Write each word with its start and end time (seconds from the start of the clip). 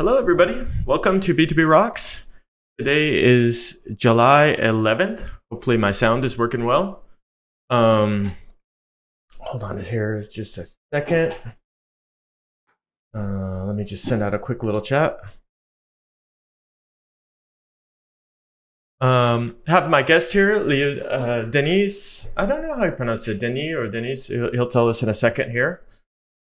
Hello, 0.00 0.16
everybody. 0.16 0.66
Welcome 0.86 1.20
to 1.20 1.34
B2B 1.34 1.68
Rocks. 1.68 2.26
Today 2.78 3.22
is 3.22 3.86
July 3.94 4.56
11th. 4.58 5.30
Hopefully, 5.50 5.76
my 5.76 5.92
sound 5.92 6.24
is 6.24 6.38
working 6.38 6.64
well. 6.64 7.02
Um, 7.68 8.32
hold 9.40 9.62
on 9.62 9.78
here 9.84 10.22
just 10.22 10.56
a 10.56 10.66
second. 10.90 11.36
Uh, 13.14 13.64
let 13.66 13.76
me 13.76 13.84
just 13.84 14.04
send 14.04 14.22
out 14.22 14.32
a 14.32 14.38
quick 14.38 14.62
little 14.62 14.80
chat. 14.80 15.18
Um, 19.02 19.56
have 19.66 19.90
my 19.90 20.00
guest 20.00 20.32
here, 20.32 20.60
Leo 20.60 20.96
uh, 21.08 21.44
Denis. 21.44 22.32
I 22.38 22.46
don't 22.46 22.62
know 22.62 22.74
how 22.74 22.86
you 22.86 22.92
pronounce 22.92 23.28
it, 23.28 23.38
Denis 23.38 23.74
or 23.74 23.86
Denis. 23.86 24.28
He'll, 24.28 24.50
he'll 24.52 24.66
tell 24.66 24.88
us 24.88 25.02
in 25.02 25.10
a 25.10 25.14
second 25.14 25.50
here. 25.50 25.82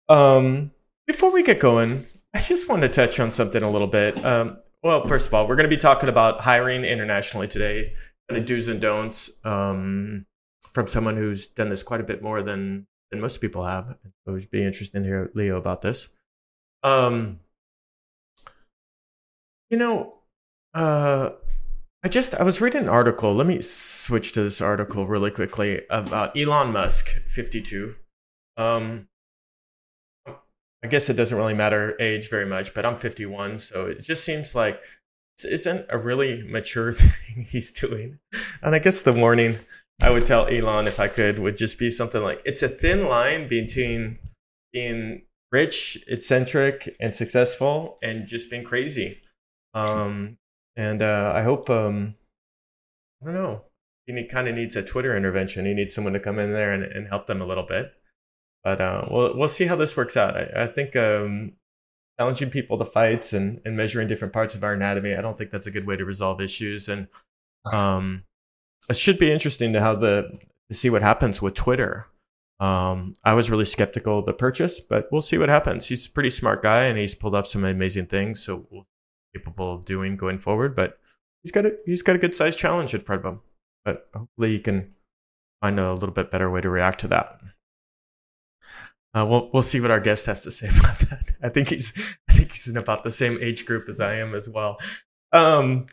Um, 0.09 0.71
before 1.05 1.31
we 1.31 1.43
get 1.43 1.59
going, 1.59 2.07
I 2.33 2.39
just 2.39 2.67
want 2.67 2.81
to 2.81 2.89
touch 2.89 3.19
on 3.19 3.31
something 3.31 3.61
a 3.61 3.69
little 3.69 3.87
bit. 3.87 4.23
Um, 4.25 4.57
well, 4.81 5.05
first 5.05 5.27
of 5.27 5.33
all, 5.33 5.47
we're 5.47 5.55
going 5.55 5.69
to 5.69 5.75
be 5.75 5.79
talking 5.79 6.09
about 6.09 6.41
hiring 6.41 6.83
internationally 6.83 7.47
today, 7.47 7.93
the 8.27 8.39
do's 8.39 8.67
and 8.67 8.81
don'ts 8.81 9.31
um, 9.45 10.25
from 10.61 10.87
someone 10.87 11.15
who's 11.15 11.47
done 11.47 11.69
this 11.69 11.83
quite 11.83 12.01
a 12.01 12.03
bit 12.03 12.21
more 12.21 12.41
than 12.41 12.87
than 13.11 13.21
most 13.21 13.39
people 13.39 13.65
have. 13.65 13.95
So 14.03 14.11
it 14.27 14.31
would 14.31 14.51
be 14.51 14.63
interesting 14.63 15.03
to 15.03 15.07
hear 15.07 15.31
Leo 15.35 15.57
about 15.57 15.81
this. 15.81 16.07
Um, 16.81 17.39
you 19.69 19.77
know, 19.77 20.15
uh, 20.73 21.31
I 22.03 22.09
just 22.09 22.35
I 22.35 22.43
was 22.43 22.59
reading 22.59 22.83
an 22.83 22.89
article. 22.89 23.33
Let 23.33 23.47
me 23.47 23.61
switch 23.61 24.33
to 24.33 24.43
this 24.43 24.59
article 24.59 25.07
really 25.07 25.31
quickly 25.31 25.83
about 25.89 26.35
Elon 26.35 26.73
Musk, 26.73 27.09
52. 27.27 27.95
Um, 28.57 29.07
I 30.83 30.87
guess 30.87 31.09
it 31.09 31.13
doesn't 31.13 31.37
really 31.37 31.53
matter 31.53 31.95
age 31.99 32.29
very 32.29 32.45
much, 32.45 32.73
but 32.73 32.85
I'm 32.85 32.97
51, 32.97 33.59
so 33.59 33.85
it 33.85 34.01
just 34.01 34.25
seems 34.25 34.53
like 34.53 34.81
this 35.37 35.45
isn't 35.45 35.85
a 35.89 35.97
really 35.97 36.43
mature 36.43 36.91
thing 36.93 37.45
he's 37.45 37.71
doing. 37.71 38.19
And 38.61 38.75
I 38.75 38.79
guess 38.79 39.01
the 39.01 39.13
warning 39.13 39.59
I 40.01 40.09
would 40.09 40.25
tell 40.25 40.47
Elon 40.47 40.87
if 40.87 40.99
I 40.99 41.07
could 41.07 41.39
would 41.39 41.55
just 41.55 41.79
be 41.79 41.89
something 41.89 42.21
like 42.21 42.41
it's 42.45 42.61
a 42.61 42.67
thin 42.67 43.05
line 43.05 43.47
between 43.47 44.19
being 44.73 45.21
rich, 45.51 46.03
eccentric, 46.07 46.95
and 46.99 47.15
successful, 47.15 47.97
and 48.03 48.27
just 48.27 48.49
being 48.49 48.65
crazy. 48.65 49.21
Um, 49.73 50.37
and 50.75 51.01
uh, 51.01 51.31
I 51.33 51.43
hope 51.43 51.69
um, 51.69 52.15
I 53.21 53.27
don't 53.27 53.35
know. 53.35 53.61
He 54.05 54.25
kind 54.25 54.49
of 54.49 54.55
needs 54.55 54.75
a 54.75 54.83
Twitter 54.83 55.15
intervention. 55.15 55.65
He 55.65 55.73
needs 55.73 55.95
someone 55.95 56.11
to 56.11 56.19
come 56.19 56.39
in 56.39 56.51
there 56.51 56.73
and, 56.73 56.83
and 56.83 57.07
help 57.07 57.27
them 57.27 57.41
a 57.41 57.45
little 57.45 57.65
bit. 57.65 57.93
But 58.63 58.81
uh, 58.81 59.07
we'll 59.09 59.37
we'll 59.37 59.47
see 59.47 59.65
how 59.65 59.75
this 59.75 59.97
works 59.97 60.15
out. 60.15 60.37
I, 60.37 60.63
I 60.63 60.67
think 60.67 60.95
um, 60.95 61.47
challenging 62.19 62.49
people 62.49 62.77
to 62.77 62.85
fights 62.85 63.33
and, 63.33 63.59
and 63.65 63.75
measuring 63.75 64.07
different 64.07 64.33
parts 64.33 64.55
of 64.55 64.63
our 64.63 64.73
anatomy. 64.73 65.15
I 65.15 65.21
don't 65.21 65.37
think 65.37 65.51
that's 65.51 65.67
a 65.67 65.71
good 65.71 65.85
way 65.85 65.97
to 65.97 66.05
resolve 66.05 66.41
issues. 66.41 66.87
And 66.87 67.07
um, 67.71 68.23
it 68.89 68.95
should 68.95 69.19
be 69.19 69.31
interesting 69.31 69.73
to 69.73 69.81
how 69.81 69.95
the 69.95 70.39
to 70.69 70.75
see 70.75 70.89
what 70.89 71.01
happens 71.01 71.41
with 71.41 71.53
Twitter. 71.53 72.07
Um, 72.59 73.13
I 73.25 73.33
was 73.33 73.49
really 73.49 73.65
skeptical 73.65 74.19
of 74.19 74.25
the 74.25 74.33
purchase, 74.33 74.79
but 74.79 75.09
we'll 75.11 75.21
see 75.21 75.37
what 75.37 75.49
happens. 75.49 75.87
He's 75.87 76.05
a 76.05 76.09
pretty 76.09 76.29
smart 76.29 76.61
guy, 76.61 76.85
and 76.85 76.97
he's 76.97 77.15
pulled 77.15 77.35
off 77.35 77.47
some 77.47 77.65
amazing 77.65 78.05
things. 78.05 78.43
So 78.43 78.65
we'll 78.69 78.85
capable 79.35 79.73
of 79.73 79.85
doing 79.85 80.15
going 80.15 80.37
forward. 80.37 80.75
But 80.75 80.99
he's 81.41 81.51
got 81.51 81.65
a 81.65 81.73
he's 81.85 82.01
got 82.01 82.15
a 82.15 82.19
good 82.19 82.35
sized 82.35 82.59
challenge 82.59 82.93
in 82.93 83.01
front 83.01 83.25
of 83.25 83.33
him. 83.33 83.41
But 83.83 84.07
hopefully, 84.15 84.51
he 84.51 84.59
can 84.59 84.93
find 85.61 85.79
a 85.79 85.93
little 85.93 86.11
bit 86.11 86.31
better 86.31 86.49
way 86.49 86.61
to 86.61 86.69
react 86.69 87.01
to 87.01 87.07
that. 87.09 87.41
Uh, 89.15 89.25
we'll 89.25 89.49
we'll 89.53 89.61
see 89.61 89.79
what 89.79 89.91
our 89.91 89.99
guest 89.99 90.25
has 90.25 90.41
to 90.41 90.51
say 90.51 90.67
about 90.79 90.99
that. 90.99 91.31
I 91.41 91.49
think 91.49 91.69
he's 91.69 91.93
I 92.29 92.33
think 92.33 92.51
he's 92.51 92.67
in 92.67 92.77
about 92.77 93.03
the 93.03 93.11
same 93.11 93.37
age 93.41 93.65
group 93.65 93.87
as 93.89 93.99
I 93.99 94.15
am 94.15 94.33
as 94.33 94.49
well. 94.49 94.77
Um, 95.31 95.85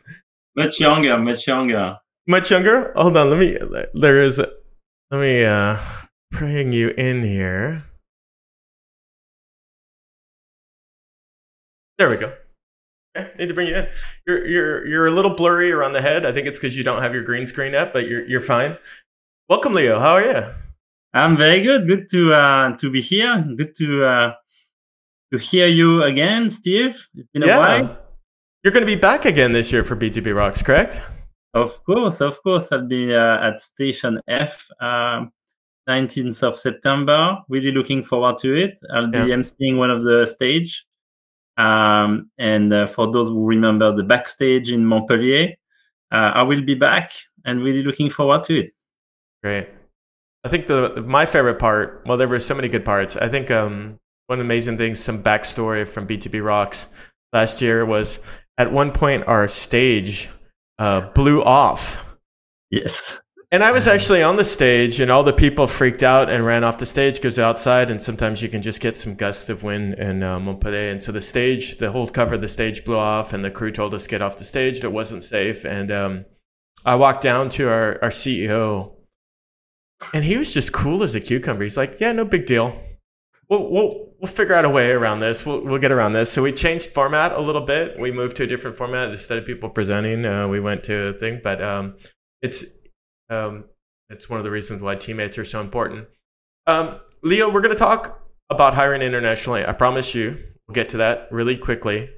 much 0.55 0.79
younger, 0.79 1.17
much 1.17 1.47
younger, 1.47 1.97
much 2.27 2.51
younger. 2.51 2.91
Hold 2.95 3.17
on, 3.17 3.29
let 3.29 3.39
me. 3.39 3.57
There 3.93 4.21
is. 4.21 4.39
Let 4.39 5.21
me 5.21 5.43
uh 5.43 5.77
bring 6.31 6.71
you 6.71 6.89
in 6.89 7.23
here. 7.23 7.85
There 11.97 12.09
we 12.09 12.17
go. 12.17 12.33
Okay, 13.15 13.31
need 13.37 13.47
to 13.47 13.53
bring 13.53 13.67
you 13.67 13.75
in. 13.75 13.87
You're 14.25 14.47
you're 14.47 14.87
you're 14.87 15.07
a 15.07 15.11
little 15.11 15.35
blurry 15.35 15.71
around 15.71 15.93
the 15.93 16.01
head. 16.01 16.25
I 16.25 16.31
think 16.31 16.47
it's 16.47 16.57
because 16.57 16.75
you 16.77 16.83
don't 16.83 17.01
have 17.01 17.13
your 17.13 17.23
green 17.23 17.45
screen 17.45 17.75
up, 17.75 17.93
but 17.93 18.07
you're 18.07 18.25
you're 18.25 18.41
fine. 18.41 18.77
Welcome, 19.49 19.73
Leo. 19.73 19.99
How 19.99 20.13
are 20.13 20.21
you? 20.21 20.53
I'm 21.13 21.35
very 21.35 21.61
good. 21.61 21.87
Good 21.87 22.09
to 22.09 22.33
uh, 22.33 22.77
to 22.77 22.89
be 22.89 23.01
here. 23.01 23.43
Good 23.57 23.75
to 23.77 24.05
uh, 24.05 24.33
to 25.31 25.37
hear 25.37 25.67
you 25.67 26.03
again, 26.03 26.49
Steve. 26.49 27.07
It's 27.15 27.27
been 27.27 27.43
yeah. 27.43 27.57
a 27.57 27.59
while. 27.59 27.97
You're 28.63 28.73
going 28.73 28.85
to 28.85 28.95
be 28.95 28.99
back 28.99 29.25
again 29.25 29.53
this 29.53 29.71
year 29.73 29.83
for 29.83 29.95
B2B 29.95 30.35
Rocks, 30.35 30.61
correct? 30.61 31.01
Of 31.53 31.83
course, 31.83 32.21
of 32.21 32.41
course. 32.43 32.71
I'll 32.71 32.87
be 32.87 33.13
uh, 33.13 33.47
at 33.47 33.59
Station 33.59 34.21
F, 34.27 34.67
uh, 34.79 35.25
19th 35.89 36.43
of 36.43 36.59
September. 36.59 37.37
Really 37.49 37.71
looking 37.71 38.03
forward 38.03 38.37
to 38.39 38.53
it. 38.53 38.79
I'll 38.93 39.09
be 39.09 39.17
yeah. 39.17 39.35
emceeing 39.35 39.77
one 39.77 39.89
of 39.89 40.03
the 40.03 40.25
stage. 40.25 40.85
Um, 41.57 42.29
and 42.37 42.71
uh, 42.71 42.87
for 42.87 43.11
those 43.11 43.27
who 43.27 43.45
remember 43.45 43.91
the 43.93 44.03
backstage 44.03 44.71
in 44.71 44.85
Montpellier, 44.85 45.55
uh, 46.11 46.31
I 46.35 46.43
will 46.43 46.61
be 46.61 46.75
back 46.75 47.11
and 47.43 47.63
really 47.63 47.83
looking 47.83 48.09
forward 48.09 48.43
to 48.45 48.59
it. 48.59 48.71
Great. 49.43 49.67
I 50.43 50.49
think 50.49 50.67
the 50.67 51.03
my 51.05 51.25
favorite 51.25 51.59
part. 51.59 52.03
Well, 52.05 52.17
there 52.17 52.27
were 52.27 52.39
so 52.39 52.55
many 52.55 52.67
good 52.67 52.85
parts. 52.85 53.15
I 53.15 53.29
think 53.29 53.51
um, 53.51 53.99
one 54.27 54.39
amazing 54.39 54.77
thing, 54.77 54.95
some 54.95 55.21
backstory 55.21 55.87
from 55.87 56.07
B2B 56.07 56.43
Rocks 56.43 56.89
last 57.33 57.61
year 57.61 57.85
was 57.85 58.19
at 58.57 58.71
one 58.71 58.91
point 58.91 59.27
our 59.27 59.47
stage 59.47 60.29
uh, 60.79 61.01
blew 61.11 61.43
off. 61.43 62.17
Yes. 62.69 63.21
And 63.53 63.65
I 63.65 63.73
was 63.73 63.85
actually 63.85 64.23
on 64.23 64.37
the 64.37 64.45
stage, 64.45 65.01
and 65.01 65.11
all 65.11 65.23
the 65.23 65.33
people 65.33 65.67
freaked 65.67 66.03
out 66.03 66.29
and 66.29 66.45
ran 66.45 66.63
off 66.63 66.77
the 66.77 66.85
stage 66.85 67.15
because 67.15 67.37
outside, 67.37 67.91
and 67.91 68.01
sometimes 68.01 68.41
you 68.41 68.47
can 68.47 68.61
just 68.61 68.79
get 68.79 68.95
some 68.95 69.13
gusts 69.13 69.49
of 69.49 69.61
wind 69.61 69.95
in 69.95 70.23
uh, 70.23 70.39
Montpellier. 70.39 70.89
And 70.89 71.03
so 71.03 71.11
the 71.11 71.21
stage, 71.21 71.77
the 71.77 71.91
whole 71.91 72.07
cover 72.07 72.35
of 72.35 72.41
the 72.41 72.47
stage 72.47 72.85
blew 72.85 72.97
off, 72.97 73.33
and 73.33 73.43
the 73.43 73.51
crew 73.51 73.71
told 73.71 73.93
us 73.93 74.03
to 74.03 74.09
get 74.09 74.21
off 74.21 74.37
the 74.37 74.45
stage. 74.45 74.81
It 74.81 74.93
wasn't 74.93 75.23
safe. 75.23 75.65
And 75.65 75.91
um, 75.91 76.25
I 76.85 76.95
walked 76.95 77.23
down 77.23 77.49
to 77.49 77.67
our, 77.67 77.99
our 78.01 78.09
CEO, 78.09 78.93
and 80.13 80.23
he 80.23 80.37
was 80.37 80.53
just 80.53 80.71
cool 80.71 81.03
as 81.03 81.15
a 81.15 81.19
cucumber. 81.19 81.63
He's 81.63 81.77
like, 81.77 81.97
"Yeah, 81.99 82.11
no 82.11 82.25
big 82.25 82.45
deal. 82.45 82.79
We'll 83.49 83.69
we'll 83.69 84.13
we'll 84.19 84.31
figure 84.31 84.53
out 84.53 84.65
a 84.65 84.69
way 84.69 84.91
around 84.91 85.19
this. 85.19 85.45
We'll 85.45 85.63
we'll 85.63 85.79
get 85.79 85.91
around 85.91 86.13
this." 86.13 86.31
So 86.31 86.43
we 86.43 86.51
changed 86.51 86.89
format 86.91 87.31
a 87.31 87.41
little 87.41 87.65
bit. 87.65 87.99
We 87.99 88.11
moved 88.11 88.37
to 88.37 88.43
a 88.43 88.47
different 88.47 88.77
format 88.77 89.09
instead 89.09 89.37
of 89.37 89.45
people 89.45 89.69
presenting. 89.69 90.25
Uh, 90.25 90.47
we 90.47 90.59
went 90.59 90.83
to 90.85 91.07
a 91.07 91.13
thing, 91.13 91.41
but 91.43 91.61
um, 91.61 91.95
it's 92.41 92.65
um, 93.29 93.65
it's 94.09 94.29
one 94.29 94.39
of 94.39 94.43
the 94.43 94.51
reasons 94.51 94.81
why 94.81 94.95
teammates 94.95 95.37
are 95.37 95.45
so 95.45 95.61
important. 95.61 96.07
Um, 96.67 96.99
Leo, 97.23 97.51
we're 97.51 97.61
going 97.61 97.73
to 97.73 97.79
talk 97.79 98.27
about 98.49 98.73
hiring 98.73 99.01
internationally. 99.01 99.65
I 99.65 99.73
promise 99.73 100.13
you, 100.13 100.37
we'll 100.67 100.75
get 100.75 100.89
to 100.89 100.97
that 100.97 101.27
really 101.31 101.57
quickly. 101.57 102.09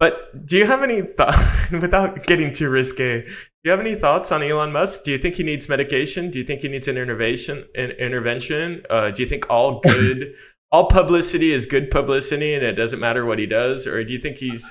But 0.00 0.46
do 0.46 0.56
you 0.56 0.64
have 0.64 0.82
any 0.82 1.02
thoughts, 1.02 1.70
without 1.70 2.26
getting 2.26 2.54
too 2.54 2.70
risque, 2.70 3.20
do 3.22 3.30
you 3.64 3.70
have 3.70 3.80
any 3.80 3.94
thoughts 3.94 4.32
on 4.32 4.42
Elon 4.42 4.72
Musk? 4.72 5.04
Do 5.04 5.10
you 5.10 5.18
think 5.18 5.34
he 5.34 5.42
needs 5.42 5.68
medication? 5.68 6.30
Do 6.30 6.38
you 6.38 6.44
think 6.44 6.62
he 6.62 6.68
needs 6.68 6.88
an 6.88 6.96
intervention? 6.96 7.66
An 7.76 7.90
intervention? 7.90 8.82
Uh, 8.88 9.10
do 9.10 9.22
you 9.22 9.28
think 9.28 9.48
all 9.50 9.78
good, 9.80 10.32
all 10.72 10.86
publicity 10.86 11.52
is 11.52 11.66
good 11.66 11.90
publicity, 11.90 12.54
and 12.54 12.64
it 12.64 12.72
doesn't 12.72 12.98
matter 12.98 13.26
what 13.26 13.38
he 13.38 13.44
does, 13.44 13.86
or 13.86 14.02
do 14.02 14.14
you 14.14 14.18
think 14.18 14.38
he's? 14.38 14.64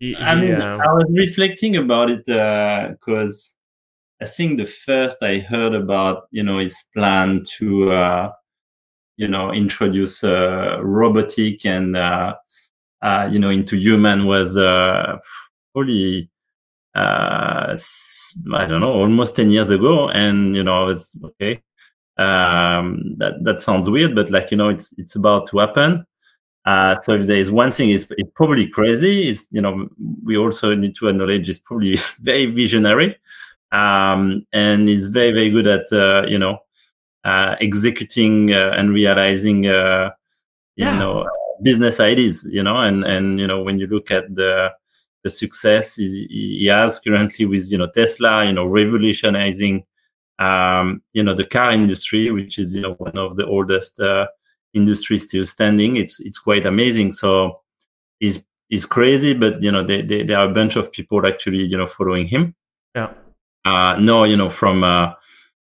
He, 0.00 0.08
he, 0.08 0.16
I 0.16 0.34
mean, 0.34 0.60
uh, 0.60 0.78
I 0.78 0.92
was 0.92 1.06
reflecting 1.16 1.76
about 1.76 2.10
it 2.10 2.26
because 2.26 3.54
uh, 4.20 4.24
I 4.24 4.26
think 4.26 4.58
the 4.58 4.66
first 4.66 5.22
I 5.22 5.38
heard 5.38 5.72
about, 5.72 6.24
you 6.32 6.42
know, 6.42 6.58
his 6.58 6.82
plan 6.92 7.44
to, 7.58 7.92
uh, 7.92 8.32
you 9.16 9.28
know, 9.28 9.52
introduce 9.52 10.24
uh, 10.24 10.78
robotic 10.82 11.64
and, 11.64 11.96
uh, 13.04 13.28
you 13.30 13.38
know, 13.38 13.50
into 13.50 13.76
human 13.76 14.26
was 14.26 14.54
probably 15.72 16.28
uh, 16.94 17.76
I 18.54 18.66
don't 18.66 18.80
know, 18.80 18.92
almost 18.92 19.36
10 19.36 19.50
years 19.50 19.70
ago. 19.70 20.08
And, 20.08 20.54
you 20.54 20.62
know, 20.62 20.88
it's 20.88 21.16
okay. 21.24 21.62
Um, 22.16 23.16
that, 23.18 23.42
that 23.42 23.60
sounds 23.60 23.90
weird, 23.90 24.14
but 24.14 24.30
like, 24.30 24.50
you 24.50 24.56
know, 24.56 24.68
it's, 24.68 24.94
it's 24.98 25.16
about 25.16 25.48
to 25.48 25.58
happen. 25.58 26.06
Uh, 26.64 26.94
so 27.00 27.12
if 27.12 27.26
there 27.26 27.36
is 27.36 27.50
one 27.50 27.70
thing 27.70 27.90
is 27.90 28.06
it's 28.16 28.30
probably 28.34 28.66
crazy, 28.66 29.28
is 29.28 29.46
you 29.50 29.60
know 29.60 29.86
we 30.24 30.34
also 30.34 30.74
need 30.74 30.96
to 30.96 31.08
acknowledge 31.08 31.46
it's 31.46 31.58
probably 31.58 31.98
very 32.20 32.46
visionary, 32.46 33.14
um, 33.70 34.46
and 34.50 34.88
is 34.88 35.08
very 35.08 35.30
very 35.32 35.50
good 35.50 35.66
at 35.66 35.92
uh, 35.92 36.22
you 36.26 36.38
know 36.38 36.58
uh, 37.24 37.54
executing 37.60 38.54
uh, 38.54 38.72
and 38.78 38.94
realizing 38.94 39.66
uh, 39.66 40.10
you 40.76 40.86
yeah. 40.86 40.98
know 40.98 41.28
business 41.62 42.00
ideas. 42.00 42.46
You 42.50 42.62
know, 42.62 42.78
and 42.78 43.04
and 43.04 43.38
you 43.38 43.46
know 43.46 43.62
when 43.62 43.78
you 43.78 43.86
look 43.86 44.10
at 44.10 44.34
the 44.34 44.70
the 45.22 45.30
success 45.30 45.96
he, 45.96 46.26
he 46.28 46.66
has 46.66 47.00
currently 47.00 47.46
with 47.46 47.70
you 47.70 47.78
know 47.78 47.88
Tesla, 47.88 48.44
you 48.44 48.52
know, 48.52 48.66
revolutionizing 48.66 49.84
um, 50.38 51.02
you 51.12 51.22
know 51.22 51.34
the 51.34 51.46
car 51.46 51.72
industry, 51.72 52.30
which 52.30 52.58
is 52.58 52.74
you 52.74 52.80
know 52.80 52.94
one 52.94 53.16
of 53.16 53.36
the 53.36 53.46
oldest 53.46 54.00
uh, 54.00 54.26
industries 54.72 55.24
still 55.24 55.46
standing. 55.46 55.96
It's 55.96 56.20
it's 56.20 56.38
quite 56.38 56.66
amazing. 56.66 57.12
So 57.12 57.60
he's 58.18 58.44
is 58.70 58.86
crazy, 58.86 59.34
but 59.34 59.62
you 59.62 59.70
know, 59.70 59.84
they, 59.84 60.02
they, 60.02 60.22
there 60.22 60.38
are 60.38 60.50
a 60.50 60.54
bunch 60.54 60.76
of 60.76 60.90
people 60.92 61.26
actually, 61.26 61.58
you 61.58 61.76
know, 61.76 61.86
following 61.86 62.26
him. 62.26 62.54
Yeah. 62.94 63.12
Uh, 63.64 63.96
no, 63.98 64.24
you 64.24 64.36
know, 64.36 64.48
from 64.48 64.84
a, 64.84 65.16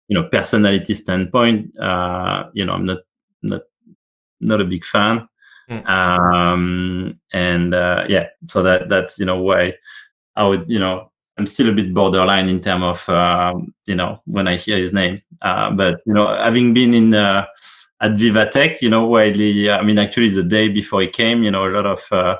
you 0.09 0.15
know, 0.15 0.29
personality 0.29 0.95
standpoint, 0.95 1.77
uh, 1.79 2.45
you 2.53 2.65
know, 2.65 2.75
I'm 2.75 2.87
not, 2.87 2.99
not, 3.43 3.63
not 4.41 4.61
a 4.61 4.65
big 4.65 4.85
fan. 4.85 5.29
Mm. 5.71 5.89
Um, 5.89 7.15
and, 7.33 7.75
uh, 7.75 8.05
yeah, 8.09 8.29
so 8.49 8.63
that, 8.63 8.89
that's, 8.89 9.19
you 9.19 9.27
know, 9.27 9.41
why 9.43 9.75
I 10.37 10.47
would, 10.47 10.69
you 10.69 10.79
know, 10.79 11.11
I'm 11.37 11.47
still 11.47 11.69
a 11.69 11.73
bit 11.73 11.93
borderline 11.95 12.49
in 12.49 12.61
terms 12.61 12.85
of, 12.85 13.09
um, 13.15 13.75
you 13.87 13.95
know, 13.95 14.21
when 14.25 14.49
I 14.49 14.57
hear 14.57 14.79
his 14.79 14.93
name. 14.93 15.23
Uh, 15.43 15.71
but, 15.71 16.01
you 16.07 16.15
know, 16.15 16.27
having 16.29 16.75
been 16.75 16.95
in, 16.95 17.15
uh, 17.15 17.47
at 18.01 18.13
Vivatech, 18.13 18.81
you 18.81 18.91
know, 18.91 19.07
widely, 19.07 19.71
I 19.71 19.83
mean, 19.83 19.99
actually 19.99 20.31
the 20.31 20.43
day 20.43 20.69
before 20.69 21.03
he 21.03 21.09
came, 21.09 21.43
you 21.43 21.51
know, 21.51 21.67
a 21.67 21.71
lot 21.71 21.87
of, 21.87 22.07
uh, 22.13 22.37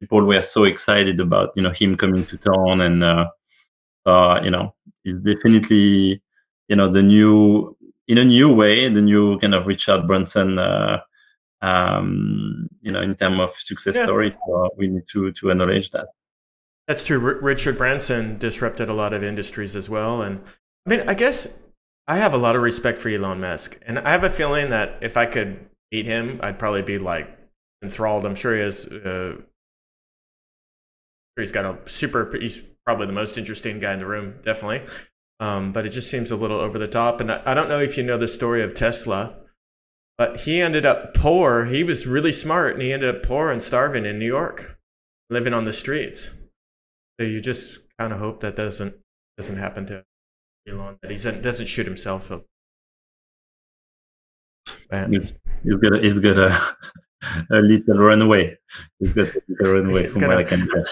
people 0.00 0.22
were 0.24 0.42
so 0.42 0.64
excited 0.64 1.20
about, 1.20 1.50
you 1.56 1.62
know, 1.62 1.70
him 1.70 1.96
coming 1.96 2.24
to 2.26 2.36
town 2.36 2.80
and, 2.80 3.04
uh, 3.04 3.28
uh, 4.06 4.40
you 4.42 4.50
know, 4.50 4.74
he's 5.04 5.18
definitely, 5.20 6.22
you 6.68 6.76
know, 6.76 6.88
the 6.88 7.02
new, 7.02 7.76
in 8.08 8.18
a 8.18 8.24
new 8.24 8.52
way, 8.52 8.88
the 8.88 9.00
new 9.02 9.38
kind 9.38 9.54
of 9.54 9.66
Richard 9.66 10.06
Branson, 10.06 10.58
uh, 10.58 11.00
um, 11.62 12.68
you 12.80 12.92
know, 12.92 13.00
in 13.00 13.14
terms 13.14 13.38
of 13.38 13.54
success 13.54 13.96
yeah. 13.96 14.02
story. 14.04 14.32
So 14.32 14.68
we 14.76 14.88
need 14.88 15.06
to, 15.12 15.32
to 15.32 15.50
acknowledge 15.50 15.90
that. 15.90 16.08
That's 16.88 17.04
true. 17.04 17.24
R- 17.24 17.40
Richard 17.40 17.78
Branson 17.78 18.36
disrupted 18.38 18.88
a 18.88 18.94
lot 18.94 19.14
of 19.14 19.22
industries 19.22 19.76
as 19.76 19.88
well. 19.88 20.20
And 20.20 20.42
I 20.86 20.90
mean, 20.90 21.08
I 21.08 21.14
guess 21.14 21.46
I 22.08 22.18
have 22.18 22.34
a 22.34 22.38
lot 22.38 22.56
of 22.56 22.62
respect 22.62 22.98
for 22.98 23.08
Elon 23.08 23.40
Musk. 23.40 23.78
And 23.86 24.00
I 24.00 24.10
have 24.10 24.24
a 24.24 24.30
feeling 24.30 24.70
that 24.70 24.98
if 25.00 25.16
I 25.16 25.26
could 25.26 25.64
meet 25.92 26.04
him, 26.04 26.40
I'd 26.42 26.58
probably 26.58 26.82
be 26.82 26.98
like 26.98 27.28
enthralled. 27.82 28.24
I'm 28.24 28.34
sure 28.34 28.56
he 28.56 28.62
has, 28.62 28.86
uh, 28.86 29.36
he's 31.36 31.52
got 31.52 31.64
a 31.64 31.78
super, 31.88 32.36
he's 32.38 32.60
probably 32.84 33.06
the 33.06 33.12
most 33.12 33.38
interesting 33.38 33.78
guy 33.78 33.92
in 33.92 34.00
the 34.00 34.06
room, 34.06 34.34
definitely. 34.44 34.82
Um, 35.38 35.72
but 35.72 35.86
it 35.86 35.90
just 35.90 36.10
seems 36.10 36.32
a 36.32 36.36
little 36.36 36.58
over 36.58 36.78
the 36.78 36.88
top. 36.88 37.20
And 37.20 37.30
I, 37.30 37.42
I 37.46 37.54
don't 37.54 37.68
know 37.68 37.80
if 37.80 37.96
you 37.96 38.02
know 38.02 38.18
the 38.18 38.28
story 38.28 38.62
of 38.62 38.74
Tesla, 38.74 39.36
but 40.18 40.40
he 40.40 40.60
ended 40.60 40.86
up 40.86 41.14
poor. 41.14 41.64
He 41.64 41.82
was 41.82 42.06
really 42.06 42.32
smart 42.32 42.74
and 42.74 42.82
he 42.82 42.92
ended 42.92 43.14
up 43.14 43.22
poor 43.22 43.50
and 43.50 43.62
starving 43.62 44.04
in 44.04 44.18
New 44.18 44.26
York, 44.26 44.78
living 45.30 45.54
on 45.54 45.64
the 45.64 45.72
streets. 45.72 46.32
So 47.18 47.26
you 47.26 47.40
just 47.40 47.80
kind 47.98 48.12
of 48.12 48.18
hope 48.18 48.40
that 48.40 48.56
doesn't 48.56 48.94
doesn't 49.36 49.56
happen 49.56 49.86
to 49.86 50.04
Elon. 50.68 50.98
That 51.02 51.10
he 51.10 51.16
doesn't 51.16 51.66
shoot 51.66 51.86
himself. 51.86 52.30
Man. 54.90 55.12
He's, 55.12 55.32
he's 55.64 55.76
got 55.76 55.94
a, 55.94 56.00
he's 56.00 56.18
got 56.18 56.38
a, 56.38 56.76
a 57.50 57.56
little 57.56 57.98
runaway. 57.98 58.56
He's 58.98 59.12
got 59.12 59.28
a 59.28 59.42
little 59.48 59.74
runaway 59.74 60.08
from 60.08 60.20
gonna, 60.20 60.36
what 60.36 60.44
I 60.44 60.48
can 60.48 60.68
tell. 60.68 60.84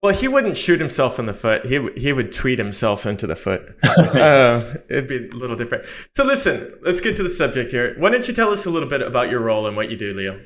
Well, 0.00 0.14
he 0.14 0.28
wouldn't 0.28 0.56
shoot 0.56 0.78
himself 0.78 1.18
in 1.18 1.26
the 1.26 1.34
foot. 1.34 1.66
He 1.66 1.88
he 1.96 2.12
would 2.12 2.32
tweet 2.32 2.58
himself 2.58 3.04
into 3.04 3.26
the 3.26 3.34
foot. 3.34 3.74
uh, 3.82 4.62
it'd 4.88 5.08
be 5.08 5.28
a 5.28 5.34
little 5.34 5.56
different. 5.56 5.86
So 6.12 6.24
listen, 6.24 6.72
let's 6.82 7.00
get 7.00 7.16
to 7.16 7.24
the 7.24 7.30
subject 7.30 7.72
here. 7.72 7.96
Why 7.98 8.10
don't 8.10 8.26
you 8.28 8.34
tell 8.34 8.50
us 8.50 8.64
a 8.64 8.70
little 8.70 8.88
bit 8.88 9.02
about 9.02 9.28
your 9.28 9.40
role 9.40 9.66
and 9.66 9.76
what 9.76 9.90
you 9.90 9.96
do, 9.96 10.14
Leo? 10.14 10.40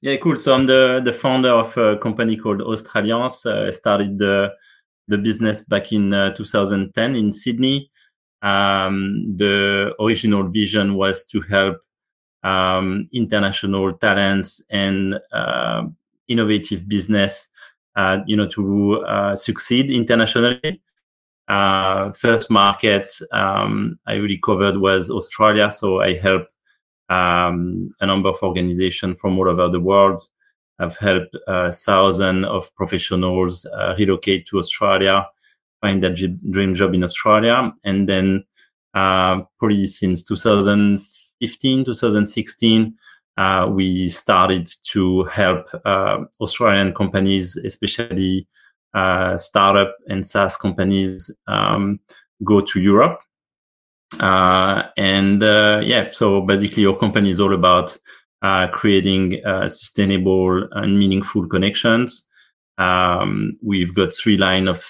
Yeah, 0.00 0.16
cool. 0.22 0.38
So 0.38 0.54
I'm 0.54 0.66
the, 0.66 1.00
the 1.04 1.12
founder 1.12 1.50
of 1.50 1.76
a 1.76 1.98
company 1.98 2.36
called 2.36 2.62
Australiens. 2.62 3.44
Uh, 3.44 3.66
I 3.66 3.70
started 3.72 4.18
the, 4.18 4.50
the 5.08 5.18
business 5.18 5.64
back 5.64 5.92
in 5.92 6.14
uh, 6.14 6.34
2010 6.34 7.16
in 7.16 7.32
Sydney. 7.32 7.90
Um, 8.40 9.34
the 9.36 9.94
original 10.00 10.48
vision 10.48 10.94
was 10.94 11.26
to 11.26 11.40
help 11.40 11.78
um, 12.44 13.08
international 13.12 13.92
talents 13.94 14.62
and 14.70 15.18
uh, 15.32 15.82
innovative 16.28 16.88
business, 16.88 17.48
you 18.26 18.36
know, 18.36 18.46
to 18.48 19.04
uh, 19.04 19.36
succeed 19.36 19.90
internationally. 19.90 20.80
Uh, 21.48 22.12
first 22.12 22.50
market 22.50 23.10
um, 23.32 23.98
I 24.06 24.14
really 24.14 24.38
covered 24.38 24.78
was 24.78 25.10
Australia, 25.10 25.70
so 25.70 26.02
I 26.02 26.14
helped 26.18 26.52
um, 27.08 27.94
a 28.00 28.06
number 28.06 28.28
of 28.28 28.42
organizations 28.42 29.18
from 29.18 29.38
all 29.38 29.48
over 29.48 29.68
the 29.68 29.80
world. 29.80 30.22
I've 30.78 30.96
helped 30.96 31.36
uh, 31.46 31.72
thousands 31.72 32.46
of 32.46 32.72
professionals 32.74 33.66
uh, 33.66 33.94
relocate 33.98 34.46
to 34.48 34.58
Australia, 34.58 35.26
find 35.80 36.02
their 36.02 36.14
dream 36.14 36.74
job 36.74 36.94
in 36.94 37.02
Australia, 37.02 37.72
and 37.84 38.08
then 38.08 38.44
uh, 38.94 39.40
probably 39.58 39.86
since 39.86 40.22
2015, 40.22 41.84
2016, 41.84 42.94
uh, 43.38 43.66
we 43.70 44.10
started 44.10 44.70
to 44.92 45.24
help 45.24 45.66
uh, 45.86 46.18
Australian 46.40 46.92
companies, 46.92 47.56
especially 47.56 48.46
uh, 48.92 49.36
startup 49.36 49.96
and 50.08 50.26
SaaS 50.26 50.56
companies, 50.56 51.30
um, 51.46 52.00
go 52.44 52.60
to 52.60 52.80
Europe 52.80 53.20
uh, 54.20 54.84
and 54.96 55.42
uh, 55.42 55.80
yeah, 55.84 56.08
so 56.12 56.40
basically, 56.40 56.82
your 56.82 56.96
company 56.96 57.30
is 57.30 57.40
all 57.40 57.54
about 57.54 57.96
uh, 58.42 58.68
creating 58.68 59.40
sustainable 59.68 60.66
and 60.72 60.98
meaningful 60.98 61.46
connections. 61.46 62.26
Um, 62.78 63.58
we've 63.62 63.94
got 63.94 64.14
three 64.14 64.36
line 64.36 64.68
of 64.68 64.82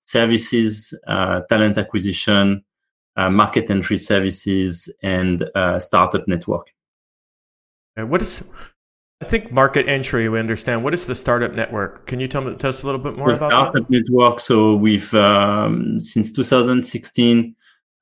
services: 0.00 0.94
talent 1.06 1.78
acquisition, 1.78 2.64
market 3.16 3.70
entry 3.70 3.98
services, 3.98 4.88
and 5.02 5.44
startup 5.78 6.26
network. 6.26 6.68
What 7.96 8.22
is? 8.22 8.50
I 9.22 9.26
think 9.26 9.52
market 9.52 9.88
entry. 9.88 10.28
We 10.28 10.38
understand. 10.38 10.84
What 10.84 10.94
is 10.94 11.06
the 11.06 11.14
startup 11.14 11.52
network? 11.52 12.06
Can 12.06 12.20
you 12.20 12.28
tell, 12.28 12.42
me, 12.42 12.54
tell 12.56 12.70
us 12.70 12.82
a 12.82 12.86
little 12.86 13.00
bit 13.00 13.16
more 13.16 13.28
the 13.28 13.36
about 13.36 13.52
startup 13.52 13.72
that? 13.74 13.90
network? 13.90 14.40
So 14.40 14.74
we've 14.74 15.12
um, 15.14 16.00
since 16.00 16.32
2016 16.32 17.54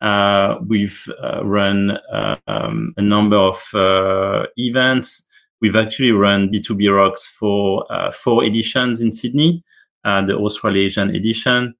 uh, 0.03 0.59
we've 0.67 1.09
uh, 1.23 1.45
run 1.45 1.93
uh, 2.13 2.37
um, 2.49 2.93
a 2.97 3.03
number 3.03 3.37
of 3.37 3.63
uh, 3.73 4.47
events. 4.57 5.25
We've 5.61 5.77
actually 5.77 6.11
run 6.11 6.49
B2B 6.49 6.95
Rocks 6.95 7.29
for 7.29 7.87
uh, 7.91 8.11
four 8.11 8.43
editions 8.43 9.01
in 9.01 9.13
Sydney, 9.13 9.63
uh, 10.05 10.27
the 10.27 10.35
Australasian 10.35 11.15
edition, 11.15 11.75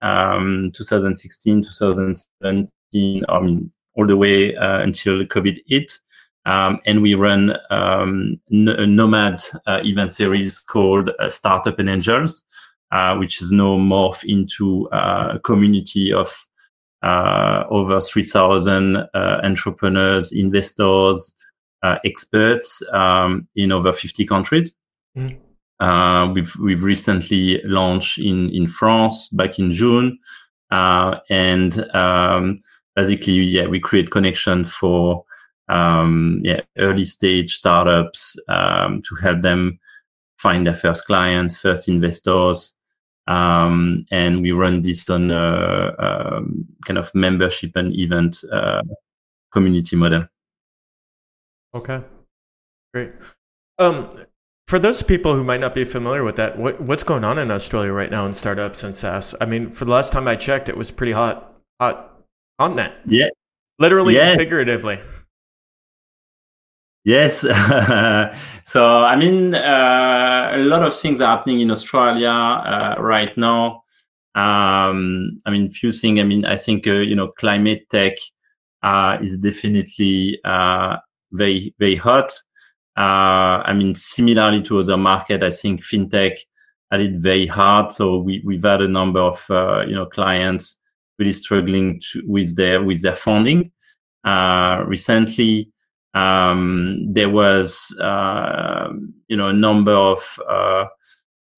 um, 0.00 0.72
2016, 0.74 1.64
2017, 1.64 3.24
I 3.28 3.40
mean, 3.40 3.70
all 3.94 4.06
the 4.06 4.16
way 4.16 4.54
until 4.54 5.24
COVID 5.26 5.58
hit. 5.66 5.98
Um, 6.46 6.78
and 6.86 7.02
we 7.02 7.14
run 7.14 7.56
um, 7.70 8.40
a 8.50 8.86
nomad 8.86 9.42
event 9.66 10.12
series 10.12 10.60
called 10.60 11.10
Startup 11.28 11.78
and 11.78 11.90
Angels, 11.90 12.44
which 13.18 13.42
is 13.42 13.52
now 13.52 13.76
morphed 13.76 14.24
into 14.24 14.88
a 14.92 15.38
community 15.42 16.12
of 16.12 16.46
uh, 17.02 17.64
over 17.70 18.00
3,000 18.00 18.96
uh, 18.96 19.06
entrepreneurs, 19.42 20.32
investors, 20.32 21.34
uh, 21.82 21.96
experts 22.04 22.82
um, 22.92 23.46
in 23.54 23.70
over 23.70 23.92
50 23.92 24.24
countries. 24.26 24.72
Mm. 25.16 25.38
Uh, 25.78 26.32
we've 26.32 26.56
we've 26.56 26.82
recently 26.82 27.60
launched 27.64 28.18
in 28.18 28.48
in 28.50 28.66
France 28.66 29.28
back 29.28 29.58
in 29.58 29.72
June, 29.72 30.18
uh, 30.70 31.16
and 31.28 31.84
um, 31.94 32.62
basically, 32.94 33.34
yeah, 33.34 33.66
we 33.66 33.78
create 33.78 34.10
connection 34.10 34.64
for 34.64 35.25
um, 35.68 36.40
yeah 36.44 36.60
early 36.78 37.04
stage 37.04 37.54
startups 37.54 38.36
um, 38.48 39.02
to 39.08 39.14
help 39.16 39.42
them 39.42 39.78
find 40.38 40.66
their 40.66 40.74
first 40.74 41.06
clients, 41.06 41.58
first 41.58 41.88
investors, 41.88 42.74
um, 43.26 44.06
and 44.10 44.42
we 44.42 44.52
run 44.52 44.82
this 44.82 45.08
on 45.10 45.30
a, 45.30 45.94
a, 45.98 46.42
kind 46.84 46.98
of 46.98 47.12
membership 47.14 47.72
and 47.74 47.92
event 47.96 48.44
uh, 48.52 48.82
community 49.52 49.96
model. 49.96 50.26
Okay, 51.74 52.02
great. 52.94 53.12
Um, 53.78 54.10
for 54.68 54.78
those 54.78 55.02
people 55.02 55.34
who 55.34 55.44
might 55.44 55.60
not 55.60 55.74
be 55.74 55.84
familiar 55.84 56.24
with 56.24 56.36
that, 56.36 56.58
what, 56.58 56.80
what's 56.80 57.02
going 57.02 57.24
on 57.24 57.38
in 57.38 57.50
Australia 57.50 57.92
right 57.92 58.10
now 58.10 58.26
in 58.26 58.34
startups 58.34 58.82
and 58.82 58.96
SaaS? 58.96 59.34
I 59.40 59.46
mean, 59.46 59.70
for 59.70 59.84
the 59.84 59.90
last 59.90 60.12
time 60.12 60.26
I 60.28 60.36
checked, 60.36 60.68
it 60.68 60.76
was 60.76 60.90
pretty 60.90 61.12
hot, 61.12 61.54
hot 61.80 62.20
on 62.58 62.76
that. 62.76 62.96
Yeah, 63.06 63.28
literally 63.78 64.14
yes. 64.14 64.36
figuratively. 64.36 65.00
Yes. 67.06 67.42
so, 68.64 68.84
I 68.84 69.14
mean, 69.14 69.54
uh, 69.54 70.50
a 70.54 70.58
lot 70.58 70.82
of 70.82 70.92
things 70.94 71.20
are 71.20 71.36
happening 71.36 71.60
in 71.60 71.70
Australia 71.70 72.30
uh, 72.30 72.96
right 72.98 73.34
now. 73.38 73.84
Um, 74.34 75.40
I 75.46 75.50
mean, 75.52 75.70
few 75.70 75.92
things. 75.92 76.18
I 76.18 76.24
mean, 76.24 76.44
I 76.44 76.56
think, 76.56 76.84
uh, 76.88 76.94
you 76.94 77.14
know, 77.14 77.28
climate 77.28 77.88
tech 77.90 78.14
uh, 78.82 79.18
is 79.22 79.38
definitely 79.38 80.40
uh, 80.44 80.96
very, 81.30 81.76
very 81.78 81.94
hot. 81.94 82.32
Uh, 82.98 83.62
I 83.62 83.72
mean, 83.72 83.94
similarly 83.94 84.60
to 84.62 84.80
other 84.80 84.96
market, 84.96 85.44
I 85.44 85.50
think 85.50 85.84
fintech 85.84 86.38
had 86.90 87.02
it 87.02 87.20
very 87.20 87.46
hard. 87.46 87.92
So 87.92 88.18
we, 88.18 88.42
we've 88.44 88.64
had 88.64 88.82
a 88.82 88.88
number 88.88 89.20
of, 89.20 89.46
you 89.86 89.94
know, 89.94 90.06
clients 90.06 90.78
really 91.20 91.32
struggling 91.32 92.00
to, 92.10 92.22
with 92.26 92.56
their, 92.56 92.82
with 92.82 93.02
their 93.02 93.14
funding. 93.14 93.70
recently, 94.24 95.70
Um, 96.16 97.12
there 97.12 97.28
was, 97.28 97.94
uh, 98.00 98.88
you 99.28 99.36
know, 99.36 99.48
a 99.48 99.52
number 99.52 99.92
of 99.92 100.40
uh, 100.48 100.86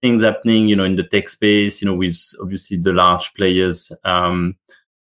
things 0.03 0.23
happening, 0.23 0.69
you 0.69 0.75
know, 0.75 0.83
in 0.83 0.97
the 0.97 1.05
tech 1.05 1.29
space, 1.29 1.81
you 1.81 1.87
know, 1.87 1.95
with 1.95 2.19
obviously 2.43 2.77
the 2.77 2.93
large 2.93 3.33
players 3.35 3.93
um, 4.05 4.57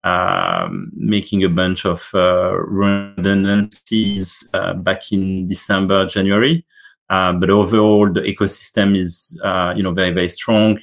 um, 0.04 0.92
making 0.94 1.44
a 1.44 1.48
bunch 1.48 1.86
of 1.86 2.10
uh, 2.12 2.58
redundancies 2.58 4.46
uh, 4.52 4.74
back 4.74 5.12
in 5.12 5.46
December, 5.46 6.04
January. 6.04 6.66
Uh, 7.08 7.32
but 7.32 7.48
overall, 7.48 8.12
the 8.12 8.20
ecosystem 8.20 8.94
is, 8.94 9.40
uh, 9.42 9.72
you 9.74 9.82
know, 9.82 9.92
very, 9.92 10.10
very 10.10 10.28
strong. 10.28 10.78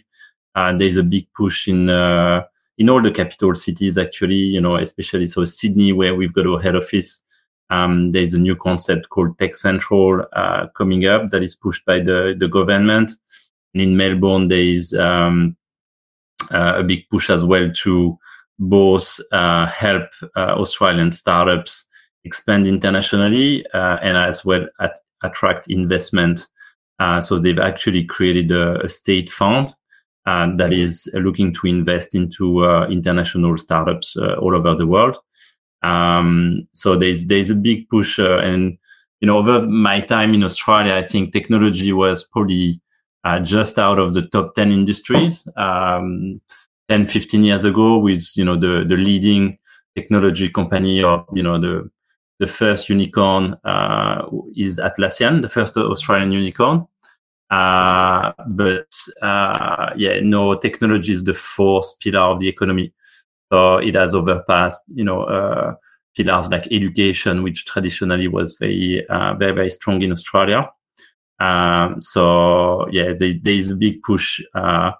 there's 0.55 0.97
a 0.97 1.03
big 1.03 1.27
push 1.35 1.67
in 1.67 1.89
in 2.77 2.89
all 2.89 3.01
the 3.01 3.11
capital 3.11 3.55
cities, 3.55 3.97
actually, 3.97 4.35
you 4.35 4.59
know, 4.59 4.75
especially 4.75 5.27
so 5.27 5.45
Sydney, 5.45 5.93
where 5.93 6.15
we've 6.15 6.33
got 6.33 6.47
a 6.47 6.61
head 6.61 6.75
office. 6.75 7.21
Um, 7.69 8.11
there's 8.11 8.33
a 8.33 8.39
new 8.39 8.55
concept 8.55 9.09
called 9.09 9.37
Tech 9.39 9.55
Central 9.55 10.25
uh, 10.33 10.67
coming 10.75 11.05
up 11.05 11.31
that 11.31 11.43
is 11.43 11.55
pushed 11.55 11.85
by 11.85 11.99
the, 11.99 12.35
the 12.37 12.47
government. 12.47 13.11
And 13.73 13.81
in 13.81 13.97
Melbourne, 13.97 14.47
there 14.47 14.59
is 14.59 14.93
um, 14.93 15.57
uh, 16.51 16.75
a 16.77 16.83
big 16.83 17.09
push 17.09 17.29
as 17.29 17.43
well 17.43 17.69
to 17.71 18.17
both 18.59 19.19
uh, 19.31 19.65
help 19.65 20.09
uh, 20.35 20.55
Australian 20.57 21.11
startups 21.11 21.85
expand 22.23 22.67
internationally 22.67 23.65
uh, 23.73 23.97
and 24.01 24.17
as 24.17 24.45
well 24.45 24.65
at, 24.79 24.99
attract 25.23 25.67
investment. 25.67 26.47
Uh, 26.99 27.19
so 27.19 27.37
they've 27.37 27.59
actually 27.59 28.03
created 28.05 28.51
a, 28.51 28.81
a 28.83 28.89
state 28.89 29.29
fund 29.29 29.75
uh, 30.25 30.47
that 30.55 30.71
is 30.71 31.09
looking 31.13 31.53
to 31.53 31.67
invest 31.67 32.15
into 32.15 32.63
international 32.89 33.57
startups 33.57 34.15
all 34.15 34.55
over 34.55 34.75
the 34.75 34.87
world. 34.87 35.17
Um, 35.85 36.67
so 36.73 36.97
there's 36.97 37.27
there's 37.27 37.49
a 37.49 37.55
big 37.55 37.87
push, 37.89 38.19
uh, 38.19 38.37
and 38.39 38.77
you 39.21 39.27
know, 39.27 39.37
over 39.37 39.61
my 39.61 40.01
time 40.01 40.33
in 40.33 40.43
Australia, 40.43 40.95
I 40.95 41.01
think 41.01 41.33
technology 41.33 41.93
was 41.93 42.23
probably 42.23 42.81
uh, 43.23 43.39
just 43.39 43.77
out 43.77 43.99
of 43.99 44.13
the 44.13 44.23
top 44.23 44.55
ten 44.55 44.71
industries. 44.71 45.47
Um, 45.57 46.41
10, 46.87 47.07
15 47.07 47.43
years 47.43 47.65
ago, 47.65 47.97
with 47.97 48.31
you 48.35 48.45
know 48.45 48.57
the 48.57 48.85
the 48.87 48.95
leading 48.95 49.57
technology 49.95 50.49
company 50.49 51.01
or 51.03 51.25
you 51.33 51.41
know 51.41 51.59
the 51.59 51.89
the 52.39 52.47
first 52.47 52.89
unicorn 52.89 53.55
uh, 53.63 54.25
is 54.55 54.77
Atlassian, 54.79 55.41
the 55.41 55.49
first 55.49 55.77
Australian 55.77 56.31
unicorn. 56.31 56.85
Uh, 57.49 58.33
but 58.47 58.87
uh, 59.21 59.91
yeah, 59.95 60.19
no, 60.21 60.55
technology 60.55 61.13
is 61.13 61.23
the 61.23 61.33
fourth 61.33 61.99
pillar 61.99 62.19
of 62.19 62.39
the 62.39 62.49
economy. 62.49 62.91
So 63.51 63.77
it 63.77 63.95
has 63.95 64.13
overpassed, 64.13 64.79
you 64.93 65.03
know, 65.03 65.23
uh, 65.23 65.75
pillars 66.15 66.49
like 66.49 66.67
education, 66.71 67.43
which 67.43 67.65
traditionally 67.65 68.27
was 68.27 68.55
very, 68.59 69.05
uh, 69.09 69.35
very, 69.35 69.53
very 69.53 69.69
strong 69.69 70.01
in 70.01 70.11
Australia. 70.11 70.69
Um, 71.39 72.01
so 72.01 72.87
yeah, 72.91 73.13
there, 73.17 73.53
is 73.53 73.71
a 73.71 73.75
big 73.75 74.01
push, 74.03 74.41
uh, 74.55 74.91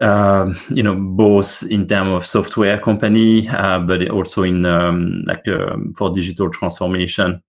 um, 0.00 0.56
you 0.70 0.82
know, 0.82 0.96
both 0.96 1.62
in 1.62 1.86
terms 1.86 2.12
of 2.12 2.26
software 2.26 2.78
company, 2.80 3.48
uh, 3.48 3.78
but 3.78 4.08
also 4.10 4.42
in 4.42 4.66
um, 4.66 5.22
like 5.26 5.46
um, 5.48 5.94
for 5.96 6.10
digital 6.10 6.50
transformation 6.50 7.42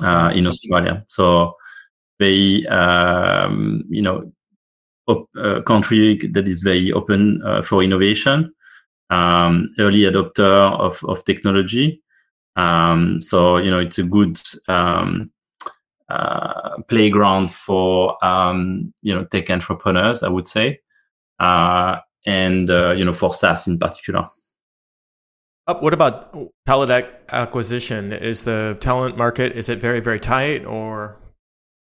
in 0.00 0.46
Australia. 0.46 1.04
So 1.08 1.56
very 2.20 2.66
um, 2.68 3.82
you 3.88 4.02
know 4.02 4.30
op- 5.08 5.30
uh, 5.36 5.62
country 5.62 6.18
that 6.32 6.46
is 6.46 6.62
very 6.62 6.92
open 6.92 7.42
uh, 7.44 7.62
for 7.62 7.82
innovation, 7.82 8.52
um, 9.10 9.68
early 9.78 10.00
adopter 10.00 10.72
of 10.78 11.02
of 11.04 11.24
technology. 11.24 12.02
Um, 12.56 13.20
so 13.20 13.58
you 13.58 13.70
know 13.70 13.78
it's 13.78 13.98
a 13.98 14.02
good 14.02 14.40
um, 14.68 15.30
uh, 16.08 16.82
playground 16.88 17.50
for 17.50 18.22
um, 18.24 18.92
you 19.02 19.14
know 19.14 19.24
tech 19.24 19.50
entrepreneurs, 19.50 20.22
I 20.22 20.28
would 20.28 20.48
say, 20.48 20.80
uh, 21.38 21.96
and 22.26 22.70
uh, 22.70 22.92
you 22.92 23.04
know 23.04 23.12
for 23.14 23.34
SaaS 23.34 23.66
in 23.66 23.78
particular. 23.78 24.26
Uh, 25.66 25.74
what 25.78 25.94
about 25.94 26.34
talent 26.66 27.06
acquisition? 27.28 28.12
Is 28.12 28.44
the 28.44 28.76
talent 28.80 29.16
market 29.16 29.56
is 29.56 29.68
it 29.68 29.78
very 29.78 30.00
very 30.00 30.18
tight 30.18 30.64
or 30.64 31.20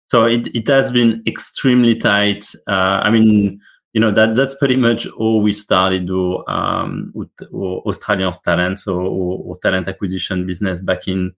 so 0.10 0.26
it, 0.26 0.48
it 0.56 0.68
has 0.68 0.92
been 0.92 1.22
extremely 1.28 1.96
tight. 1.96 2.46
Uh, 2.68 3.02
I 3.04 3.12
mean, 3.12 3.60
you 3.98 4.02
know 4.02 4.12
that 4.12 4.36
that's 4.36 4.54
pretty 4.54 4.76
much 4.76 5.08
all 5.08 5.42
we 5.42 5.52
started 5.52 6.08
um, 6.48 7.12
with 7.16 7.30
Australian 7.52 8.32
talent 8.46 8.86
or, 8.86 9.02
or, 9.02 9.58
talent 9.58 9.88
acquisition 9.88 10.46
business 10.46 10.80
back 10.80 11.08
in 11.08 11.34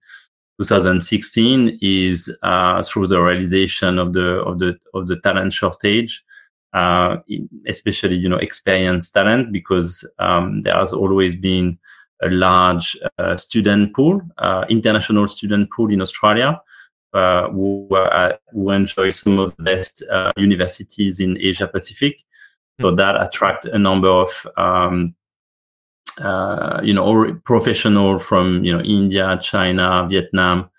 2016 0.58 1.78
is 1.80 2.30
uh, 2.42 2.82
through 2.82 3.06
the 3.06 3.18
realization 3.18 3.98
of 3.98 4.12
the 4.12 4.42
of 4.44 4.58
the 4.58 4.78
of 4.92 5.06
the 5.06 5.18
talent 5.20 5.54
shortage, 5.54 6.22
uh, 6.74 7.16
especially 7.66 8.16
you 8.16 8.28
know 8.28 8.36
experienced 8.36 9.14
talent 9.14 9.52
because 9.52 10.04
um, 10.18 10.60
there 10.60 10.76
has 10.76 10.92
always 10.92 11.34
been 11.34 11.78
a 12.20 12.28
large 12.28 12.94
uh, 13.18 13.38
student 13.38 13.96
pool, 13.96 14.20
uh, 14.36 14.66
international 14.68 15.26
student 15.28 15.70
pool 15.70 15.90
in 15.90 16.02
Australia 16.02 16.60
uh, 17.14 17.48
who, 17.48 17.88
uh, 17.96 18.36
who 18.52 18.70
enjoy 18.70 19.08
some 19.08 19.38
of 19.38 19.56
the 19.56 19.62
best 19.62 20.02
universities 20.36 21.20
in 21.20 21.38
Asia 21.40 21.66
Pacific. 21.66 22.22
So 22.80 22.90
that 22.92 23.20
attract 23.20 23.66
a 23.66 23.78
number 23.78 24.08
of 24.08 24.46
um, 24.56 25.14
uh, 26.18 26.80
you 26.82 26.94
know 26.94 27.34
professional 27.44 28.18
from 28.18 28.64
you 28.64 28.72
know 28.72 28.82
India, 28.82 29.38
China, 29.42 30.06
Vietnam, 30.08 30.70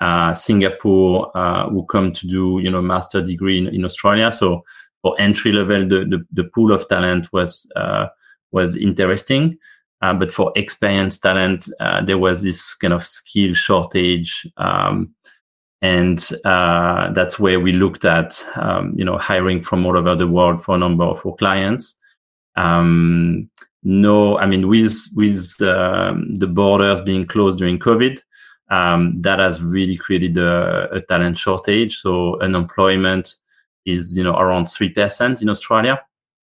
uh, 0.00 0.32
Singapore 0.32 1.30
uh, 1.36 1.68
who 1.68 1.84
come 1.86 2.12
to 2.12 2.26
do 2.26 2.60
you 2.62 2.70
know 2.70 2.80
master 2.80 3.20
degree 3.20 3.58
in, 3.58 3.68
in 3.68 3.84
Australia. 3.84 4.32
So 4.32 4.64
for 5.02 5.14
entry 5.20 5.52
level, 5.52 5.86
the, 5.86 6.04
the, 6.04 6.24
the 6.32 6.44
pool 6.44 6.72
of 6.72 6.88
talent 6.88 7.32
was 7.32 7.70
was 8.50 8.76
interesting. 8.76 9.58
but 10.00 10.32
for 10.32 10.52
experienced 10.56 11.22
talent, 11.22 11.68
there 12.06 12.18
was 12.18 12.42
this 12.42 12.74
kind 12.74 12.94
of 12.94 13.04
skill 13.04 13.52
shortage. 13.54 14.46
Um, 14.56 15.14
and 15.82 16.30
uh, 16.44 17.12
that's 17.12 17.38
where 17.38 17.60
we 17.60 17.72
looked 17.72 18.04
at 18.04 18.44
um, 18.56 18.94
you 18.96 19.04
know 19.04 19.18
hiring 19.18 19.60
from 19.60 19.84
all 19.84 19.96
over 19.96 20.14
the 20.16 20.28
world 20.28 20.62
for 20.64 20.74
a 20.74 20.78
number 20.78 21.04
of 21.04 21.24
our 21.26 21.34
clients. 21.34 21.96
Um, 22.56 23.50
no 23.84 24.38
i 24.38 24.46
mean 24.46 24.68
with 24.68 25.08
with 25.16 25.60
um, 25.62 26.38
the 26.38 26.46
borders 26.46 27.00
being 27.00 27.26
closed 27.26 27.58
during 27.58 27.80
covid 27.80 28.20
um, 28.72 29.20
that 29.20 29.38
has 29.38 29.62
really 29.62 29.96
created 29.96 30.38
a, 30.38 30.88
a, 30.92 31.00
talent 31.02 31.36
shortage. 31.36 31.98
So 31.98 32.40
unemployment 32.40 33.36
is 33.84 34.16
you 34.16 34.24
know 34.24 34.34
around 34.34 34.64
3% 34.64 35.42
in 35.42 35.48
australia. 35.48 36.00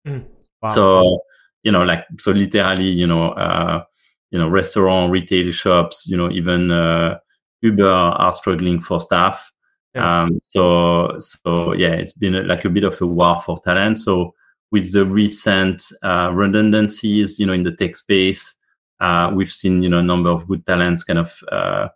Mm, 0.07 0.25
wow. 0.62 0.69
so 0.69 1.21
you 1.62 1.71
know 1.71 1.83
like 1.85 2.05
so 2.19 2.33
literally 2.33 2.88
you 2.88 3.07
know 3.07 3.31
uh, 3.31 3.85
you 4.31 4.38
know 4.38 4.49
restaurant 4.49 5.11
retail 5.12 5.50
shops 5.52 6.07
you 6.09 6.16
know 6.16 6.31
even 6.31 6.71
uh, 6.71 7.19
Uber 7.63 7.89
are 7.89 8.33
struggling 8.33 8.81
for 8.81 9.01
staff. 9.01 9.51
Yeah. 9.95 10.23
Um, 10.23 10.39
so 10.43 11.19
so 11.19 11.73
yeah, 11.73 11.93
it's 11.93 12.13
been 12.13 12.35
a, 12.35 12.43
like 12.43 12.65
a 12.65 12.71
bit 12.71 12.85
of 12.85 13.01
a 13.01 13.07
war 13.07 13.41
for 13.41 13.61
talent. 13.61 13.99
So 13.99 14.35
with 14.71 14.93
the 14.93 15.05
recent 15.05 15.85
uh, 16.03 16.31
redundancies, 16.33 17.39
you 17.39 17.47
know, 17.47 17.53
in 17.53 17.63
the 17.63 17.73
tech 17.73 17.97
space, 17.97 18.57
uh, 19.01 19.31
we've 19.35 19.53
seen 19.53 19.83
you 19.83 19.89
know 19.89 19.99
a 19.99 20.03
number 20.03 20.31
of 20.31 20.47
good 20.49 20.67
talents 20.67 21.05
kind 21.05 21.19
of 21.19 21.35
uh, 21.51 21.89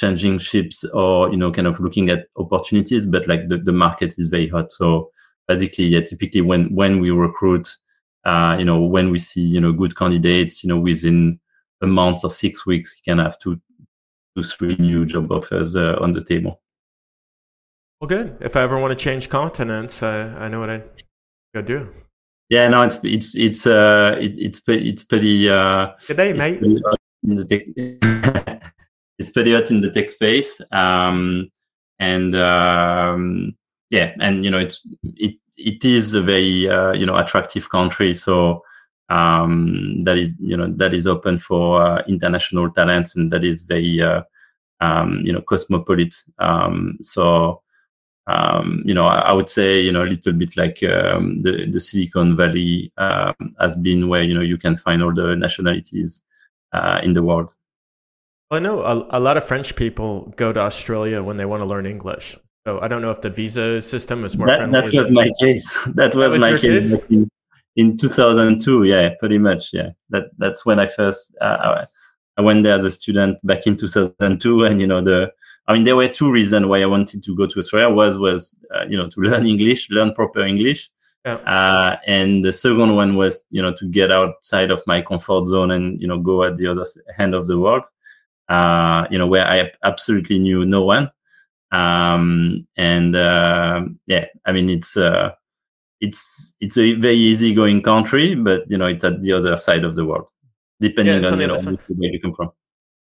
changing 0.00 0.38
ships 0.38 0.84
or 0.92 1.30
you 1.30 1.36
know 1.36 1.52
kind 1.52 1.66
of 1.66 1.80
looking 1.80 2.10
at 2.10 2.26
opportunities. 2.36 3.06
But 3.06 3.28
like 3.28 3.48
the, 3.48 3.58
the 3.58 3.72
market 3.72 4.14
is 4.18 4.28
very 4.28 4.48
hot. 4.48 4.72
So 4.72 5.10
basically, 5.48 5.86
yeah, 5.86 6.00
typically 6.00 6.40
when 6.40 6.74
when 6.74 7.00
we 7.00 7.10
recruit, 7.10 7.76
uh, 8.24 8.56
you 8.58 8.64
know, 8.64 8.80
when 8.80 9.10
we 9.10 9.18
see 9.18 9.42
you 9.42 9.60
know 9.60 9.72
good 9.72 9.96
candidates, 9.96 10.64
you 10.64 10.68
know, 10.68 10.78
within 10.78 11.38
a 11.82 11.86
month 11.86 12.24
or 12.24 12.30
six 12.30 12.66
weeks, 12.66 12.96
you 12.96 13.12
can 13.12 13.22
have 13.22 13.38
two, 13.38 13.60
three 14.42 14.76
new 14.78 15.04
job 15.04 15.30
offers 15.30 15.76
uh, 15.76 15.96
on 16.00 16.12
the 16.12 16.24
table. 16.24 16.60
Well, 18.00 18.08
good. 18.08 18.36
If 18.40 18.56
I 18.56 18.62
ever 18.62 18.80
want 18.80 18.98
to 18.98 19.02
change 19.02 19.28
continents, 19.28 20.02
I 20.02 20.48
know 20.48 20.60
what 20.60 20.70
I 20.70 20.82
gotta 21.54 21.66
do. 21.66 21.92
Yeah, 22.50 22.68
no, 22.68 22.82
it's 22.82 22.98
it's 23.02 23.34
it's 23.34 23.66
uh 23.66 24.16
it, 24.20 24.32
it's 24.36 24.60
it's 24.66 25.02
pretty 25.04 25.48
uh. 25.48 25.88
Good 26.06 26.16
day, 26.18 26.32
mate. 26.32 26.60
Pretty 26.60 26.82
it's 29.18 29.30
pretty 29.30 29.54
hot 29.54 29.70
in 29.70 29.80
the 29.80 29.90
tech 29.90 30.10
space, 30.10 30.60
um, 30.72 31.50
and 31.98 32.36
um, 32.36 33.56
yeah, 33.90 34.12
and 34.20 34.44
you 34.44 34.50
know 34.50 34.58
it's 34.58 34.86
it 35.02 35.36
it 35.56 35.84
is 35.84 36.14
a 36.14 36.22
very 36.22 36.68
uh, 36.68 36.92
you 36.92 37.06
know 37.06 37.16
attractive 37.16 37.70
country, 37.70 38.14
so 38.14 38.62
um, 39.08 40.00
that 40.02 40.16
is 40.16 40.36
you 40.40 40.56
know 40.56 40.72
that 40.76 40.94
is 40.94 41.06
open 41.06 41.38
for 41.38 41.82
uh, 41.82 42.02
international 42.08 42.70
talents 42.70 43.16
and 43.16 43.30
that 43.32 43.44
is 43.44 43.62
very 43.62 44.00
uh, 44.00 44.22
um, 44.80 45.20
you 45.24 45.32
know 45.32 45.42
cosmopolitan. 45.42 46.32
Um, 46.38 46.98
so 47.02 47.62
um, 48.26 48.82
you 48.86 48.94
know 48.94 49.06
I, 49.06 49.20
I, 49.20 49.32
would 49.32 49.50
say 49.50 49.80
you 49.80 49.92
know 49.92 50.02
a 50.02 50.08
little 50.08 50.32
bit 50.32 50.56
like 50.56 50.82
um, 50.84 51.36
the 51.38 51.66
the 51.70 51.80
Silicon 51.80 52.36
Valley 52.36 52.92
um, 52.96 53.34
has 53.60 53.76
been 53.76 54.08
where 54.08 54.22
you 54.22 54.34
know 54.34 54.40
you 54.40 54.56
can 54.56 54.76
find 54.76 55.02
all 55.02 55.14
the 55.14 55.36
nationalities 55.36 56.22
uh, 56.72 57.00
in 57.02 57.12
the 57.12 57.22
world. 57.22 57.52
Well, 58.50 58.60
I 58.60 58.62
know 58.62 58.82
a, 58.82 59.18
a 59.18 59.20
lot 59.20 59.36
of 59.36 59.44
French 59.44 59.76
people 59.76 60.32
go 60.36 60.52
to 60.52 60.60
Australia 60.60 61.22
when 61.22 61.36
they 61.36 61.44
want 61.44 61.60
to 61.60 61.66
learn 61.66 61.86
English. 61.86 62.36
So 62.66 62.80
I 62.80 62.88
don't 62.88 63.02
know 63.02 63.10
if 63.10 63.20
the 63.20 63.28
visa 63.28 63.82
system 63.82 64.24
is 64.24 64.38
more 64.38 64.46
that, 64.46 64.56
friendly. 64.56 64.80
That 64.90 64.98
was 64.98 65.10
my 65.10 65.30
case. 65.38 65.70
That 65.94 66.14
was, 66.14 66.24
that 66.24 66.30
was 66.30 66.40
my 66.40 66.56
case. 66.56 66.92
case? 66.92 67.28
In 67.76 67.96
2002, 67.96 68.84
yeah, 68.84 69.10
pretty 69.18 69.38
much, 69.38 69.72
yeah. 69.72 69.90
That 70.10 70.24
that's 70.38 70.64
when 70.64 70.78
I 70.78 70.86
first 70.86 71.34
uh, 71.40 71.84
I 72.36 72.42
went 72.42 72.62
there 72.62 72.74
as 72.74 72.84
a 72.84 72.90
student 72.90 73.38
back 73.44 73.66
in 73.66 73.76
2002, 73.76 74.64
and 74.64 74.80
you 74.80 74.86
know 74.86 75.02
the 75.02 75.32
I 75.66 75.72
mean 75.72 75.84
there 75.84 75.96
were 75.96 76.08
two 76.08 76.30
reasons 76.30 76.66
why 76.66 76.82
I 76.82 76.86
wanted 76.86 77.24
to 77.24 77.36
go 77.36 77.46
to 77.46 77.58
Australia. 77.58 77.94
Was 77.94 78.16
was 78.16 78.56
uh, 78.74 78.84
you 78.88 78.96
know 78.96 79.08
to 79.08 79.20
learn 79.20 79.46
English, 79.46 79.90
learn 79.90 80.14
proper 80.14 80.44
English, 80.44 80.90
yeah. 81.24 81.34
uh, 81.34 81.96
and 82.06 82.44
the 82.44 82.52
second 82.52 82.94
one 82.94 83.16
was 83.16 83.44
you 83.50 83.60
know 83.60 83.74
to 83.74 83.86
get 83.88 84.12
outside 84.12 84.70
of 84.70 84.82
my 84.86 85.02
comfort 85.02 85.46
zone 85.46 85.70
and 85.70 86.00
you 86.00 86.06
know 86.06 86.18
go 86.18 86.44
at 86.44 86.56
the 86.58 86.68
other 86.68 86.84
end 87.18 87.34
of 87.34 87.48
the 87.48 87.58
world, 87.58 87.84
uh, 88.48 89.06
you 89.10 89.18
know 89.18 89.26
where 89.26 89.46
I 89.46 89.72
absolutely 89.82 90.38
knew 90.38 90.64
no 90.64 90.84
one 90.84 91.10
um, 91.74 92.66
and 92.76 93.16
uh, 93.16 93.82
yeah, 94.06 94.26
I 94.46 94.52
mean 94.52 94.70
it's 94.70 94.96
uh, 94.96 95.32
it's 96.04 96.54
it's 96.60 96.76
a 96.76 96.94
very 96.94 97.16
easygoing 97.16 97.82
country, 97.82 98.34
but 98.34 98.62
you 98.68 98.78
know 98.78 98.86
it's 98.86 99.04
at 99.04 99.20
the 99.22 99.32
other 99.32 99.56
side 99.56 99.84
of 99.84 99.94
the 99.94 100.04
world, 100.04 100.28
depending 100.80 101.22
yeah, 101.22 101.28
on, 101.28 101.34
on 101.34 101.40
you 101.40 101.46
know 101.46 101.78
where 101.88 102.12
you 102.12 102.20
come 102.20 102.34
from. 102.34 102.50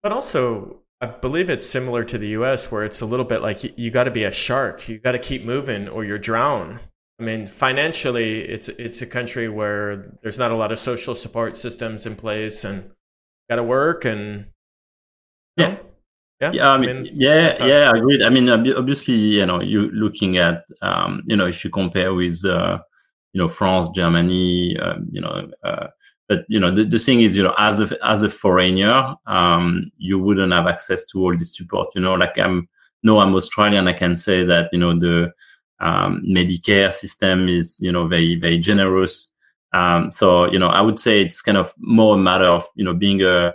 But 0.02 0.12
also, 0.12 0.80
I 1.00 1.06
believe 1.06 1.48
it's 1.50 1.66
similar 1.66 2.04
to 2.04 2.18
the 2.18 2.28
U.S., 2.28 2.70
where 2.70 2.84
it's 2.84 3.00
a 3.00 3.06
little 3.06 3.26
bit 3.26 3.42
like 3.42 3.64
you, 3.64 3.72
you 3.76 3.90
got 3.90 4.04
to 4.04 4.10
be 4.10 4.24
a 4.24 4.32
shark. 4.32 4.88
You 4.88 4.98
got 4.98 5.12
to 5.12 5.18
keep 5.18 5.44
moving, 5.44 5.88
or 5.88 6.04
you're 6.04 6.18
drown. 6.18 6.80
I 7.18 7.22
mean, 7.22 7.46
financially, 7.46 8.40
it's 8.40 8.68
it's 8.68 9.02
a 9.02 9.06
country 9.06 9.48
where 9.48 10.16
there's 10.22 10.38
not 10.38 10.52
a 10.52 10.56
lot 10.56 10.72
of 10.72 10.78
social 10.78 11.14
support 11.14 11.56
systems 11.56 12.06
in 12.06 12.16
place, 12.16 12.64
and 12.64 12.90
got 13.48 13.56
to 13.56 13.62
work 13.62 14.04
and 14.04 14.46
yeah. 15.56 15.68
Know, 15.68 15.78
yeah, 16.40 16.52
yeah, 16.52 16.68
I 16.70 16.78
mean, 16.78 16.90
I 16.90 16.92
mean 16.94 17.12
yeah, 17.14 17.64
yeah, 17.66 17.92
agreed. 17.94 18.22
I 18.22 18.30
mean, 18.30 18.48
obviously, 18.48 19.14
you 19.14 19.46
know, 19.46 19.60
you 19.60 19.90
looking 19.90 20.38
at, 20.38 20.64
um, 20.82 21.22
you 21.26 21.36
know, 21.36 21.46
if 21.46 21.64
you 21.64 21.70
compare 21.70 22.14
with, 22.14 22.44
uh, 22.44 22.78
you 23.32 23.38
know, 23.38 23.48
France, 23.48 23.88
Germany, 23.90 24.76
uh, 24.78 24.96
you 25.10 25.20
know, 25.20 25.50
uh, 25.62 25.88
but 26.28 26.44
you 26.48 26.60
know, 26.60 26.70
the, 26.70 26.84
the 26.84 26.98
thing 26.98 27.22
is, 27.22 27.36
you 27.36 27.42
know, 27.42 27.54
as 27.58 27.80
a 27.80 28.06
as 28.06 28.22
a 28.22 28.28
foreigner, 28.28 29.16
um, 29.26 29.90
you 29.98 30.18
wouldn't 30.18 30.52
have 30.52 30.66
access 30.66 31.04
to 31.06 31.20
all 31.20 31.36
this 31.36 31.56
support. 31.56 31.88
You 31.94 32.00
know, 32.00 32.14
like 32.14 32.38
I'm, 32.38 32.68
no, 33.02 33.18
I'm 33.18 33.34
Australian. 33.34 33.88
I 33.88 33.92
can 33.92 34.16
say 34.16 34.44
that, 34.44 34.70
you 34.72 34.78
know, 34.78 34.98
the 34.98 35.32
um, 35.80 36.22
Medicare 36.26 36.92
system 36.92 37.48
is, 37.48 37.78
you 37.80 37.90
know, 37.92 38.06
very 38.06 38.36
very 38.36 38.58
generous. 38.58 39.30
Um, 39.72 40.10
so, 40.12 40.50
you 40.50 40.58
know, 40.58 40.68
I 40.68 40.80
would 40.80 40.98
say 40.98 41.20
it's 41.20 41.42
kind 41.42 41.58
of 41.58 41.74
more 41.78 42.14
a 42.14 42.18
matter 42.18 42.46
of, 42.46 42.66
you 42.74 42.84
know, 42.84 42.94
being 42.94 43.22
a, 43.22 43.54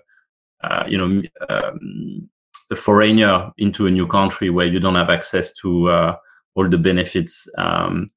uh, 0.64 0.84
you 0.88 0.98
know, 0.98 1.22
um, 1.50 2.30
a 2.72 2.76
foreigner 2.76 3.52
into 3.58 3.88
a 3.88 3.92
new 3.92 4.08
country 4.08 4.50
where 4.50 4.66
you 4.66 4.80
don't 4.80 4.96
have 4.96 5.10
access 5.10 5.54
to 5.54 5.90
uh, 5.90 6.16
all 6.56 6.70
the 6.70 6.78
benefits, 6.78 7.48
um, 7.58 8.12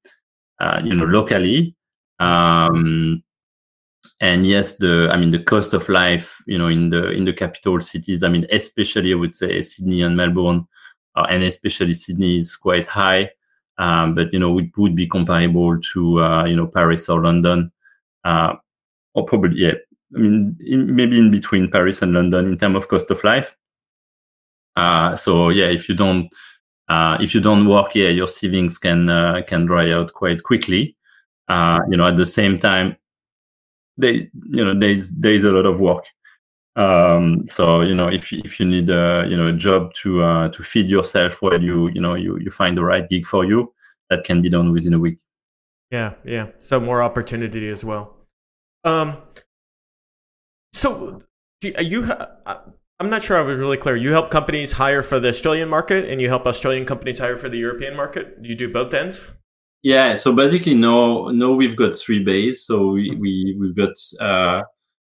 uh, 0.59 0.81
you 0.83 0.93
know, 0.93 1.05
locally. 1.05 1.75
Um, 2.19 3.23
and 4.21 4.45
yes, 4.45 4.75
the 4.77 5.09
I 5.11 5.17
mean 5.17 5.31
the 5.31 5.43
cost 5.43 5.73
of 5.73 5.87
life, 5.87 6.41
you 6.45 6.57
know, 6.57 6.67
in 6.67 6.89
the 6.89 7.11
in 7.11 7.25
the 7.25 7.33
capital 7.33 7.79
cities. 7.81 8.23
I 8.23 8.29
mean, 8.29 8.45
especially 8.51 9.13
I 9.13 9.15
would 9.15 9.35
say 9.35 9.61
Sydney 9.61 10.01
and 10.01 10.17
Melbourne, 10.17 10.67
uh, 11.15 11.25
and 11.29 11.43
especially 11.43 11.93
Sydney 11.93 12.39
is 12.39 12.55
quite 12.55 12.85
high. 12.85 13.31
Um, 13.77 14.15
but 14.15 14.33
you 14.33 14.39
know, 14.39 14.59
it 14.59 14.77
would 14.77 14.95
be 14.95 15.07
comparable 15.07 15.79
to 15.93 16.21
uh, 16.21 16.45
you 16.45 16.55
know 16.55 16.67
Paris 16.67 17.07
or 17.07 17.21
London, 17.23 17.71
uh, 18.25 18.55
or 19.13 19.25
probably 19.25 19.61
yeah. 19.61 19.73
I 20.15 20.17
mean, 20.17 20.57
in, 20.65 20.95
maybe 20.95 21.19
in 21.19 21.29
between 21.29 21.69
Paris 21.69 22.01
and 22.01 22.13
London 22.13 22.47
in 22.47 22.57
terms 22.57 22.75
of 22.75 22.87
cost 22.87 23.11
of 23.11 23.23
life. 23.23 23.55
Uh, 24.75 25.15
so 25.15 25.49
yeah, 25.49 25.65
if 25.65 25.89
you 25.89 25.95
don't 25.95 26.29
uh, 26.89 27.17
if 27.21 27.35
you 27.35 27.39
don't 27.39 27.67
work, 27.67 27.93
yeah, 27.93 28.09
your 28.09 28.27
savings 28.27 28.79
can 28.79 29.09
uh, 29.09 29.41
can 29.47 29.65
dry 29.65 29.91
out 29.91 30.11
quite 30.13 30.43
quickly. 30.43 30.95
Uh, 31.47 31.79
you 31.89 31.95
know, 31.95 32.07
at 32.07 32.17
the 32.17 32.25
same 32.25 32.59
time, 32.59 32.97
they 33.97 34.29
you 34.51 34.65
know 34.65 34.77
there's 34.77 35.11
there's 35.11 35.43
a 35.43 35.51
lot 35.51 35.67
of 35.67 35.79
work. 35.79 36.03
Um, 36.75 37.45
so 37.45 37.81
you 37.81 37.93
know, 37.93 38.07
if 38.07 38.33
if 38.33 38.59
you 38.59 38.65
need 38.65 38.89
a 38.89 39.25
you 39.29 39.37
know 39.37 39.47
a 39.47 39.53
job 39.53 39.93
to 40.01 40.23
uh, 40.23 40.49
to 40.49 40.63
feed 40.63 40.89
yourself 40.89 41.41
while 41.43 41.61
you 41.61 41.89
you 41.89 42.01
know 42.01 42.15
you 42.15 42.39
you 42.39 42.49
find 42.49 42.75
the 42.75 42.83
right 42.83 43.07
gig 43.07 43.27
for 43.27 43.45
you, 43.45 43.71
that 44.09 44.23
can 44.23 44.41
be 44.41 44.49
done 44.49 44.71
within 44.71 44.93
a 44.95 44.99
week. 44.99 45.19
Yeah, 45.91 46.13
yeah. 46.23 46.47
So 46.57 46.79
more 46.79 47.03
opportunity 47.03 47.69
as 47.69 47.85
well. 47.85 48.17
Um. 48.83 49.17
So 50.73 51.21
you 51.61 52.03
I'm 53.01 53.09
not 53.09 53.23
sure 53.23 53.37
I 53.37 53.41
was 53.41 53.57
really 53.57 53.77
clear. 53.77 53.95
You 53.95 54.11
help 54.11 54.29
companies 54.29 54.73
hire 54.73 55.03
for 55.03 55.21
the 55.21 55.29
Australian 55.29 55.69
market 55.69 56.09
and 56.09 56.19
you 56.19 56.27
help 56.27 56.45
Australian 56.45 56.85
companies 56.85 57.17
hire 57.17 57.37
for 57.37 57.47
the 57.47 57.57
European 57.57 57.95
market. 57.95 58.37
You 58.41 58.55
do 58.55 58.71
both 58.71 58.93
ends? 58.93 59.21
Yeah. 59.83 60.15
So 60.15 60.33
basically, 60.33 60.73
no, 60.73 61.29
no, 61.29 61.53
we've 61.53 61.77
got 61.77 61.95
three 61.95 62.21
bases. 62.21 62.65
So 62.65 62.87
we, 62.87 63.15
we, 63.15 63.55
we've 63.57 63.75
got 63.75 63.93
uh, 64.19 64.63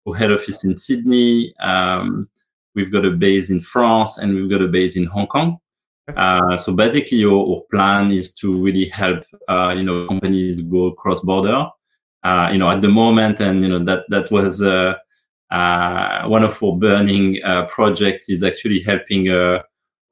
a 0.06 0.16
head 0.16 0.30
office 0.30 0.62
in 0.62 0.76
Sydney. 0.76 1.52
Um, 1.58 2.28
we've 2.76 2.92
got 2.92 3.04
a 3.04 3.10
base 3.10 3.50
in 3.50 3.58
France 3.58 4.18
and 4.18 4.32
we've 4.32 4.48
got 4.48 4.62
a 4.62 4.68
base 4.68 4.94
in 4.94 5.06
Hong 5.06 5.26
Kong. 5.26 5.58
Uh, 6.16 6.56
so 6.56 6.72
basically, 6.74 7.24
our, 7.24 7.32
our, 7.32 7.62
plan 7.72 8.10
is 8.12 8.32
to 8.34 8.62
really 8.62 8.88
help, 8.88 9.24
uh, 9.48 9.72
you 9.76 9.82
know, 9.82 10.06
companies 10.08 10.60
go 10.60 10.92
cross 10.92 11.20
border. 11.20 11.66
Uh, 12.24 12.48
you 12.52 12.58
know, 12.58 12.70
at 12.70 12.80
the 12.80 12.88
moment, 12.88 13.40
and 13.40 13.62
you 13.62 13.68
know 13.68 13.84
that 13.84 14.04
that 14.08 14.30
was 14.30 14.62
uh, 14.62 14.94
one 15.52 16.44
of 16.44 16.62
our 16.62 16.76
burning 16.76 17.42
uh, 17.44 17.66
projects 17.66 18.28
is 18.28 18.42
actually 18.42 18.80
helping 18.80 19.28
a 19.28 19.56
uh, 19.56 19.62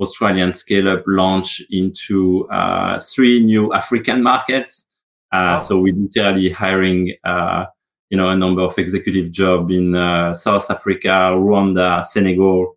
Australian 0.00 0.52
scale-up 0.52 1.02
launch 1.06 1.62
into 1.70 2.48
uh, 2.48 2.98
three 2.98 3.40
new 3.40 3.72
African 3.72 4.22
markets. 4.22 4.86
Uh, 5.32 5.58
So 5.58 5.78
we're 5.78 5.94
literally 5.94 6.50
hiring, 6.50 7.14
uh, 7.24 7.66
you 8.10 8.16
know, 8.16 8.28
a 8.28 8.36
number 8.36 8.62
of 8.62 8.78
executive 8.78 9.30
jobs 9.30 9.72
in 9.72 9.94
South 10.34 10.70
Africa, 10.70 11.32
Rwanda, 11.36 12.04
Senegal. 12.04 12.76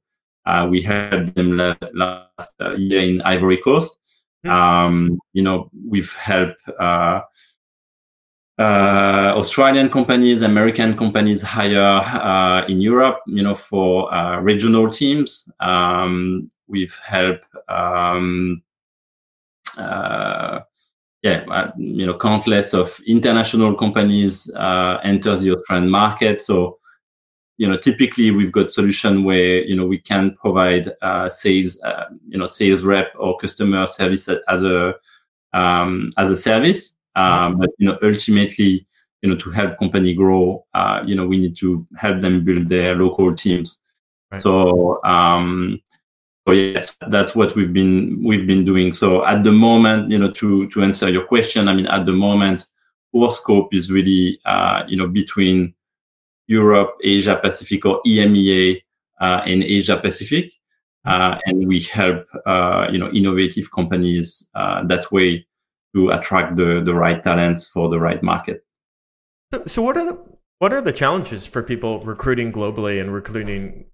we 0.69 0.82
helped 0.82 1.36
them 1.36 1.58
last 1.58 2.54
year 2.78 3.02
in 3.02 3.21
Ivory 3.21 3.58
Coast. 3.58 3.97
Mm-hmm. 4.45 4.56
Um, 4.56 5.19
you 5.32 5.41
know, 5.41 5.69
we've 5.88 6.13
helped 6.15 6.62
uh, 6.80 7.21
Australian 8.60 9.89
companies, 9.89 10.42
American 10.42 10.96
companies 10.96 11.42
hire 11.42 11.82
uh, 11.82 12.66
in 12.68 12.82
Europe, 12.82 13.20
you 13.28 13.42
know, 13.42 13.56
for 13.56 14.13
uh, 14.13 14.39
regional 14.39 14.92
teams. 14.92 15.50
Um, 15.60 16.52
we've 16.68 16.96
helped, 17.04 17.46
um, 17.68 18.62
uh, 19.78 20.60
yeah, 21.24 21.44
uh, 21.50 21.72
you 21.78 22.06
know, 22.06 22.18
countless 22.18 22.74
of 22.74 23.00
international 23.08 23.76
companies 23.76 24.52
uh, 24.56 25.00
enter 25.04 25.36
the 25.36 25.52
Australian 25.52 25.89
market. 25.89 26.42
So, 26.42 26.78
you 27.58 27.68
know, 27.68 27.78
typically 27.78 28.32
we've 28.32 28.52
got 28.52 28.70
solution 28.70 29.24
where 29.24 29.63
you 29.63 29.76
know 29.76 29.86
we 29.86 30.00
can 30.00 30.36
provide 30.36 30.92
sales, 31.28 31.80
you 32.28 32.38
know, 32.38 32.46
sales 32.46 32.84
rep 32.84 33.13
or 33.18 33.38
customer 33.38 33.88
service 33.88 34.28
as 34.28 34.63
a 34.63 34.96
um, 35.54 36.13
as 36.18 36.30
a 36.30 36.38
service. 36.38 36.94
Um, 37.15 37.58
but 37.60 37.69
you 37.78 37.88
know, 37.88 37.97
ultimately, 38.02 38.88
you 39.21 39.30
know, 39.30 39.36
to 39.38 39.49
help 39.52 39.78
company 39.80 40.13
grow, 40.13 40.65
uh, 40.73 41.02
you 41.06 41.15
know, 41.15 41.26
we 41.26 41.38
need 41.38 41.56
to 41.58 41.86
help 41.95 42.21
them 42.21 42.43
build 42.43 42.69
their 42.69 42.95
local 42.95 43.34
teams. 43.34 43.80
Right. 44.32 44.41
So, 44.41 45.04
um, 45.04 45.82
so 46.45 46.54
yes, 46.54 46.97
that's 47.10 47.36
what 47.36 47.56
we've 47.56 47.71
been 47.71 48.21
we've 48.23 48.45
been 48.45 48.65
doing. 48.65 48.91
So 48.91 49.26
at 49.26 49.43
the 49.43 49.52
moment, 49.52 50.12
you 50.12 50.17
know, 50.17 50.32
to 50.32 50.67
to 50.69 50.84
answer 50.84 51.10
your 51.10 51.26
question, 51.26 51.67
I 51.67 51.73
mean, 51.73 51.88
at 51.88 52.06
the 52.06 52.12
moment, 52.12 52.67
our 53.15 53.32
scope 53.32 53.73
is 53.73 53.91
really, 53.91 54.39
uh, 54.45 54.84
you 54.88 54.97
know, 54.97 55.08
between 55.08 55.73
Europe, 56.47 56.97
Asia 57.04 57.39
Pacific, 57.41 57.86
or 57.86 58.02
EMEA 58.06 58.82
uh, 59.21 59.41
and 59.45 59.63
Asia 59.63 59.97
Pacific, 59.97 60.52
uh, 61.06 61.38
and 61.45 61.65
we 61.67 61.80
help, 61.82 62.26
uh, 62.45 62.88
you 62.91 62.97
know, 62.97 63.10
innovative 63.12 63.71
companies 63.71 64.49
uh, 64.56 64.84
that 64.88 65.10
way 65.12 65.45
to 65.96 66.10
attract 66.10 66.56
the, 66.56 66.82
the 66.84 66.94
right 66.94 67.24
talents 67.24 67.68
for 67.68 67.90
the 67.90 68.00
right 68.00 68.22
market. 68.24 68.66
So, 69.68 69.82
what 69.84 69.98
are 69.98 70.06
the 70.06 70.20
what 70.60 70.74
are 70.74 70.82
the 70.82 70.94
challenges 70.94 71.48
for 71.48 71.62
people 71.62 72.00
recruiting 72.06 72.52
globally 72.52 73.00
and 73.02 73.14
recruiting 73.14 73.86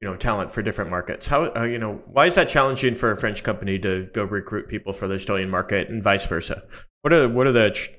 you 0.00 0.08
know 0.08 0.16
talent 0.16 0.52
for 0.52 0.62
different 0.62 0.90
markets? 0.90 1.26
How 1.26 1.52
uh, 1.54 1.64
you 1.64 1.78
know 1.78 2.02
why 2.06 2.26
is 2.26 2.34
that 2.34 2.48
challenging 2.48 2.94
for 2.94 3.10
a 3.10 3.16
French 3.16 3.42
company 3.42 3.78
to 3.78 4.08
go 4.12 4.24
recruit 4.24 4.68
people 4.68 4.92
for 4.92 5.08
the 5.08 5.14
Australian 5.14 5.50
market 5.50 5.88
and 5.88 6.02
vice 6.02 6.26
versa? 6.26 6.62
What 7.02 7.12
are 7.12 7.28
what 7.28 7.46
are 7.46 7.52
the 7.52 7.70
tr- 7.70 7.90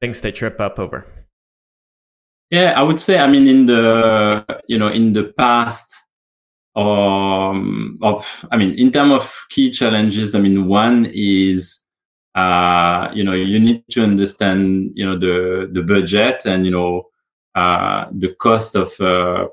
things 0.00 0.20
they 0.20 0.32
trip 0.32 0.60
up 0.60 0.78
over? 0.78 1.06
Yeah, 2.50 2.72
I 2.76 2.82
would 2.82 3.00
say 3.00 3.18
I 3.18 3.26
mean 3.26 3.46
in 3.46 3.66
the 3.66 4.44
you 4.66 4.78
know 4.78 4.88
in 4.88 5.12
the 5.12 5.32
past 5.38 5.94
um 6.76 7.98
of 8.02 8.44
I 8.52 8.56
mean 8.56 8.78
in 8.78 8.92
terms 8.92 9.12
of 9.12 9.46
key 9.50 9.70
challenges, 9.70 10.34
I 10.34 10.40
mean 10.40 10.66
one 10.66 11.10
is 11.12 11.80
uh, 12.34 13.10
you 13.12 13.24
know, 13.24 13.32
you 13.32 13.58
need 13.58 13.84
to 13.90 14.02
understand, 14.02 14.92
you 14.94 15.04
know, 15.04 15.18
the 15.18 15.68
the 15.72 15.82
budget 15.82 16.46
and 16.46 16.64
you 16.64 16.70
know 16.70 17.08
uh, 17.54 18.06
the 18.12 18.34
cost 18.34 18.76
of 18.76 18.98
uh, 19.00 19.48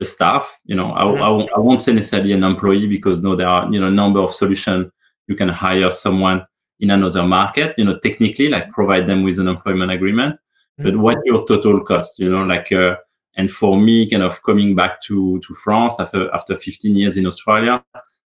a 0.00 0.04
staff. 0.04 0.60
You 0.64 0.76
know, 0.76 0.92
I, 0.92 1.02
mm-hmm. 1.02 1.22
I, 1.22 1.28
won't, 1.28 1.50
I 1.56 1.58
won't 1.58 1.82
say 1.82 1.92
necessarily 1.92 2.32
an 2.32 2.44
employee 2.44 2.86
because 2.86 3.20
no, 3.20 3.34
there 3.34 3.48
are 3.48 3.70
you 3.72 3.80
know 3.80 3.88
a 3.88 3.90
number 3.90 4.20
of 4.20 4.34
solutions 4.34 4.90
you 5.26 5.36
can 5.36 5.48
hire 5.48 5.90
someone 5.90 6.46
in 6.80 6.90
another 6.90 7.24
market. 7.24 7.74
You 7.76 7.86
know, 7.86 7.98
technically, 7.98 8.48
like 8.48 8.70
provide 8.70 9.08
them 9.08 9.24
with 9.24 9.38
an 9.40 9.48
employment 9.48 9.90
agreement. 9.90 10.36
Mm-hmm. 10.78 10.84
But 10.84 10.96
what 10.96 11.18
your 11.24 11.46
total 11.46 11.84
cost? 11.84 12.18
You 12.20 12.30
know, 12.30 12.44
like 12.44 12.70
uh, 12.70 12.96
and 13.36 13.50
for 13.50 13.76
me, 13.76 14.08
kind 14.08 14.22
of 14.22 14.40
coming 14.44 14.76
back 14.76 15.02
to 15.02 15.40
to 15.40 15.54
France 15.54 15.96
after 15.98 16.32
after 16.32 16.56
15 16.56 16.94
years 16.94 17.16
in 17.16 17.26
Australia, 17.26 17.84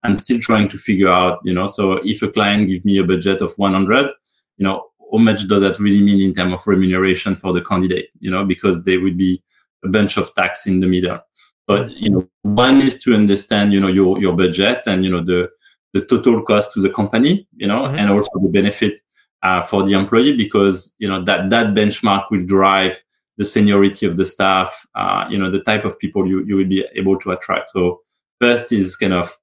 I'm 0.03 0.17
still 0.17 0.39
trying 0.39 0.69
to 0.69 0.77
figure 0.77 1.09
out. 1.09 1.39
You 1.43 1.53
know, 1.53 1.67
so 1.67 1.93
if 2.03 2.21
a 2.21 2.29
client 2.29 2.69
give 2.69 2.85
me 2.85 2.97
a 2.97 3.03
budget 3.03 3.41
of 3.41 3.53
100, 3.57 4.07
you 4.57 4.65
know, 4.65 4.87
how 5.11 5.17
much 5.17 5.47
does 5.47 5.61
that 5.61 5.79
really 5.79 6.01
mean 6.01 6.21
in 6.21 6.33
terms 6.33 6.53
of 6.53 6.65
remuneration 6.65 7.35
for 7.35 7.53
the 7.53 7.61
candidate? 7.61 8.09
You 8.19 8.31
know, 8.31 8.45
because 8.45 8.83
there 8.83 9.01
would 9.01 9.17
be 9.17 9.43
a 9.83 9.89
bunch 9.89 10.17
of 10.17 10.33
tax 10.35 10.67
in 10.67 10.79
the 10.79 10.87
middle. 10.87 11.19
But 11.67 11.91
you 11.91 12.09
know, 12.09 12.29
one 12.41 12.81
is 12.81 13.01
to 13.03 13.13
understand, 13.13 13.73
you 13.73 13.79
know, 13.79 13.87
your 13.87 14.19
your 14.19 14.35
budget 14.35 14.83
and 14.85 15.03
you 15.03 15.11
know 15.11 15.23
the 15.23 15.49
the 15.93 16.05
total 16.05 16.41
cost 16.43 16.73
to 16.73 16.81
the 16.81 16.89
company, 16.89 17.47
you 17.55 17.67
know, 17.67 17.83
mm-hmm. 17.83 17.95
and 17.95 18.09
also 18.09 18.31
the 18.41 18.49
benefit 18.49 19.01
uh, 19.43 19.61
for 19.61 19.83
the 19.85 19.93
employee 19.93 20.35
because 20.35 20.95
you 20.99 21.07
know 21.07 21.23
that 21.23 21.49
that 21.49 21.67
benchmark 21.67 22.25
will 22.31 22.45
drive 22.45 23.01
the 23.37 23.45
seniority 23.45 24.05
of 24.05 24.17
the 24.17 24.25
staff, 24.25 24.85
uh, 24.95 25.25
you 25.29 25.37
know, 25.37 25.49
the 25.49 25.61
type 25.61 25.85
of 25.85 25.97
people 25.99 26.27
you 26.27 26.43
you 26.45 26.55
will 26.55 26.67
be 26.67 26.85
able 26.95 27.17
to 27.19 27.31
attract. 27.31 27.71
So 27.71 28.01
first 28.39 28.71
is 28.71 28.95
kind 28.95 29.13
of 29.13 29.35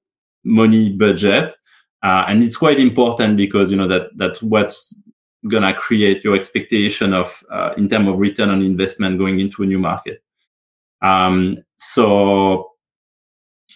money 0.43 0.89
budget, 0.89 1.55
uh, 2.03 2.25
and 2.27 2.43
it's 2.43 2.57
quite 2.57 2.79
important 2.79 3.37
because 3.37 3.71
you 3.71 3.77
know 3.77 3.87
that 3.87 4.09
that's 4.15 4.41
what's 4.41 4.93
gonna 5.47 5.73
create 5.73 6.23
your 6.23 6.35
expectation 6.35 7.13
of 7.13 7.43
uh, 7.51 7.73
in 7.77 7.87
terms 7.87 8.09
of 8.09 8.19
return 8.19 8.49
on 8.49 8.61
investment 8.61 9.17
going 9.17 9.39
into 9.39 9.63
a 9.63 9.65
new 9.65 9.79
market. 9.79 10.21
Um, 11.01 11.57
so, 11.77 12.71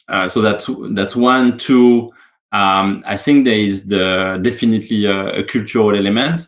uh, 0.09 0.27
so 0.27 0.41
that's 0.41 0.69
that's 0.91 1.15
one. 1.15 1.57
Two, 1.57 2.11
um, 2.51 3.03
I 3.05 3.15
think 3.17 3.45
there 3.45 3.57
is 3.57 3.85
the 3.85 4.39
definitely 4.41 5.05
a, 5.05 5.39
a, 5.39 5.43
cultural 5.43 5.95
element. 5.95 6.47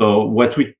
So 0.00 0.24
what 0.24 0.56
we 0.56 0.74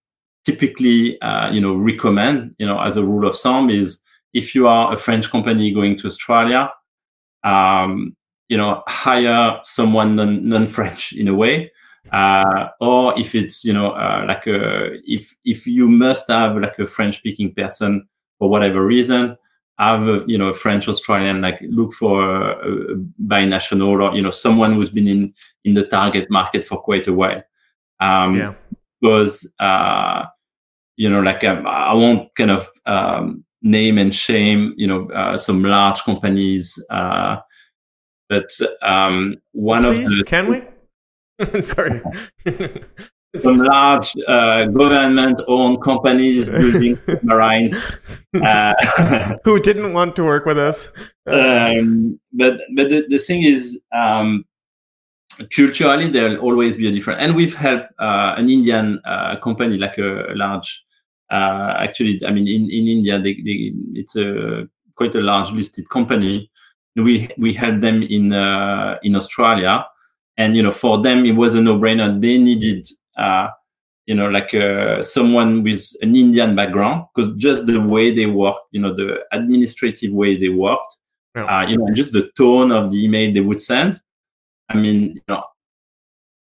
typically, 0.45 1.21
uh, 1.21 1.51
you 1.51 1.61
know, 1.61 1.75
recommend, 1.75 2.55
you 2.59 2.67
know, 2.67 2.81
as 2.81 2.97
a 2.97 3.05
rule 3.05 3.29
of 3.29 3.39
thumb 3.39 3.71
is 3.71 4.01
if 4.33 4.55
you 4.55 4.67
are 4.67 4.93
a 4.93 4.97
French 4.97 5.31
company 5.31 5.73
going 5.73 5.97
to 5.99 6.07
Australia, 6.07 6.73
um, 7.45 8.17
you 8.49 8.57
know, 8.57 8.83
hire 8.87 9.61
someone 9.65 10.17
non, 10.17 10.47
non-French 10.49 11.13
in 11.13 11.29
a 11.29 11.35
way. 11.35 11.71
Uh, 12.13 12.69
or 12.81 13.19
if 13.19 13.35
it's 13.35 13.65
you 13.65 13.73
know 13.73 13.91
uh, 13.91 14.25
like 14.27 14.47
a, 14.47 14.99
if 15.05 15.35
if 15.45 15.67
you 15.67 15.87
must 15.89 16.29
have 16.29 16.57
like 16.57 16.79
a 16.79 16.87
French 16.87 17.19
speaking 17.19 17.53
person 17.53 18.09
for 18.39 18.49
whatever 18.49 18.87
reason 18.87 19.37
have 19.79 20.09
a, 20.09 20.25
you 20.27 20.37
know 20.37 20.49
a 20.49 20.55
French 20.55 20.89
Australian 20.89 21.41
like 21.41 21.59
look 21.63 21.93
for 21.93 22.23
a, 22.23 22.93
a 22.93 22.97
binational 23.27 23.89
or 23.89 24.15
you 24.15 24.23
know 24.23 24.31
someone 24.31 24.75
who's 24.75 24.91
been 24.91 25.07
in 25.09 25.33
in 25.65 25.75
the 25.75 25.85
target 25.85 26.31
market 26.31 26.67
for 26.67 26.81
quite 26.81 27.07
a 27.07 27.13
while 27.13 27.43
um 28.01 28.37
yeah. 28.37 28.55
because 29.01 29.51
uh 29.61 30.25
you 30.97 31.09
know 31.09 31.21
like 31.21 31.45
um, 31.45 31.67
I 31.67 31.95
won't 31.95 32.35
kind 32.35 32.51
of 32.51 32.69
um 32.87 33.45
name 33.63 33.99
and 33.99 34.15
shame 34.15 34.75
you 34.77 34.87
know 34.87 35.09
uh, 35.11 35.39
some 35.39 35.63
large 35.63 36.03
companies 36.03 36.83
uh 36.91 37.39
but 38.29 38.51
um 38.83 39.37
one 39.53 39.83
Please, 39.83 40.07
of 40.07 40.19
the 40.19 40.25
can 40.25 40.49
we 40.49 41.61
sorry 41.61 42.03
some 43.37 43.59
large 43.59 44.17
uh, 44.27 44.65
government-owned 44.67 45.83
companies 45.83 46.49
building 46.49 46.99
marines 47.23 47.81
uh, 48.43 48.73
who 49.45 49.61
didn't 49.61 49.93
want 49.93 50.17
to 50.17 50.25
work 50.25 50.47
with 50.47 50.59
us. 50.59 50.89
Um, 51.27 52.19
but 52.33 52.61
but 52.75 52.89
the, 52.89 53.05
the 53.09 53.19
thing 53.19 53.45
is, 53.45 53.81
um, 53.93 54.45
culturally 55.55 56.11
there'll 56.11 56.39
always 56.39 56.77
be 56.77 56.89
a 56.89 56.93
difference. 56.93 57.19
And 57.21 57.37
we've 57.37 57.55
helped 57.55 57.93
uh, 57.99 58.35
an 58.37 58.49
Indian 58.49 59.01
uh, 59.05 59.37
company, 59.37 59.77
like 59.77 59.99
a, 59.99 60.33
a 60.33 60.35
large. 60.35 60.85
Uh, 61.31 61.75
actually, 61.79 62.23
I 62.27 62.31
mean, 62.31 62.49
in 62.49 62.71
in 62.71 62.89
India, 62.89 63.19
they, 63.19 63.35
they, 63.35 63.73
it's 63.93 64.17
a 64.17 64.67
quite 64.97 65.15
a 65.15 65.21
large 65.21 65.53
listed 65.53 65.89
company. 65.91 66.51
We 66.99 67.29
we 67.39 67.53
helped 67.55 67.81
them 67.81 68.03
in 68.03 68.33
uh, 68.33 68.99
in 69.03 69.15
Australia 69.17 69.87
and 70.37 70.57
you 70.57 70.63
know 70.63 70.73
for 70.73 71.03
them 71.03 71.25
it 71.25 71.33
was 71.33 71.55
a 71.55 71.61
no-brainer 71.61 72.21
they 72.21 72.39
needed 72.39 72.87
uh, 73.17 73.49
you 74.09 74.15
know, 74.15 74.27
like 74.27 74.55
uh, 74.55 75.03
someone 75.03 75.63
with 75.63 75.87
an 76.01 76.17
Indian 76.17 76.57
background, 76.57 77.05
because 77.15 77.31
just 77.37 77.67
the 77.67 77.79
way 77.79 78.13
they 78.13 78.25
work, 78.25 78.57
you 78.71 78.81
know, 78.81 78.95
the 78.95 79.19
administrative 79.33 80.13
way 80.13 80.35
they 80.35 80.49
worked, 80.49 80.97
yeah. 81.37 81.45
uh, 81.45 81.67
you 81.69 81.77
know, 81.77 81.93
just 81.93 82.15
the 82.15 82.31
tone 82.35 82.73
of 82.73 82.91
the 82.91 83.05
email 83.05 83.35
they 83.35 83.41
would 83.41 83.61
send. 83.61 84.01
I 84.71 84.77
mean, 84.77 85.17
you 85.17 85.23
know, 85.29 85.45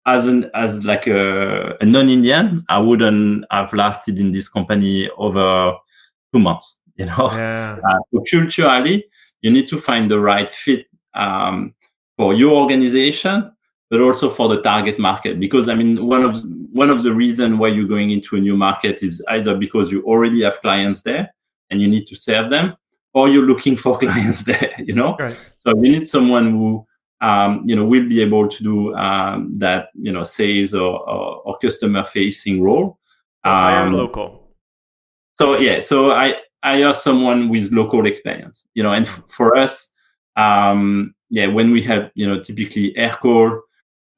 as 0.05 0.27
an 0.27 0.49
as 0.53 0.85
like 0.85 1.07
a, 1.07 1.75
a 1.81 1.85
non-Indian, 1.85 2.63
I 2.69 2.79
wouldn't 2.79 3.43
have 3.51 3.73
lasted 3.73 4.17
in 4.17 4.31
this 4.31 4.47
company 4.47 5.09
over 5.17 5.75
two 6.33 6.39
months. 6.39 6.77
You 6.95 7.07
know, 7.07 7.29
yeah. 7.33 7.79
uh, 7.89 8.19
culturally, 8.29 9.03
you 9.41 9.51
need 9.51 9.67
to 9.69 9.77
find 9.77 10.09
the 10.09 10.19
right 10.19 10.53
fit 10.53 10.87
um, 11.13 11.73
for 12.17 12.33
your 12.33 12.51
organization 12.51 13.51
but 13.91 13.99
also 13.99 14.29
for 14.29 14.47
the 14.47 14.61
target 14.61 14.97
market. 14.97 15.39
Because 15.39 15.67
I 15.67 15.75
mean, 15.75 16.07
one 16.07 16.23
of 16.23 16.41
one 16.71 16.89
of 16.89 17.03
the 17.03 17.13
reasons 17.13 17.59
why 17.59 17.67
you're 17.67 17.87
going 17.87 18.09
into 18.09 18.37
a 18.37 18.39
new 18.39 18.55
market 18.55 19.03
is 19.03 19.23
either 19.27 19.53
because 19.53 19.91
you 19.91 20.01
already 20.03 20.41
have 20.43 20.61
clients 20.61 21.01
there 21.01 21.31
and 21.69 21.81
you 21.81 21.87
need 21.89 22.07
to 22.07 22.15
serve 22.15 22.49
them, 22.49 22.75
or 23.13 23.27
you're 23.27 23.45
looking 23.45 23.75
for 23.75 23.97
clients 24.03 24.45
there. 24.45 24.73
You 24.79 24.95
know, 24.95 25.17
right. 25.19 25.37
so 25.57 25.71
you 25.75 25.91
need 25.91 26.07
someone 26.07 26.51
who 26.51 26.87
um, 27.19 27.61
you 27.65 27.75
know 27.75 27.83
will 27.83 28.07
be 28.07 28.21
able 28.21 28.47
to 28.47 28.63
do 28.63 28.95
um, 28.95 29.59
that 29.59 29.89
you 29.93 30.13
know 30.13 30.23
sales 30.23 30.73
or, 30.73 31.07
or, 31.07 31.41
or 31.43 31.57
customer 31.59 32.05
facing 32.05 32.63
role. 32.63 32.97
Um, 33.43 33.91
local. 33.93 34.55
So 35.35 35.57
yeah, 35.57 35.81
so 35.81 36.11
I 36.11 36.35
Have 36.63 36.95
someone 36.95 37.49
with 37.49 37.71
local 37.71 38.05
experience. 38.05 38.65
You 38.73 38.83
know, 38.83 38.93
and 38.93 39.05
f- 39.05 39.23
for 39.27 39.57
us, 39.57 39.89
um, 40.35 41.15
yeah, 41.29 41.47
when 41.47 41.71
we 41.71 41.81
have 41.83 42.11
you 42.15 42.27
know 42.27 42.41
typically 42.41 42.93
Aircall 42.93 43.61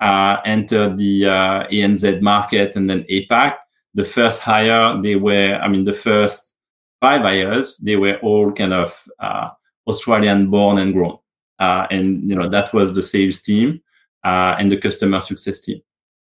uh, 0.04 0.42
entered 0.46 0.98
the 0.98 1.26
uh, 1.26 1.68
ANZ 1.68 2.22
market 2.22 2.76
and 2.76 2.90
then 2.90 3.04
APAC. 3.10 3.56
The 3.94 4.04
first 4.04 4.42
hire, 4.42 5.02
they 5.02 5.16
were, 5.16 5.56
I 5.56 5.68
mean, 5.70 5.86
the 5.86 5.94
first 5.94 6.56
five 7.00 7.22
hires, 7.22 7.78
they 7.78 7.96
were 7.96 8.18
all 8.18 8.52
kind 8.52 8.74
of 8.74 9.08
uh, 9.20 9.50
Australian 9.88 10.50
born 10.50 10.80
and 10.80 10.94
grown. 10.94 11.18
Uh, 11.60 11.88
and, 11.90 12.28
you 12.28 12.36
know, 12.36 12.50
that 12.50 12.74
was 12.74 12.94
the 12.94 13.04
sales 13.04 13.42
team 13.42 13.82
uh, 14.26 14.56
and 14.60 14.70
the 14.70 14.78
customer 14.78 15.22
success 15.22 15.62
team 15.62 15.80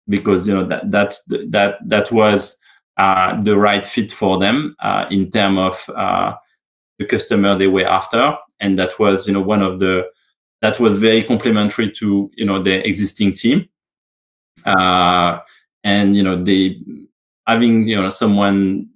because, 0.10 0.48
you 0.48 0.54
know, 0.54 0.66
that, 0.66 0.92
that, 0.92 1.16
that, 1.50 1.78
that 1.88 2.12
was 2.12 2.58
uh, 2.98 3.42
the 3.42 3.58
right 3.58 3.86
fit 3.86 4.12
for 4.12 4.40
them 4.40 4.76
in 5.10 5.30
terms 5.30 5.60
of 5.88 6.38
the 7.00 7.06
customer 7.06 7.58
they 7.58 7.68
were 7.68 7.88
after. 7.88 8.36
And 8.60 8.78
that 8.78 9.00
was, 9.00 9.28
you 9.28 9.34
know, 9.34 9.42
one 9.42 9.62
of 9.62 9.80
the, 9.80 10.04
that 10.62 10.80
was 10.80 10.94
very 10.94 11.24
complementary 11.24 11.92
to 11.94 12.30
you 12.36 12.46
know 12.46 12.62
the 12.62 12.88
existing 12.88 13.34
team 13.34 13.68
uh, 14.66 15.40
and 15.84 16.16
you 16.16 16.24
know 16.24 16.42
they 16.44 16.78
having 17.48 17.88
you 17.88 18.00
know 18.00 18.10
someone 18.10 18.88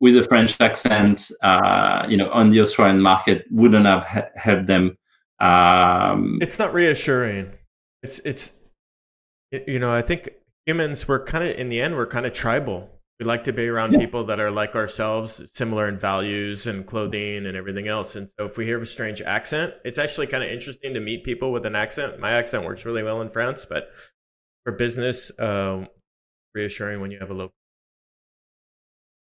with 0.00 0.16
a 0.16 0.22
French 0.22 0.58
accent, 0.62 1.30
uh, 1.42 2.06
you 2.08 2.16
know, 2.16 2.30
on 2.30 2.48
the 2.48 2.58
Australian 2.58 3.02
market 3.02 3.44
wouldn't 3.50 3.84
have 3.84 4.02
ha- 4.02 4.28
helped 4.34 4.66
them. 4.66 4.96
Um, 5.40 6.38
it's 6.40 6.58
not 6.58 6.72
reassuring. 6.72 7.52
It's 8.02 8.18
it's 8.20 8.52
you 9.50 9.78
know 9.78 9.92
I 9.92 10.02
think 10.02 10.30
humans 10.70 11.08
we're 11.08 11.24
kind 11.24 11.42
of 11.42 11.56
in 11.56 11.68
the 11.68 11.80
end 11.80 11.96
we're 11.96 12.06
kind 12.06 12.26
of 12.26 12.32
tribal. 12.32 12.88
We 13.18 13.26
like 13.26 13.44
to 13.44 13.52
be 13.52 13.68
around 13.68 13.92
yeah. 13.92 13.98
people 13.98 14.24
that 14.26 14.40
are 14.40 14.50
like 14.50 14.74
ourselves, 14.74 15.42
similar 15.52 15.86
in 15.88 15.96
values 15.98 16.66
and 16.66 16.86
clothing 16.86 17.44
and 17.44 17.54
everything 17.54 17.86
else. 17.86 18.16
And 18.16 18.30
so 18.30 18.46
if 18.46 18.56
we 18.56 18.64
hear 18.64 18.80
a 18.80 18.86
strange 18.86 19.20
accent, 19.20 19.74
it's 19.84 19.98
actually 19.98 20.28
kind 20.28 20.42
of 20.42 20.48
interesting 20.48 20.94
to 20.94 21.00
meet 21.00 21.22
people 21.22 21.52
with 21.52 21.66
an 21.66 21.76
accent. 21.76 22.18
My 22.18 22.32
accent 22.32 22.64
works 22.64 22.86
really 22.86 23.02
well 23.02 23.20
in 23.20 23.28
France, 23.28 23.66
but 23.68 23.90
for 24.64 24.72
business, 24.72 25.30
um, 25.38 25.88
reassuring 26.54 27.02
when 27.02 27.10
you 27.10 27.18
have 27.18 27.30
a 27.30 27.34
local. 27.34 27.54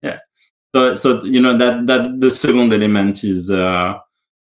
Yeah. 0.03 0.19
So, 0.73 0.95
so 0.95 1.25
you 1.25 1.41
know 1.41 1.57
that 1.57 1.89
that 1.89 2.21
the 2.21 2.31
second 2.31 2.73
element 2.73 3.25
is 3.25 3.51
uh, 3.51 3.95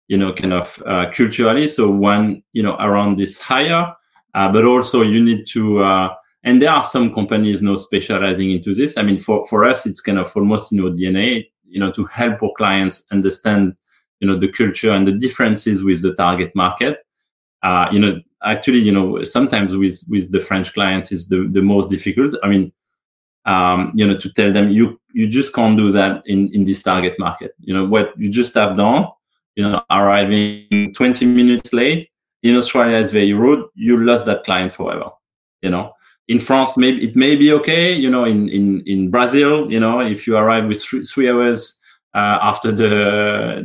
you 0.08 0.18
know 0.18 0.32
kind 0.32 0.54
of 0.54 0.82
uh, 0.86 1.08
culturally. 1.12 1.68
So 1.68 1.90
one 1.90 2.42
you 2.54 2.64
know 2.64 2.78
around 2.80 3.20
this 3.20 3.38
hire, 3.38 3.94
uh, 4.34 4.50
but 4.54 4.64
also 4.64 5.02
you 5.02 5.22
need 5.22 5.46
to. 5.48 5.84
Uh, 5.84 6.16
and 6.44 6.62
there 6.62 6.72
are 6.72 6.84
some 6.84 7.14
companies 7.14 7.62
know 7.62 7.76
specializing 7.76 8.52
into 8.52 8.74
this. 8.74 8.98
I 8.98 9.04
mean, 9.04 9.18
for 9.18 9.46
for 9.48 9.66
us, 9.66 9.86
it's 9.86 10.02
kind 10.02 10.20
of 10.20 10.32
almost 10.36 10.72
in 10.72 10.80
know 10.80 10.92
DNA. 10.92 11.48
You 11.68 11.80
know, 11.80 11.92
to 11.94 12.04
help 12.06 12.44
our 12.44 12.52
clients 12.58 13.06
understand 13.12 13.76
you 14.20 14.28
know 14.28 14.38
the 14.38 14.52
culture 14.52 14.92
and 14.92 15.08
the 15.08 15.14
differences 15.14 15.84
with 15.84 16.02
the 16.02 16.14
target 16.16 16.56
market. 16.56 17.00
Uh, 17.64 17.88
you 17.92 18.00
know, 18.00 18.20
actually, 18.44 18.80
you 18.80 18.92
know, 18.92 19.24
sometimes 19.24 19.76
with 19.76 20.04
with 20.10 20.32
the 20.32 20.40
French 20.40 20.74
clients 20.74 21.12
is 21.12 21.28
the 21.28 21.48
the 21.52 21.62
most 21.62 21.90
difficult. 21.90 22.36
I 22.44 22.48
mean, 22.50 22.72
um, 23.46 23.92
you 23.96 24.08
know, 24.08 24.18
to 24.18 24.34
tell 24.34 24.52
them 24.52 24.70
you 24.70 25.00
you 25.14 25.28
just 25.28 25.54
can't 25.54 25.78
do 25.78 25.92
that 25.92 26.24
in 26.26 26.54
in 26.54 26.66
this 26.66 26.84
target 26.84 27.18
market. 27.20 27.56
You 27.60 27.74
know, 27.74 27.86
what 27.86 28.14
you 28.18 28.30
just 28.30 28.54
have 28.56 28.76
done 28.78 29.08
you 29.56 29.64
know, 29.64 29.82
arriving 29.90 30.94
20 30.96 31.26
minutes 31.26 31.74
late. 31.74 32.10
In 32.44 32.56
Australia, 32.56 32.98
is 32.98 33.12
very 33.12 33.34
rude. 33.34 33.68
You 33.76 34.04
lost 34.04 34.26
that 34.26 34.44
client 34.44 34.74
forever. 34.74 35.12
You 35.62 35.70
know, 35.70 35.94
in 36.32 36.40
France, 36.40 36.78
maybe 36.78 37.04
it 37.04 37.16
may 37.16 37.36
be 37.36 37.52
okay. 37.60 37.94
You 37.94 38.10
know, 38.10 38.24
in 38.26 38.50
in 38.50 38.82
in 38.86 39.12
Brazil, 39.12 39.72
you 39.72 39.80
know, 39.80 40.00
if 40.00 40.26
you 40.26 40.38
arrive 40.38 40.66
with 40.68 40.82
three, 40.82 41.04
three 41.04 41.30
hours 41.30 41.80
uh, 42.14 42.38
after 42.52 42.72
the 42.72 42.92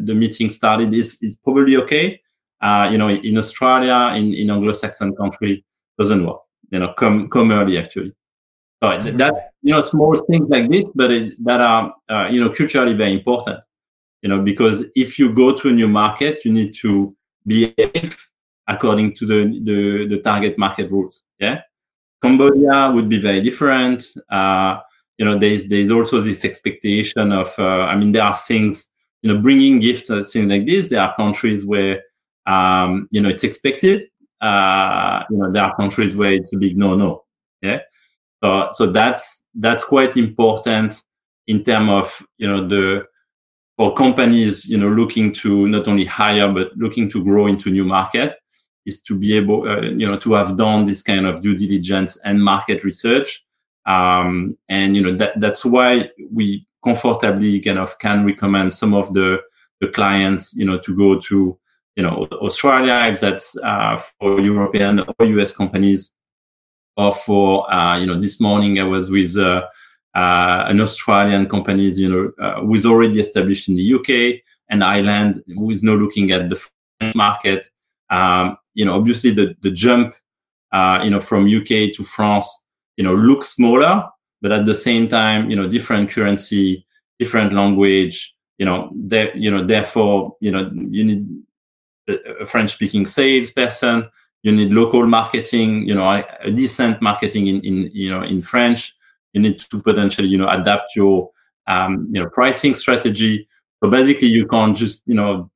the 0.05 0.15
meeting 0.15 0.51
started, 0.51 0.93
is 0.93 1.19
is 1.23 1.37
probably 1.37 1.77
okay. 1.77 2.21
Uh, 2.61 2.89
you 2.91 2.99
know, 2.99 3.09
in 3.09 3.39
Australia, 3.39 3.99
in 4.19 4.35
in 4.35 4.51
Anglo-Saxon 4.51 5.15
country, 5.15 5.65
doesn't 5.99 6.27
work. 6.27 6.41
You 6.71 6.81
know, 6.81 6.93
come 6.95 7.29
come 7.29 7.53
early 7.53 7.79
actually. 7.79 8.13
So 8.83 8.99
that 9.23 9.53
you 9.63 9.73
know, 9.73 9.81
small 9.81 10.17
things 10.29 10.49
like 10.51 10.69
this, 10.69 10.91
but 10.95 11.11
it, 11.11 11.45
that 11.45 11.61
are 11.61 11.95
uh, 12.11 12.29
you 12.33 12.41
know 12.43 12.51
culturally 12.51 12.95
very 12.95 13.13
important 13.13 13.61
you 14.23 14.29
know 14.29 14.41
because 14.43 14.85
if 14.95 15.19
you 15.19 15.33
go 15.33 15.55
to 15.55 15.69
a 15.69 15.73
new 15.73 15.89
market 15.89 16.45
you 16.45 16.53
need 16.53 16.75
to 16.75 17.15
behave 17.47 18.29
according 18.67 19.15
to 19.15 19.27
the 19.27 19.39
the, 19.69 20.07
the 20.09 20.19
target 20.23 20.59
market 20.59 20.91
rules 20.91 21.23
yeah 21.39 21.61
cambodia 22.27 22.91
would 22.95 23.09
be 23.09 23.21
very 23.21 23.41
different. 23.41 24.07
Uh, 24.31 24.81
you 25.19 25.25
know 25.25 25.39
there's 25.39 25.69
there's 25.69 25.91
also 25.91 26.21
this 26.21 26.45
expectation 26.45 27.33
of 27.33 27.55
uh, 27.59 27.85
i 27.89 27.97
mean 27.97 28.13
there 28.13 28.23
are 28.23 28.37
things 28.37 28.91
you 29.23 29.33
know 29.33 29.41
bringing 29.41 29.81
gifts 29.81 30.11
and 30.11 30.27
things 30.27 30.49
like 30.49 30.67
this. 30.67 30.89
There 30.89 31.01
are 31.01 31.17
countries 31.17 31.65
where 31.65 32.03
um, 32.47 33.09
you 33.11 33.21
know 33.21 33.29
it's 33.29 33.45
expected. 33.45 34.09
Uh, 34.41 35.23
you 35.31 35.39
know 35.39 35.51
there 35.51 35.65
are 35.65 35.77
countries 35.77 36.17
where 36.17 36.33
it's 36.33 36.55
a 36.55 36.59
big 36.59 36.77
no 36.77 36.95
no 36.95 37.25
yeah. 37.63 37.81
So 38.43 38.69
so 38.73 38.93
that's 38.93 39.47
that's 39.55 39.85
quite 39.85 40.17
important 40.17 41.03
in 41.47 41.65
terms 41.65 41.91
of 41.91 42.27
you 42.37 42.47
know 42.47 42.69
the 42.69 43.07
for 43.77 43.95
companies, 43.95 44.67
you 44.67 44.79
know, 44.79 44.89
looking 44.89 45.33
to 45.35 45.69
not 45.69 45.87
only 45.87 46.05
hire 46.05 46.51
but 46.51 46.75
looking 46.77 47.11
to 47.11 47.23
grow 47.23 47.47
into 47.47 47.71
new 47.71 47.85
market, 47.85 48.37
is 48.87 49.03
to 49.03 49.15
be 49.15 49.37
able, 49.37 49.69
uh, 49.69 49.83
you 49.83 50.07
know, 50.07 50.17
to 50.19 50.33
have 50.35 50.57
done 50.57 50.85
this 50.85 51.03
kind 51.03 51.27
of 51.27 51.43
due 51.43 51.57
diligence 51.57 52.17
and 52.25 52.43
market 52.43 52.85
research. 52.85 53.45
Um, 53.85 54.57
and 54.69 54.97
you 54.97 55.03
know 55.03 55.17
that 55.17 55.39
that's 55.39 55.65
why 55.65 56.11
we 56.33 56.67
comfortably 56.83 57.61
kind 57.61 57.79
of 57.79 57.99
can 57.99 58.25
recommend 58.25 58.75
some 58.75 58.95
of 58.95 59.13
the 59.13 59.41
the 59.81 59.89
clients, 59.89 60.57
you 60.57 60.65
know, 60.65 60.79
to 60.79 60.97
go 60.97 61.21
to 61.21 61.59
you 61.97 62.03
know 62.03 62.27
Australia 62.33 63.11
if 63.13 63.21
that's 63.21 63.57
uh, 63.59 64.01
for 64.19 64.41
European 64.41 65.01
or 65.01 65.27
US 65.27 65.53
companies, 65.53 66.15
or 66.97 67.13
for 67.13 67.73
uh, 67.73 67.99
you 67.99 68.07
know 68.07 68.21
this 68.21 68.41
morning 68.41 68.81
I 68.81 68.85
was 68.85 69.11
with 69.11 69.37
uh, 69.37 69.67
uh, 70.17 70.65
an 70.69 70.81
Australian 70.81 71.47
company, 71.47 71.91
you 71.91 72.09
know, 72.09 72.33
uh, 72.43 72.61
who 72.61 72.75
is 72.75 72.87
already 72.87 73.21
established 73.21 73.69
in 73.69 73.77
the 73.77 73.95
UK 73.95 74.41
and 74.71 74.83
Ireland, 74.83 75.43
who 75.47 75.71
is 75.71 75.83
now 75.83 75.95
looking 75.95 76.33
at 76.33 76.49
the 76.49 76.57
French 76.57 77.15
market. 77.15 77.71
Um, 78.11 78.57
you 78.75 78.85
know, 78.85 78.95
obviously 78.95 79.31
the 79.31 79.55
the 79.61 79.71
jump, 79.71 80.15
uh, 80.73 81.01
you 81.03 81.11
know, 81.11 81.21
from 81.21 81.47
UK 81.47 81.93
to 81.95 82.05
France, 82.05 82.65
you 82.97 83.05
know, 83.05 83.15
looks 83.15 83.49
smaller, 83.49 84.09
but 84.43 84.53
at 84.53 84.67
the 84.67 84.75
same 84.75 85.09
time, 85.09 85.51
you 85.51 85.57
know, 85.57 85.69
different 85.69 86.11
currency, 86.11 86.87
different 87.19 87.53
language. 87.53 88.35
You 88.59 88.67
know, 88.67 88.91
there, 88.95 89.37
you 89.37 89.51
know, 89.51 89.67
therefore, 89.67 90.37
you 90.41 90.51
know, 90.51 90.71
you 90.73 91.05
need 91.05 91.27
a 92.09 92.47
French-speaking 92.47 93.07
salesperson. 93.07 94.09
You 94.43 94.53
need 94.53 94.73
local 94.73 95.07
marketing. 95.07 95.87
You 95.87 95.95
know, 95.95 96.09
a 96.09 96.51
decent 96.51 97.03
marketing 97.03 97.49
in 97.49 97.61
in 97.63 97.91
you 97.93 98.11
know 98.11 98.23
in 98.23 98.41
French 98.41 98.97
you 99.37 99.43
need 99.43 99.59
to 99.59 99.83
potentially 99.83 100.29
you 100.29 100.39
know 100.39 100.49
adapt 100.49 100.97
your 100.97 101.31
um, 101.67 102.09
you 102.11 102.23
know 102.23 102.29
pricing 102.31 102.75
strategy. 102.75 103.47
So 103.79 103.91
basically, 103.91 104.29
you 104.29 104.47
can't 104.49 104.75
just 104.75 105.03
you 105.07 105.15
know 105.15 105.51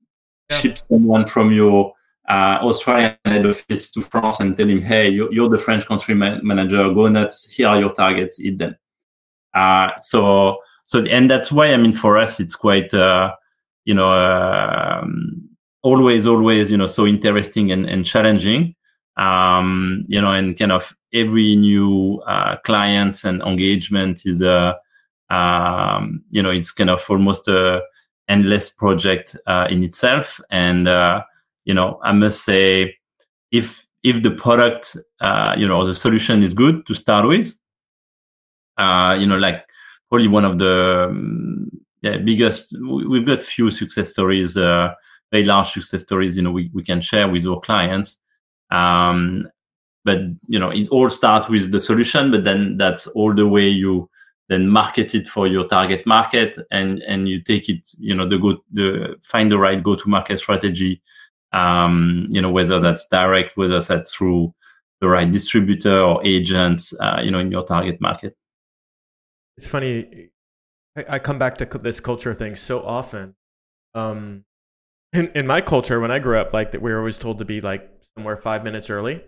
yeah. 0.51 0.59
ship 0.59 0.79
someone 0.91 1.25
from 1.25 1.51
your 1.51 1.95
uh, 2.31 2.59
Australian 2.63 3.17
head 3.25 3.47
office 3.47 3.91
to 3.93 4.01
France 4.01 4.41
and 4.41 4.57
tell 4.57 4.69
him, 4.69 4.81
hey, 4.81 5.09
you're, 5.09 5.33
you're 5.33 5.51
the 5.51 5.59
French 5.59 5.87
country 5.87 6.15
man- 6.15 6.41
manager. 6.43 6.89
Go 6.95 7.09
nuts. 7.09 7.51
Here 7.51 7.69
are 7.69 7.81
your 7.81 7.93
targets. 7.93 8.41
Eat 8.41 8.59
them. 8.59 8.77
Uh, 9.53 9.89
so 9.99 10.59
so 10.85 11.05
and 11.07 11.29
that's 11.29 11.51
why 11.51 11.73
I 11.73 11.77
mean 11.77 11.93
for 11.93 12.17
us 12.17 12.39
it's 12.39 12.55
quite 12.55 12.95
uh, 12.95 13.35
you 13.85 13.95
know 13.95 14.13
um, 14.13 15.49
always 15.83 16.25
always 16.25 16.71
you 16.71 16.77
know 16.77 16.87
so 16.87 17.05
interesting 17.05 17.73
and, 17.73 17.85
and 17.85 18.07
challenging 18.07 18.77
um, 19.21 20.05
you 20.09 20.21
know, 20.21 20.33
and 20.33 20.59
kind 20.59 20.73
of 20.73 20.97
every 21.13 21.55
new 21.55 22.23
uh, 22.27 22.57
clients 22.65 23.25
and 23.25 23.43
engagement 23.43 24.23
is 24.25 24.41
a, 24.41 24.79
um, 25.29 26.25
you 26.31 26.43
know, 26.43 26.51
it's 26.51 26.73
kind 26.73 26.91
of 26.91 27.05
almost 27.09 27.47
a 27.47 27.83
endless 28.29 28.71
project 28.71 29.37
uh, 29.47 29.67
in 29.71 29.85
itself. 29.85 30.41
And 30.51 30.89
uh, 30.89 31.23
you 31.71 31.75
know, 31.75 32.01
I 32.03 32.13
must 32.13 32.45
say, 32.45 32.97
if 33.53 33.87
if 34.03 34.23
the 34.23 34.33
product, 34.33 34.97
uh, 35.21 35.55
you 35.57 35.69
know, 35.69 35.87
the 35.87 35.95
solution 35.95 36.43
is 36.43 36.53
good 36.53 36.85
to 36.87 36.95
start 36.95 37.29
with, 37.29 37.55
uh, 38.77 39.17
you 39.21 39.27
know, 39.27 39.39
like 39.39 39.65
probably 40.09 40.27
one 40.27 40.45
of 40.45 40.59
the 40.59 41.07
um, 41.11 41.71
yeah, 42.03 42.17
biggest. 42.19 42.75
We've 43.11 43.25
got 43.25 43.45
few 43.45 43.71
success 43.71 44.11
stories, 44.11 44.57
uh, 44.57 44.95
very 45.31 45.45
large 45.45 45.69
success 45.69 46.03
stories. 46.03 46.37
You 46.37 46.43
know, 46.43 46.51
we 46.51 46.71
we 46.75 46.83
can 46.83 47.01
share 47.01 47.29
with 47.29 47.47
our 47.47 47.61
clients 47.61 48.19
um, 48.71 49.49
but 50.05 50.21
you 50.49 50.59
know, 50.59 50.71
it 50.71 50.89
all 50.89 51.09
starts 51.09 51.49
with 51.49 51.71
the 51.71 51.81
solution, 51.81 52.31
but 52.31 52.45
then 52.45 52.77
that's 52.79 53.07
all 53.09 53.35
the 53.35 53.47
way 53.47 53.69
you 53.69 54.09
then 54.49 54.69
market 54.69 55.15
it 55.15 55.29
for 55.29 55.47
your 55.47 55.67
target 55.69 56.05
market 56.07 56.59
and 56.73 57.01
and 57.07 57.29
you 57.29 57.41
take 57.41 57.69
it 57.69 57.89
you 57.99 58.13
know 58.13 58.29
the 58.29 58.37
good 58.37 58.59
the 58.73 59.17
find 59.23 59.51
the 59.51 59.57
right 59.57 59.85
go 59.85 59.95
to 59.95 60.09
market 60.09 60.41
strategy 60.41 61.01
um 61.53 62.27
you 62.31 62.41
know 62.41 62.51
whether 62.51 62.79
that's 62.79 63.07
direct 63.09 63.57
whether 63.57 63.81
that's 63.81 64.15
through 64.15 64.55
the 65.01 65.09
right 65.09 65.31
distributor 65.31 66.01
or 66.01 66.25
agents 66.25 66.93
uh, 67.01 67.21
you 67.23 67.31
know 67.31 67.39
in 67.39 67.51
your 67.51 67.65
target 67.65 68.01
market. 68.01 68.37
It's 69.57 69.69
funny 69.69 70.31
I, 70.97 71.05
I 71.09 71.19
come 71.19 71.39
back 71.39 71.59
to 71.59 71.67
this 71.79 72.01
culture 72.01 72.35
thing 72.35 72.57
so 72.57 72.83
often. 72.83 73.35
Um 73.95 74.45
in, 75.13 75.29
in 75.35 75.47
my 75.47 75.61
culture 75.61 75.99
when 75.99 76.13
i 76.13 76.21
grew 76.21 76.39
up 76.39 76.53
like 76.53 76.71
that 76.71 76.81
we 76.81 76.93
were 76.93 76.99
always 76.99 77.19
told 77.19 77.39
to 77.39 77.45
be 77.45 77.61
like 77.61 77.89
somewhere 78.17 78.37
five 78.37 78.63
minutes 78.63 78.91
early. 78.91 79.23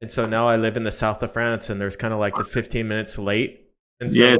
And 0.00 0.10
so 0.10 0.26
now 0.26 0.48
i 0.48 0.56
live 0.56 0.76
in 0.76 0.84
the 0.84 0.92
south 0.92 1.22
of 1.22 1.32
france 1.32 1.68
and 1.68 1.80
there's 1.80 1.96
kind 1.96 2.14
of 2.14 2.20
like 2.20 2.34
the 2.36 2.44
15 2.44 2.88
minutes 2.88 3.18
late. 3.18 3.68
And 4.00 4.10
so 4.12 4.24
yeah. 4.24 4.36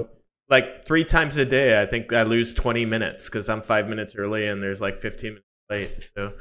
like 0.48 0.84
three 0.84 1.04
times 1.04 1.36
a 1.36 1.44
day 1.44 1.80
i 1.80 1.86
think 1.86 2.12
i 2.12 2.22
lose 2.22 2.54
20 2.54 2.86
minutes 2.86 3.28
because 3.28 3.48
i'm 3.48 3.62
five 3.62 3.88
minutes 3.88 4.16
early 4.16 4.46
and 4.46 4.62
there's 4.62 4.80
like 4.80 4.96
15 4.96 5.30
minutes 5.30 5.46
late. 5.70 6.10
So 6.16 6.32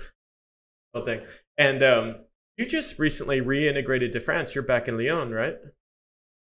whole 0.93 1.05
thing 1.05 1.21
and 1.57 1.83
um 1.83 2.15
you 2.57 2.65
just 2.65 2.99
recently 2.99 3.41
reintegrated 3.41 4.11
to 4.11 4.19
france 4.19 4.53
you're 4.55 4.63
back 4.63 4.87
in 4.87 4.97
lyon 4.97 5.31
right 5.31 5.55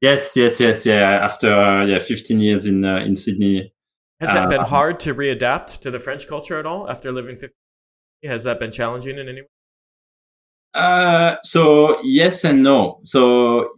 yes 0.01 0.37
yes 0.37 0.61
yes 0.61 0.85
yeah 0.85 1.19
after 1.23 1.53
uh, 1.53 1.85
yeah 1.85 1.99
15 1.99 2.41
years 2.41 2.67
in 2.67 2.85
uh, 2.85 2.99
in 2.99 3.17
sydney 3.17 3.73
has 4.21 4.31
it 4.31 4.37
uh, 4.37 4.49
been 4.49 4.61
hard 4.61 5.01
to 5.01 5.15
readapt 5.15 5.81
to 5.81 5.91
the 5.91 6.01
french 6.01 6.27
culture 6.27 6.59
at 6.59 6.67
all 6.67 6.89
after 6.89 7.11
living 7.13 7.37
15 7.37 7.51
has 8.27 8.45
that 8.45 8.59
been 8.59 8.71
challenging 8.71 9.19
in 9.19 9.29
any 9.29 9.43
way? 9.43 9.49
Uh, 10.75 11.37
so 11.45 12.01
yes 12.03 12.45
and 12.45 12.63
no. 12.63 13.01
So 13.05 13.69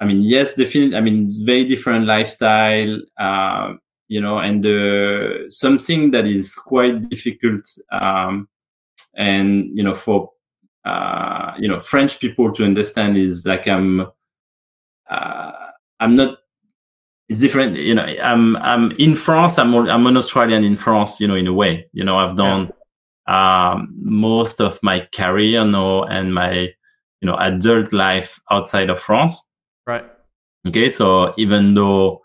I 0.00 0.04
mean, 0.04 0.22
yes, 0.22 0.54
definitely. 0.54 0.96
I 0.96 1.00
mean, 1.00 1.32
very 1.46 1.66
different 1.66 2.06
lifestyle. 2.06 3.00
Uh, 3.18 3.74
you 4.08 4.20
know, 4.20 4.38
and 4.38 4.66
uh, 4.66 5.48
something 5.48 6.10
that 6.10 6.26
is 6.26 6.56
quite 6.56 7.08
difficult, 7.08 7.62
um, 7.92 8.48
and 9.14 9.76
you 9.76 9.82
know, 9.82 9.94
for 9.94 10.30
uh, 10.84 11.52
you 11.58 11.68
know 11.68 11.80
French 11.80 12.20
people 12.20 12.52
to 12.52 12.64
understand 12.64 13.16
is 13.16 13.44
like 13.46 13.66
I'm, 13.68 14.06
uh, 15.10 15.52
I'm 16.00 16.16
not. 16.16 16.38
It's 17.28 17.40
different, 17.40 17.76
you 17.76 17.94
know. 17.94 18.02
I'm 18.02 18.56
I'm 18.56 18.92
in 18.92 19.14
France. 19.14 19.58
I'm 19.58 19.74
I'm 19.74 20.06
an 20.06 20.16
Australian 20.16 20.64
in 20.64 20.76
France, 20.76 21.20
you 21.20 21.28
know, 21.28 21.36
in 21.36 21.46
a 21.46 21.52
way. 21.52 21.88
You 21.92 22.04
know, 22.04 22.18
I've 22.18 22.36
done. 22.36 22.72
Um, 23.28 23.94
most 24.02 24.60
of 24.60 24.82
my 24.82 25.06
career 25.14 25.64
now 25.64 26.02
and 26.02 26.34
my 26.34 26.74
you 27.20 27.26
know 27.26 27.36
adult 27.36 27.92
life 27.92 28.40
outside 28.50 28.90
of 28.90 29.00
France. 29.00 29.46
Right. 29.86 30.04
Okay, 30.66 30.88
so 30.88 31.32
even 31.36 31.74
though 31.74 32.20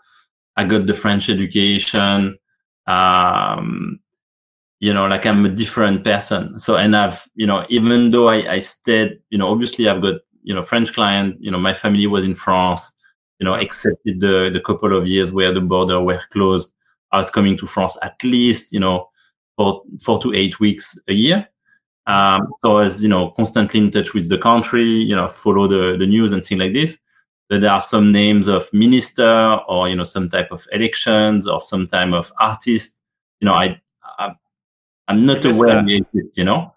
I 0.56 0.64
got 0.64 0.86
the 0.86 0.94
French 0.94 1.28
education, 1.30 2.38
um, 2.86 4.00
you 4.80 4.92
know, 4.94 5.06
like 5.06 5.26
I'm 5.26 5.44
a 5.44 5.48
different 5.48 6.04
person. 6.04 6.58
So 6.58 6.76
and 6.76 6.96
I've 6.96 7.28
you 7.34 7.46
know 7.46 7.66
even 7.68 8.10
though 8.10 8.28
I, 8.28 8.54
I 8.54 8.58
stayed, 8.58 9.18
you 9.30 9.38
know, 9.38 9.48
obviously 9.48 9.88
I've 9.88 10.02
got 10.02 10.16
you 10.42 10.54
know 10.54 10.62
French 10.62 10.92
client. 10.92 11.36
You 11.40 11.50
know, 11.50 11.58
my 11.58 11.74
family 11.74 12.06
was 12.06 12.24
in 12.24 12.34
France. 12.34 12.92
You 13.38 13.44
know, 13.44 13.54
excepted 13.54 14.20
the 14.20 14.50
the 14.52 14.60
couple 14.60 14.96
of 14.96 15.06
years 15.06 15.32
where 15.32 15.52
the 15.52 15.60
border 15.60 16.00
were 16.00 16.20
closed. 16.32 16.72
I 17.12 17.18
was 17.18 17.30
coming 17.30 17.56
to 17.58 17.66
France 17.66 17.96
at 18.02 18.22
least, 18.22 18.72
you 18.72 18.80
know, 18.80 19.08
for 19.56 19.82
four 20.02 20.20
to 20.22 20.34
eight 20.34 20.60
weeks 20.60 20.98
a 21.08 21.12
year. 21.12 21.48
Um, 22.06 22.48
so 22.60 22.78
as 22.78 23.02
you 23.02 23.08
know, 23.08 23.30
constantly 23.30 23.80
in 23.80 23.90
touch 23.90 24.14
with 24.14 24.28
the 24.28 24.38
country, 24.38 24.84
you 24.84 25.14
know, 25.14 25.28
follow 25.28 25.68
the, 25.68 25.96
the 25.98 26.06
news 26.06 26.32
and 26.32 26.44
things 26.44 26.60
like 26.60 26.72
this. 26.72 26.98
But 27.48 27.60
there 27.60 27.70
are 27.70 27.80
some 27.80 28.12
names 28.12 28.46
of 28.48 28.68
minister 28.72 29.58
or 29.68 29.88
you 29.88 29.96
know 29.96 30.04
some 30.04 30.28
type 30.28 30.48
of 30.50 30.66
elections 30.72 31.46
or 31.46 31.60
some 31.60 31.86
type 31.86 32.12
of 32.12 32.32
artist. 32.40 32.96
You 33.40 33.46
know, 33.46 33.54
I 33.54 33.80
I'm 35.08 35.24
not 35.24 35.44
aware 35.44 35.82
they 35.84 35.96
exist, 35.96 36.36
you 36.36 36.44
know. 36.44 36.74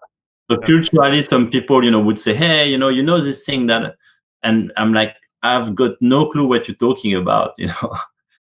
So 0.50 0.58
yeah. 0.58 0.66
culturally, 0.66 1.22
some 1.22 1.50
people, 1.50 1.84
you 1.84 1.90
know, 1.90 2.00
would 2.00 2.18
say, 2.18 2.34
"Hey, 2.34 2.68
you 2.68 2.78
know, 2.78 2.88
you 2.88 3.02
know 3.02 3.20
this 3.20 3.44
thing 3.44 3.66
that," 3.66 3.94
and 4.42 4.72
I'm 4.76 4.92
like, 4.92 5.14
I've 5.42 5.74
got 5.74 5.92
no 6.00 6.26
clue 6.26 6.46
what 6.46 6.68
you're 6.68 6.76
talking 6.76 7.14
about, 7.14 7.52
you 7.58 7.68
know. 7.68 7.96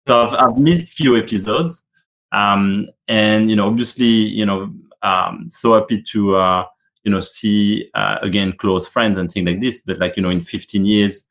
so 0.08 0.24
I've, 0.24 0.34
I've 0.34 0.58
missed 0.58 0.94
few 0.94 1.18
episodes, 1.18 1.84
um, 2.32 2.88
and 3.08 3.50
you 3.50 3.56
know, 3.56 3.68
obviously, 3.68 4.06
you 4.06 4.46
know, 4.46 4.74
um, 5.04 5.48
so 5.52 5.80
happy 5.80 6.02
to 6.02 6.36
uh, 6.36 6.66
you 7.04 7.12
know 7.12 7.20
see 7.20 7.90
uh, 7.94 8.18
again 8.22 8.54
close 8.54 8.88
friends 8.88 9.18
and 9.18 9.32
things 9.32 9.46
like 9.46 9.62
this. 9.62 9.82
But 9.82 10.00
like 10.00 10.18
you 10.18 10.24
know, 10.24 10.30
in 10.30 10.42
15 10.42 10.86
years, 10.86 11.26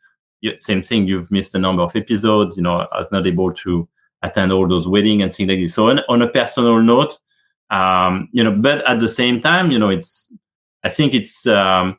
same 0.56 0.82
thing. 0.82 1.06
You've 1.06 1.30
missed 1.30 1.54
a 1.54 1.58
number 1.58 1.82
of 1.82 1.96
episodes. 1.96 2.56
You 2.56 2.62
know, 2.62 2.86
I 2.92 2.98
was 2.98 3.10
not 3.10 3.26
able 3.26 3.52
to 3.52 3.88
attend 4.22 4.52
all 4.52 4.66
those 4.66 4.88
weddings 4.88 5.22
and 5.22 5.34
things 5.34 5.48
like 5.48 5.60
this. 5.60 5.74
So 5.74 5.90
on, 5.90 6.00
on 6.08 6.22
a 6.22 6.28
personal 6.28 6.80
note, 6.80 7.18
um, 7.70 8.28
you 8.32 8.44
know, 8.44 8.52
but 8.52 8.86
at 8.88 9.00
the 9.00 9.08
same 9.08 9.40
time, 9.40 9.70
you 9.70 9.78
know, 9.78 9.90
it's 9.90 10.32
I 10.82 10.88
think 10.88 11.14
it's 11.14 11.46
um, 11.46 11.98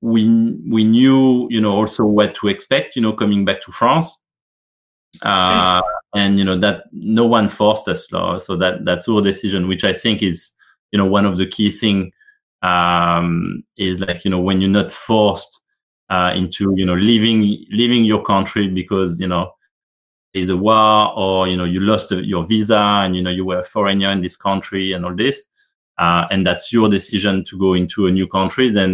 we 0.00 0.28
we 0.70 0.84
knew 0.84 1.48
you 1.50 1.60
know 1.60 1.72
also 1.72 2.04
what 2.04 2.34
to 2.36 2.48
expect. 2.48 2.96
You 2.96 3.02
know, 3.02 3.12
coming 3.12 3.44
back 3.44 3.60
to 3.62 3.72
France. 3.72 4.16
Uh, 5.22 5.80
and 6.14 6.38
you 6.38 6.44
know 6.44 6.58
that 6.58 6.84
no 6.92 7.24
one 7.24 7.48
forced 7.48 7.88
us 7.88 8.06
so 8.08 8.56
that 8.56 8.84
that's 8.84 9.08
our 9.08 9.22
decision 9.22 9.66
which 9.66 9.82
i 9.82 9.92
think 9.92 10.22
is 10.22 10.52
you 10.92 10.98
know 10.98 11.06
one 11.06 11.24
of 11.24 11.36
the 11.36 11.46
key 11.46 11.70
thing 11.70 12.12
um, 12.62 13.62
is 13.76 14.00
like 14.00 14.24
you 14.24 14.30
know 14.30 14.40
when 14.40 14.60
you're 14.60 14.70
not 14.70 14.90
forced 14.90 15.60
uh, 16.10 16.32
into 16.34 16.72
you 16.76 16.86
know 16.86 16.94
leaving 16.94 17.64
leaving 17.70 18.04
your 18.04 18.22
country 18.22 18.68
because 18.68 19.20
you 19.20 19.26
know 19.28 19.52
there's 20.36 20.50
a 20.50 20.56
war 20.56 21.14
or 21.16 21.48
you 21.48 21.56
know 21.56 21.64
you 21.64 21.80
lost 21.80 22.10
your 22.10 22.44
visa 22.44 22.76
and 22.76 23.16
you 23.16 23.22
know 23.22 23.30
you 23.30 23.46
were 23.46 23.60
a 23.60 23.64
foreigner 23.64 24.10
in 24.10 24.20
this 24.20 24.36
country 24.36 24.92
and 24.92 25.06
all 25.06 25.16
this 25.16 25.44
uh, 25.96 26.26
and 26.30 26.46
that's 26.46 26.70
your 26.70 26.90
decision 26.90 27.42
to 27.42 27.58
go 27.58 27.72
into 27.72 28.06
a 28.06 28.10
new 28.10 28.26
country 28.26 28.68
then 28.68 28.90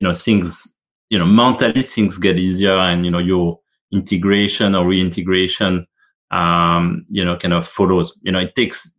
you 0.00 0.06
know 0.06 0.12
things 0.12 0.76
you 1.08 1.18
know 1.18 1.24
mentally 1.24 1.80
things 1.80 2.18
get 2.18 2.36
easier 2.36 2.76
and 2.76 3.06
you 3.06 3.10
know 3.10 3.18
your 3.18 3.58
integration 3.90 4.74
or 4.74 4.86
reintegration 4.86 5.86
um, 6.30 7.06
you 7.08 7.24
know 7.24 7.38
kind 7.38 7.54
of 7.54 7.66
follows. 7.66 8.12
You 8.22 8.32
know 8.32 8.40
it 8.40 8.54
takes 8.54 8.92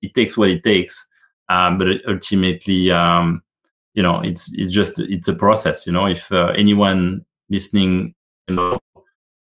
it 0.00 0.14
takes 0.14 0.36
what 0.36 0.50
it 0.50 0.64
takes 0.64 1.06
um, 1.48 1.78
but 1.78 1.86
ultimately 2.08 2.90
um, 2.90 3.44
you 3.94 4.02
know 4.02 4.20
it's 4.22 4.52
it's 4.54 4.72
just 4.72 4.98
it's 4.98 5.28
a 5.28 5.34
process 5.34 5.86
you 5.86 5.92
know. 5.92 6.06
If 6.06 6.32
uh, 6.32 6.52
anyone 6.56 7.24
listening 7.48 8.14
you 8.48 8.56
know 8.56 8.76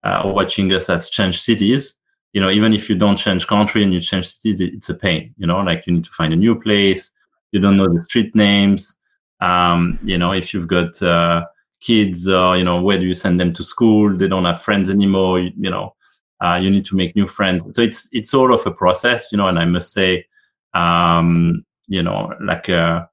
uh, 0.04 0.22
watching 0.24 0.72
us 0.72 0.86
has 0.86 1.10
changed 1.10 1.42
cities 1.42 1.94
you 2.32 2.40
know 2.40 2.50
even 2.50 2.72
if 2.72 2.88
you 2.88 2.96
don't 2.96 3.16
change 3.16 3.46
country 3.46 3.82
and 3.82 3.92
you 3.92 4.00
change 4.00 4.28
cities 4.28 4.60
it's 4.60 4.88
a 4.88 4.94
pain 4.94 5.34
you 5.38 5.46
know 5.46 5.60
like 5.60 5.86
you 5.86 5.92
need 5.92 6.04
to 6.04 6.10
find 6.10 6.32
a 6.32 6.36
new 6.36 6.58
place 6.58 7.10
you 7.52 7.60
don't 7.60 7.76
know 7.76 7.92
the 7.92 8.00
street 8.00 8.34
names 8.34 8.96
um, 9.40 9.98
you 10.02 10.18
know 10.18 10.32
if 10.32 10.52
you've 10.52 10.68
got 10.68 11.00
uh, 11.02 11.44
kids 11.80 12.28
or 12.28 12.56
you 12.56 12.64
know 12.64 12.80
where 12.80 12.98
do 12.98 13.06
you 13.06 13.14
send 13.14 13.40
them 13.40 13.52
to 13.52 13.62
school? 13.62 14.16
They 14.16 14.28
don't 14.28 14.44
have 14.44 14.62
friends 14.62 14.90
anymore 14.90 15.40
you, 15.40 15.52
you 15.56 15.70
know 15.70 15.94
uh, 16.40 16.58
you 16.60 16.70
need 16.70 16.84
to 16.86 16.96
make 16.96 17.16
new 17.16 17.26
friends. 17.26 17.64
So 17.74 17.82
it's 17.82 18.08
it's 18.12 18.30
sort 18.30 18.52
of 18.52 18.66
a 18.66 18.70
process 18.70 19.32
you 19.32 19.38
know 19.38 19.48
and 19.48 19.58
i 19.58 19.64
must 19.64 19.92
say 19.92 20.26
um, 20.74 21.64
you 21.86 22.02
know 22.02 22.32
like 22.40 22.68
uh, 22.68 23.06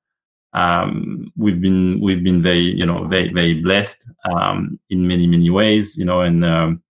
um, 0.56 1.34
we've 1.36 1.60
been 1.60 2.00
we've 2.00 2.24
been 2.24 2.42
very 2.42 2.74
you 2.74 2.86
know 2.86 3.04
very 3.06 3.32
very 3.32 3.62
blessed 3.62 4.10
um, 4.32 4.80
in 4.90 5.06
many 5.06 5.28
many 5.28 5.50
ways 5.50 5.98
you 5.98 6.06
know 6.06 6.22
and 6.22 6.46
um, 6.46 6.82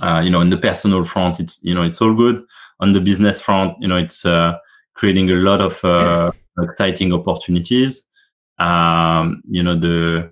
uh, 0.00 0.20
you 0.20 0.30
know 0.30 0.38
on 0.40 0.50
the 0.50 0.56
personal 0.56 1.02
front 1.02 1.40
it's 1.40 1.60
you 1.62 1.74
know 1.74 1.82
it's 1.82 2.00
all 2.00 2.14
good. 2.14 2.42
On 2.78 2.92
the 2.92 3.00
business 3.00 3.40
front 3.40 3.76
you 3.80 3.88
know 3.88 3.96
it's 3.96 4.24
uh, 4.24 4.56
creating 4.94 5.30
a 5.30 5.34
lot 5.34 5.60
of 5.60 5.84
uh, 5.84 6.30
exciting 6.62 7.12
opportunities. 7.12 8.04
Um, 8.58 9.42
you 9.46 9.62
know 9.64 9.78
the 9.78 10.30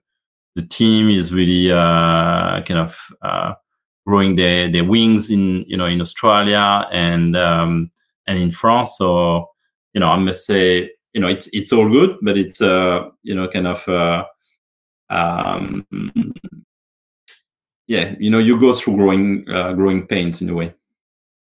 the 0.55 0.63
team 0.63 1.11
is 1.11 1.35
really 1.35 1.73
uh, 1.73 2.63
kind 2.63 2.79
of 2.79 3.09
uh, 3.21 3.55
growing 4.07 4.37
their 4.37 4.71
their 4.71 4.85
wings 4.85 5.29
in 5.29 5.65
you 5.67 5.77
know 5.77 5.87
in 5.87 6.01
Australia 6.01 6.87
and 6.93 7.37
um, 7.37 7.91
and 8.29 8.39
in 8.39 8.53
France. 8.53 8.97
So 8.97 9.49
you 9.93 10.01
know 10.01 10.09
I 10.09 10.19
must 10.19 10.47
say 10.47 10.91
you 11.19 11.23
know 11.23 11.27
it's 11.37 11.49
it's 11.53 11.73
all 11.73 11.89
good 11.89 12.17
but 12.23 12.39
it's 12.39 12.61
uh 12.61 13.11
you 13.25 13.35
know 13.35 13.49
kind 13.49 13.67
of 13.67 13.89
uh 13.89 14.23
um 15.11 15.85
yeah 17.89 18.15
you 18.21 18.31
know 18.31 18.39
you 18.39 18.61
go 18.61 18.73
through 18.73 18.95
growing 18.95 19.45
uh, 19.51 19.73
growing 19.73 20.07
pains 20.07 20.41
in 20.43 20.49
a 20.49 20.55
way. 20.55 20.73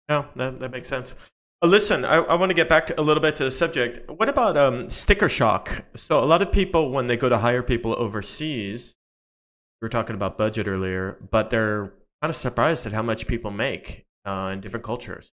Yeah 0.08 0.24
that, 0.38 0.62
that 0.62 0.72
makes 0.72 0.88
sense. 0.88 1.14
Uh, 1.62 1.68
listen 1.68 2.06
i, 2.06 2.16
I 2.16 2.36
want 2.36 2.52
to 2.52 2.54
get 2.54 2.70
back 2.70 2.88
to, 2.88 3.02
a 3.02 3.04
little 3.04 3.22
bit 3.22 3.36
to 3.36 3.44
the 3.44 3.52
subject. 3.52 4.10
What 4.10 4.30
about 4.30 4.56
um, 4.56 4.88
sticker 4.88 5.28
shock? 5.28 5.84
So 5.96 6.24
a 6.24 6.30
lot 6.34 6.42
of 6.42 6.54
people 6.54 6.92
when 6.92 7.08
they 7.08 7.18
go 7.18 7.28
to 7.28 7.40
hire 7.40 7.62
people 7.62 7.94
overseas 7.98 8.96
we 9.82 9.88
were 9.88 9.90
talking 9.90 10.16
about 10.16 10.38
budget 10.38 10.68
earlier 10.70 11.18
but 11.32 11.50
they're 11.50 11.92
kind 12.22 12.30
of 12.30 12.38
surprised 12.38 12.86
at 12.86 12.94
how 12.94 13.02
much 13.02 13.28
people 13.28 13.52
make 13.52 14.06
uh, 14.26 14.52
in 14.54 14.62
different 14.62 14.86
cultures. 14.86 15.34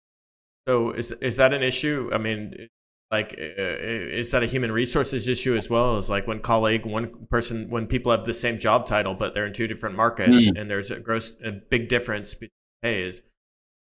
So 0.67 0.91
is 0.91 1.11
is 1.29 1.37
that 1.37 1.53
an 1.55 1.63
issue? 1.63 2.11
I 2.13 2.19
mean 2.19 2.69
like 3.11 3.33
uh, 3.37 3.61
is 3.61 4.31
that 4.31 4.43
a 4.43 4.47
human 4.47 4.71
resources 4.71 5.27
issue 5.27 5.55
as 5.55 5.69
well? 5.69 5.97
As 5.97 6.09
like 6.09 6.27
one 6.27 6.39
colleague 6.39 6.85
one 6.85 7.27
person 7.29 7.69
when 7.69 7.87
people 7.87 8.11
have 8.11 8.25
the 8.25 8.33
same 8.33 8.59
job 8.59 8.85
title 8.85 9.13
but 9.13 9.33
they're 9.33 9.47
in 9.47 9.53
two 9.53 9.67
different 9.67 9.95
markets 9.95 10.45
mm. 10.45 10.59
and 10.59 10.69
there's 10.69 10.91
a 10.91 10.99
gross 10.99 11.33
a 11.43 11.51
big 11.51 11.87
difference 11.87 12.33
between 12.33 12.51
pays 12.81 13.21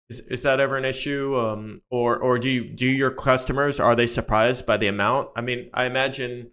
is, 0.09 0.21
is 0.21 0.43
that 0.43 0.61
ever 0.61 0.77
an 0.77 0.85
issue? 0.85 1.37
Um, 1.37 1.77
or 1.91 2.17
or 2.17 2.39
do 2.39 2.49
you 2.49 2.65
do 2.65 2.87
your 2.87 3.11
customers 3.11 3.81
are 3.81 3.97
they 3.97 4.07
surprised 4.07 4.67
by 4.67 4.77
the 4.77 4.87
amount? 4.87 5.31
I 5.37 5.41
mean 5.41 5.71
i 5.75 5.85
imagine 5.85 6.51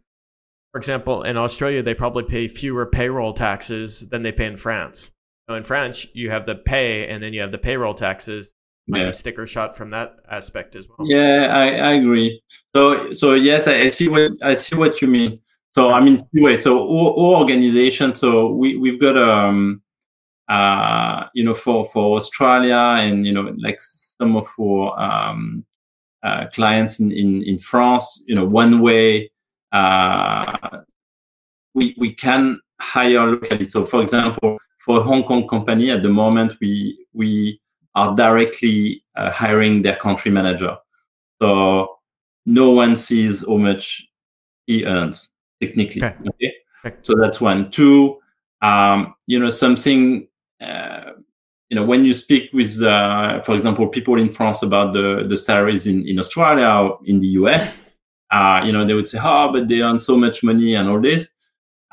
for 0.71 0.79
example 0.79 1.23
in 1.23 1.37
australia 1.37 1.83
they 1.83 1.93
probably 1.93 2.23
pay 2.23 2.47
fewer 2.47 2.85
payroll 2.85 3.33
taxes 3.33 4.09
than 4.09 4.23
they 4.23 4.31
pay 4.31 4.45
in 4.45 4.57
france. 4.57 5.11
So 5.47 5.55
in 5.55 5.63
france 5.63 6.07
you 6.13 6.31
have 6.31 6.45
the 6.45 6.55
pay 6.55 7.07
and 7.07 7.21
then 7.21 7.33
you 7.33 7.41
have 7.41 7.51
the 7.51 7.57
payroll 7.57 7.93
taxes 7.93 8.53
might 8.87 8.99
yeah. 8.99 9.05
be 9.05 9.11
sticker 9.11 9.47
shot 9.47 9.75
from 9.75 9.89
that 9.91 10.17
aspect 10.29 10.75
as 10.75 10.87
well. 10.87 11.07
Yeah, 11.07 11.47
I, 11.53 11.65
I 11.89 11.91
agree. 11.93 12.41
So 12.75 13.13
so 13.13 13.33
yes, 13.33 13.67
I, 13.67 13.81
I, 13.81 13.87
see 13.87 14.07
what 14.07 14.31
I 14.41 14.55
see 14.55 14.75
what 14.75 15.01
you 15.01 15.07
mean. 15.07 15.39
So 15.71 15.89
I 15.89 16.01
mean 16.01 16.25
anyway, 16.35 16.57
so 16.57 16.79
all, 16.79 17.33
our 17.33 17.39
organization, 17.39 18.15
so 18.15 18.51
we 18.51 18.77
we've 18.77 18.99
got 18.99 19.17
um 19.17 19.81
uh 20.49 21.25
you 21.33 21.43
know 21.43 21.53
for 21.53 21.85
for 21.85 22.17
Australia 22.17 22.75
and 22.75 23.25
you 23.25 23.31
know 23.31 23.55
like 23.57 23.79
some 23.81 24.35
of 24.35 24.47
our 24.59 24.99
um 24.99 25.65
uh, 26.23 26.47
clients 26.53 26.99
in, 26.99 27.11
in 27.11 27.43
in 27.43 27.57
France, 27.57 28.23
you 28.27 28.35
know 28.35 28.45
one 28.45 28.81
way 28.81 29.31
uh 29.71 30.79
we 31.73 31.95
we 31.97 32.13
can 32.13 32.59
hire 32.81 33.27
locally. 33.27 33.65
So 33.65 33.85
for 33.85 34.01
example, 34.01 34.57
for 34.79 34.99
a 34.99 35.03
Hong 35.03 35.23
Kong 35.23 35.47
company 35.47 35.89
at 35.89 36.03
the 36.03 36.09
moment 36.09 36.57
we 36.59 37.05
we 37.13 37.59
are 37.95 38.15
directly 38.15 39.03
uh, 39.15 39.31
hiring 39.31 39.81
their 39.81 39.95
country 39.95 40.31
manager. 40.31 40.77
So 41.41 41.97
no 42.45 42.71
one 42.71 42.95
sees 42.95 43.45
how 43.45 43.57
much 43.57 44.07
he 44.65 44.85
earns 44.85 45.29
technically. 45.61 46.03
Okay. 46.03 46.17
okay? 46.29 46.53
okay. 46.85 46.97
So 47.03 47.15
that's 47.15 47.39
one. 47.39 47.71
Two, 47.71 48.19
um, 48.61 49.13
you 49.27 49.39
know, 49.39 49.49
something, 49.49 50.27
uh, 50.61 51.11
you 51.69 51.75
know, 51.75 51.85
when 51.85 52.05
you 52.05 52.13
speak 52.13 52.51
with, 52.53 52.81
uh, 52.81 53.41
for 53.41 53.55
example, 53.55 53.87
people 53.87 54.19
in 54.19 54.29
France 54.29 54.63
about 54.63 54.93
the, 54.93 55.25
the 55.27 55.37
salaries 55.37 55.87
in, 55.87 56.07
in 56.07 56.19
Australia 56.19 56.67
or 56.67 56.99
in 57.05 57.19
the 57.19 57.27
US, 57.39 57.83
uh, 58.31 58.61
you 58.65 58.71
know, 58.71 58.85
they 58.85 58.93
would 58.93 59.07
say, 59.07 59.19
oh, 59.21 59.51
but 59.51 59.67
they 59.67 59.81
earn 59.81 59.99
so 59.99 60.17
much 60.17 60.43
money 60.43 60.75
and 60.75 60.89
all 60.89 61.01
this. 61.01 61.29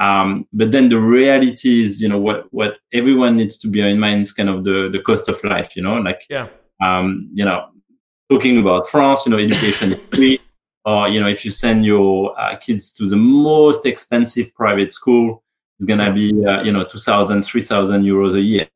Um, 0.01 0.47
but 0.53 0.71
then 0.71 0.89
the 0.89 0.99
reality 0.99 1.83
is, 1.83 2.01
you 2.01 2.09
know, 2.09 2.19
what 2.19 2.47
what 2.53 2.79
everyone 2.93 3.37
needs 3.37 3.59
to 3.59 3.69
bear 3.69 3.87
in 3.89 4.01
mind 4.01 4.23
is 4.23 4.33
kind 4.33 4.49
of 4.49 4.65
the 4.65 4.89
the 4.91 5.01
cost 5.01 5.29
of 5.29 5.43
life. 5.45 5.77
You 5.77 5.83
know, 5.83 5.97
like 5.97 6.25
yeah, 6.31 6.49
um, 6.83 7.29
you 7.35 7.45
know, 7.45 7.69
talking 8.31 8.59
about 8.59 8.89
France, 8.89 9.23
you 9.27 9.31
know, 9.31 9.39
education 9.39 9.93
is 9.93 10.01
free. 10.13 10.41
Or 10.87 11.09
you 11.09 11.21
know, 11.21 11.29
if 11.29 11.45
you 11.45 11.51
send 11.51 11.85
your 11.85 12.41
uh, 12.41 12.57
kids 12.57 12.91
to 12.95 13.07
the 13.07 13.15
most 13.15 13.85
expensive 13.85 14.55
private 14.55 14.95
school, 14.95 15.45
it's 15.79 15.85
gonna 15.85 16.11
be 16.11 16.31
uh, 16.47 16.63
you 16.63 16.73
know 16.73 16.85
2,000, 16.85 17.43
3,000 17.43 18.03
euros 18.03 18.35
a 18.35 18.41
year. 18.41 18.67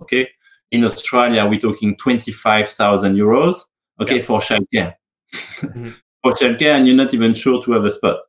Okay, 0.00 0.26
in 0.70 0.82
Australia, 0.84 1.44
we're 1.44 1.58
talking 1.58 1.98
25,000 1.98 3.14
euros. 3.14 3.66
Okay, 4.00 4.16
yeah. 4.16 4.22
for 4.22 4.40
childcare. 4.40 4.94
mm-hmm. 5.34 5.90
for 6.22 6.32
childcare, 6.32 6.76
and 6.76 6.86
you're 6.86 6.96
not 6.96 7.12
even 7.12 7.34
sure 7.34 7.62
to 7.62 7.72
have 7.72 7.84
a 7.84 7.90
spot. 7.90 8.20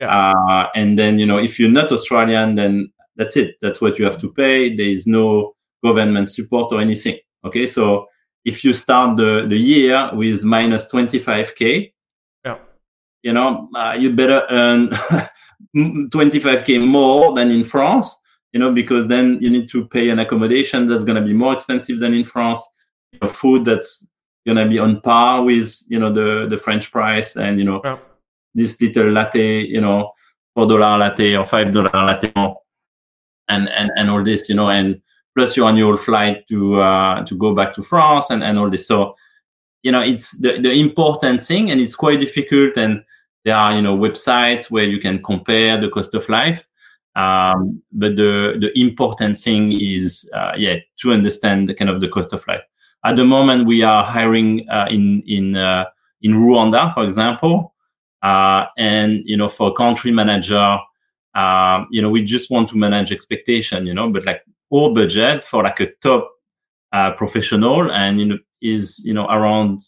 Yeah. 0.00 0.32
Uh, 0.32 0.68
and 0.74 0.98
then, 0.98 1.18
you 1.18 1.26
know, 1.26 1.38
if 1.38 1.58
you're 1.58 1.70
not 1.70 1.92
Australian, 1.92 2.54
then 2.54 2.92
that's 3.16 3.36
it. 3.36 3.56
That's 3.60 3.80
what 3.80 3.98
you 3.98 4.04
have 4.04 4.18
to 4.18 4.32
pay. 4.32 4.74
There 4.74 4.86
is 4.86 5.06
no 5.06 5.54
government 5.84 6.30
support 6.30 6.72
or 6.72 6.80
anything. 6.80 7.18
Okay. 7.44 7.66
So 7.66 8.06
if 8.44 8.64
you 8.64 8.72
start 8.72 9.16
the, 9.16 9.46
the 9.48 9.56
year 9.56 10.10
with 10.12 10.44
minus 10.44 10.90
25K, 10.90 11.92
yeah. 12.44 12.58
you 13.22 13.32
know, 13.32 13.68
uh, 13.76 13.92
you 13.92 14.14
better 14.14 14.46
earn 14.50 14.88
25K 15.76 16.86
more 16.86 17.34
than 17.34 17.50
in 17.50 17.64
France, 17.64 18.16
you 18.52 18.60
know, 18.60 18.72
because 18.72 19.08
then 19.08 19.38
you 19.40 19.50
need 19.50 19.68
to 19.70 19.86
pay 19.88 20.10
an 20.10 20.20
accommodation 20.20 20.86
that's 20.86 21.04
going 21.04 21.20
to 21.20 21.26
be 21.26 21.34
more 21.34 21.52
expensive 21.52 21.98
than 21.98 22.14
in 22.14 22.24
France, 22.24 22.66
you 23.12 23.18
know, 23.20 23.28
food 23.28 23.64
that's 23.64 24.06
going 24.46 24.56
to 24.56 24.66
be 24.68 24.78
on 24.78 25.00
par 25.00 25.42
with, 25.42 25.76
you 25.88 25.98
know, 25.98 26.12
the, 26.12 26.46
the 26.48 26.56
French 26.56 26.90
price 26.92 27.36
and, 27.36 27.58
you 27.58 27.64
know, 27.64 27.80
yeah 27.84 27.98
this 28.58 28.80
little 28.80 29.10
latte, 29.10 29.64
you 29.64 29.80
know, 29.80 30.12
four 30.54 30.66
dollar 30.66 30.98
latte 30.98 31.36
or 31.36 31.46
five 31.46 31.72
dollar 31.72 31.90
latte, 31.94 32.32
and 33.48 33.68
and 33.68 33.90
and 33.96 34.10
all 34.10 34.22
this, 34.22 34.48
you 34.48 34.54
know, 34.54 34.70
and 34.70 35.00
plus 35.34 35.56
your 35.56 35.68
annual 35.68 35.96
flight 35.96 36.46
to 36.48 36.80
uh, 36.80 37.24
to 37.24 37.36
go 37.36 37.54
back 37.54 37.74
to 37.74 37.82
France 37.82 38.30
and 38.30 38.42
and 38.42 38.58
all 38.58 38.70
this. 38.70 38.86
So, 38.86 39.14
you 39.82 39.92
know, 39.92 40.02
it's 40.02 40.36
the 40.38 40.60
the 40.60 40.72
important 40.72 41.40
thing, 41.40 41.70
and 41.70 41.80
it's 41.80 41.96
quite 41.96 42.20
difficult. 42.20 42.76
And 42.76 43.04
there 43.44 43.56
are 43.56 43.74
you 43.74 43.82
know 43.82 43.96
websites 43.96 44.70
where 44.70 44.84
you 44.84 45.00
can 45.00 45.22
compare 45.22 45.80
the 45.80 45.88
cost 45.88 46.14
of 46.14 46.28
life. 46.28 46.66
Um, 47.16 47.82
but 47.92 48.16
the 48.16 48.56
the 48.60 48.78
important 48.78 49.38
thing 49.38 49.72
is, 49.72 50.28
uh, 50.34 50.52
yeah, 50.56 50.76
to 51.00 51.12
understand 51.12 51.68
the 51.68 51.74
kind 51.74 51.90
of 51.90 52.00
the 52.00 52.08
cost 52.08 52.32
of 52.32 52.46
life. 52.46 52.62
At 53.04 53.16
the 53.16 53.24
moment, 53.24 53.66
we 53.66 53.82
are 53.82 54.04
hiring 54.04 54.68
uh, 54.68 54.86
in 54.90 55.22
in 55.26 55.56
uh, 55.56 55.84
in 56.22 56.32
Rwanda, 56.32 56.92
for 56.92 57.04
example, 57.04 57.74
uh, 58.22 58.66
and 58.76 59.22
you 59.24 59.36
know, 59.36 59.48
for 59.48 59.68
a 59.68 59.72
country 59.72 60.10
manager, 60.10 60.78
uh, 61.34 61.84
you 61.90 62.02
know, 62.02 62.10
we 62.10 62.22
just 62.24 62.50
want 62.50 62.68
to 62.70 62.76
manage 62.76 63.12
expectation, 63.12 63.86
you 63.86 63.94
know, 63.94 64.10
but 64.10 64.24
like 64.24 64.42
our 64.74 64.92
budget 64.92 65.44
for 65.44 65.62
like 65.62 65.80
a 65.80 65.88
top 66.02 66.30
uh, 66.92 67.12
professional 67.12 67.90
and 67.92 68.18
you 68.18 68.26
know 68.26 68.38
is 68.62 69.04
you 69.04 69.12
know 69.12 69.26
around 69.26 69.80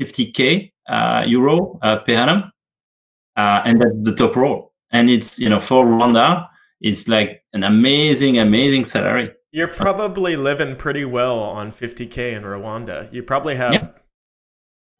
50k 0.00 0.72
uh, 0.88 1.24
euro 1.26 1.78
uh, 1.82 1.98
per 1.98 2.14
annum, 2.14 2.52
uh, 3.36 3.62
and 3.64 3.80
that's 3.80 4.02
the 4.02 4.14
top 4.14 4.36
role. 4.36 4.72
And 4.92 5.10
it's 5.10 5.38
you 5.38 5.48
know 5.48 5.60
for 5.60 5.84
Rwanda, 5.84 6.48
it's 6.80 7.08
like 7.08 7.42
an 7.52 7.64
amazing, 7.64 8.38
amazing 8.38 8.84
salary. 8.84 9.30
You're 9.52 9.68
probably 9.68 10.36
living 10.36 10.76
pretty 10.76 11.04
well 11.04 11.40
on 11.40 11.72
50k 11.72 12.34
in 12.34 12.44
Rwanda. 12.44 13.12
You 13.12 13.22
probably 13.22 13.56
have, 13.56 13.72
yeah, 13.72 13.88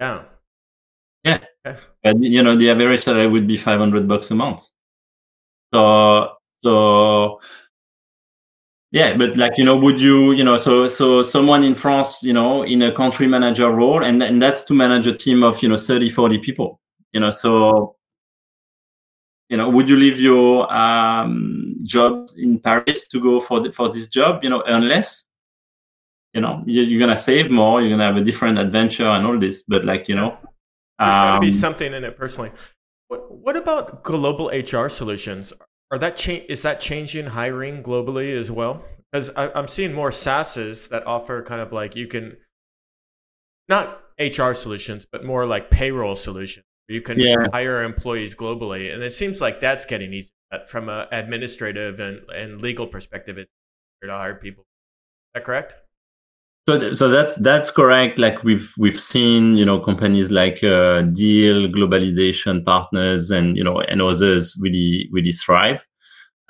yeah. 0.00 0.22
yeah. 1.24 1.38
But 1.64 2.22
you 2.22 2.42
know 2.42 2.56
the 2.56 2.70
average 2.70 3.02
salary 3.02 3.28
would 3.28 3.46
be 3.46 3.56
500 3.56 4.08
bucks 4.08 4.30
a 4.30 4.34
month. 4.34 4.66
So 5.72 6.32
so 6.56 7.40
yeah, 8.92 9.16
but 9.16 9.36
like 9.36 9.52
you 9.56 9.64
know, 9.64 9.76
would 9.76 10.00
you 10.00 10.32
you 10.32 10.42
know 10.42 10.56
so 10.56 10.88
so 10.88 11.22
someone 11.22 11.62
in 11.62 11.74
France 11.74 12.22
you 12.22 12.32
know 12.32 12.64
in 12.64 12.82
a 12.82 12.92
country 12.92 13.26
manager 13.26 13.70
role 13.70 14.02
and 14.04 14.22
and 14.22 14.42
that's 14.42 14.64
to 14.64 14.74
manage 14.74 15.06
a 15.06 15.16
team 15.16 15.42
of 15.42 15.62
you 15.62 15.68
know 15.68 15.76
30 15.76 16.10
40 16.10 16.38
people 16.38 16.80
you 17.12 17.20
know 17.20 17.30
so 17.30 17.96
you 19.48 19.56
know 19.56 19.68
would 19.68 19.88
you 19.88 19.96
leave 19.96 20.18
your 20.18 20.72
um, 20.72 21.76
job 21.82 22.28
in 22.36 22.58
Paris 22.58 23.08
to 23.08 23.20
go 23.20 23.40
for 23.40 23.60
the, 23.60 23.72
for 23.72 23.88
this 23.88 24.08
job 24.08 24.42
you 24.42 24.50
know 24.50 24.62
earn 24.66 24.88
less 24.88 25.24
you 26.34 26.40
know 26.40 26.62
you're 26.66 27.00
gonna 27.00 27.16
save 27.16 27.50
more 27.50 27.80
you're 27.80 27.90
gonna 27.90 28.04
have 28.04 28.16
a 28.16 28.24
different 28.24 28.58
adventure 28.58 29.08
and 29.08 29.26
all 29.26 29.38
this 29.38 29.62
but 29.68 29.84
like 29.84 30.08
you 30.08 30.14
know 30.14 30.36
there's 31.00 31.14
um, 31.14 31.20
got 31.20 31.34
to 31.34 31.40
be 31.40 31.50
something 31.50 31.92
in 31.92 32.04
it 32.04 32.16
personally 32.16 32.52
what 33.10 33.30
what 33.30 33.56
about 33.56 34.04
global 34.04 34.48
HR 34.48 34.88
solutions 34.88 35.52
are 35.90 35.98
that 35.98 36.16
cha- 36.16 36.44
is 36.48 36.62
that 36.62 36.80
changing 36.80 37.26
hiring 37.26 37.82
globally 37.82 38.38
as 38.38 38.50
well? 38.50 38.84
Because 39.10 39.30
I'm 39.36 39.66
seeing 39.66 39.92
more 39.92 40.10
SaaSes 40.10 40.88
that 40.90 41.04
offer 41.06 41.42
kind 41.42 41.60
of 41.60 41.72
like 41.72 41.96
you 41.96 42.06
can 42.06 42.36
not 43.68 44.00
HR 44.18 44.52
solutions, 44.52 45.06
but 45.10 45.24
more 45.24 45.46
like 45.46 45.70
payroll 45.70 46.14
solutions. 46.14 46.64
You 46.88 47.00
can 47.00 47.18
yeah. 47.18 47.48
hire 47.52 47.82
employees 47.82 48.34
globally, 48.36 48.92
and 48.92 49.02
it 49.02 49.12
seems 49.12 49.40
like 49.40 49.60
that's 49.60 49.84
getting 49.84 50.12
easier. 50.12 50.32
From 50.66 50.88
an 50.88 51.06
administrative 51.12 52.00
and, 52.00 52.28
and 52.30 52.60
legal 52.60 52.86
perspective, 52.86 53.38
it's 53.38 53.50
easier 54.02 54.12
to 54.12 54.18
hire 54.18 54.34
people. 54.34 54.62
Is 54.62 55.30
that 55.34 55.44
correct? 55.44 55.76
So, 56.66 56.92
so 56.92 57.08
that's 57.08 57.36
that's 57.36 57.70
correct. 57.70 58.18
Like 58.18 58.44
we've 58.44 58.72
we've 58.78 59.00
seen, 59.00 59.56
you 59.56 59.64
know, 59.64 59.80
companies 59.80 60.30
like 60.30 60.62
uh, 60.62 61.02
Deel, 61.02 61.68
Globalization 61.68 62.64
Partners, 62.64 63.30
and 63.30 63.56
you 63.56 63.64
know, 63.64 63.80
and 63.80 64.02
others 64.02 64.56
really 64.60 65.08
really 65.10 65.32
thrive. 65.32 65.86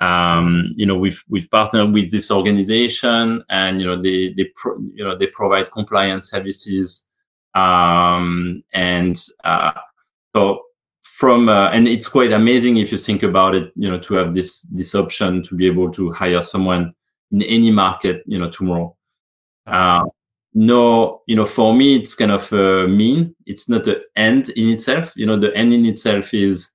Um, 0.01 0.71
you 0.75 0.85
know, 0.85 0.97
we've 0.97 1.23
we've 1.29 1.49
partnered 1.49 1.93
with 1.93 2.11
this 2.11 2.29
organization, 2.29 3.43
and 3.49 3.79
you 3.79 3.87
know, 3.87 4.01
they 4.01 4.33
they 4.35 4.51
pro, 4.55 4.77
you 4.93 5.03
know 5.03 5.17
they 5.17 5.27
provide 5.27 5.71
compliance 5.71 6.29
services, 6.29 7.05
um, 7.55 8.63
and 8.73 9.23
uh, 9.45 9.71
so 10.35 10.61
from 11.03 11.47
uh, 11.49 11.69
and 11.69 11.87
it's 11.87 12.09
quite 12.09 12.33
amazing 12.33 12.77
if 12.77 12.91
you 12.91 12.97
think 12.97 13.23
about 13.23 13.55
it. 13.55 13.71
You 13.75 13.89
know, 13.89 13.99
to 13.99 14.15
have 14.15 14.33
this 14.33 14.63
this 14.63 14.93
option 14.93 15.41
to 15.43 15.55
be 15.55 15.67
able 15.67 15.89
to 15.91 16.11
hire 16.11 16.41
someone 16.41 16.93
in 17.31 17.43
any 17.43 17.71
market, 17.71 18.23
you 18.25 18.37
know, 18.37 18.49
tomorrow. 18.49 18.95
Uh, 19.65 20.05
no, 20.53 21.21
you 21.27 21.35
know, 21.35 21.45
for 21.45 21.73
me, 21.73 21.95
it's 21.95 22.13
kind 22.13 22.31
of 22.31 22.51
a 22.51 22.87
mean. 22.87 23.35
It's 23.45 23.69
not 23.69 23.85
the 23.85 24.03
end 24.15 24.49
in 24.49 24.69
itself. 24.69 25.13
You 25.15 25.25
know, 25.25 25.39
the 25.39 25.55
end 25.55 25.73
in 25.73 25.85
itself 25.85 26.33
is 26.33 26.71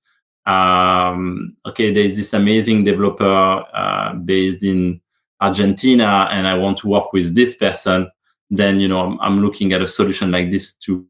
um, 0.47 1.57
okay. 1.67 1.93
There's 1.93 2.17
this 2.17 2.33
amazing 2.33 2.85
developer 2.85 3.65
uh, 3.75 4.15
based 4.15 4.63
in 4.63 5.01
Argentina, 5.41 6.29
and 6.31 6.47
I 6.47 6.55
want 6.55 6.79
to 6.79 6.89
work 6.89 7.13
with 7.13 7.35
this 7.35 7.57
person. 7.57 8.11
Then 8.49 8.81
you 8.81 8.89
know, 8.89 9.01
I'm, 9.01 9.21
I'm 9.21 9.43
looking 9.43 9.73
at 9.73 9.83
a 9.83 9.89
solution 9.89 10.31
like 10.31 10.51
this 10.51 10.73
to 10.85 11.07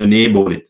enable 0.00 0.52
it. 0.52 0.68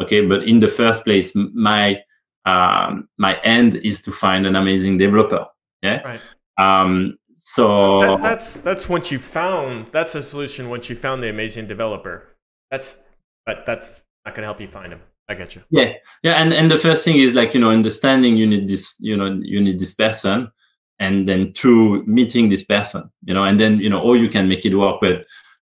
Okay, 0.00 0.24
but 0.24 0.44
in 0.44 0.60
the 0.60 0.68
first 0.68 1.04
place, 1.04 1.32
my 1.34 2.00
um, 2.44 3.08
my 3.18 3.40
end 3.40 3.76
is 3.76 4.02
to 4.02 4.12
find 4.12 4.46
an 4.46 4.54
amazing 4.54 4.98
developer. 4.98 5.46
Yeah. 5.82 6.02
Right. 6.02 6.20
Um, 6.58 7.18
so 7.48 8.00
that, 8.00 8.22
that's 8.22 8.54
that's 8.54 8.88
once 8.88 9.12
you 9.12 9.20
found 9.20 9.86
that's 9.92 10.16
a 10.16 10.22
solution 10.22 10.68
once 10.68 10.90
you 10.90 10.96
found 10.96 11.22
the 11.22 11.30
amazing 11.30 11.68
developer. 11.68 12.36
That's 12.72 12.98
but 13.46 13.64
that's 13.64 14.02
not 14.24 14.34
gonna 14.34 14.48
help 14.48 14.60
you 14.60 14.66
find 14.66 14.92
him. 14.92 15.00
I 15.28 15.34
get 15.34 15.54
you. 15.54 15.62
Yeah, 15.70 15.92
yeah, 16.24 16.32
and 16.42 16.52
and 16.52 16.68
the 16.68 16.76
first 16.76 17.04
thing 17.04 17.20
is 17.20 17.36
like 17.36 17.54
you 17.54 17.60
know 17.60 17.70
understanding 17.70 18.36
you 18.36 18.48
need 18.48 18.68
this 18.68 18.96
you 18.98 19.16
know 19.16 19.38
you 19.40 19.60
need 19.60 19.78
this 19.78 19.94
person, 19.94 20.50
and 20.98 21.28
then 21.28 21.52
two 21.52 22.02
meeting 22.04 22.48
this 22.48 22.64
person, 22.64 23.08
you 23.22 23.32
know, 23.32 23.44
and 23.44 23.60
then 23.60 23.78
you 23.78 23.90
know 23.90 24.00
or 24.00 24.16
you 24.16 24.28
can 24.28 24.48
make 24.48 24.66
it 24.66 24.74
work. 24.74 24.96
But 25.00 25.24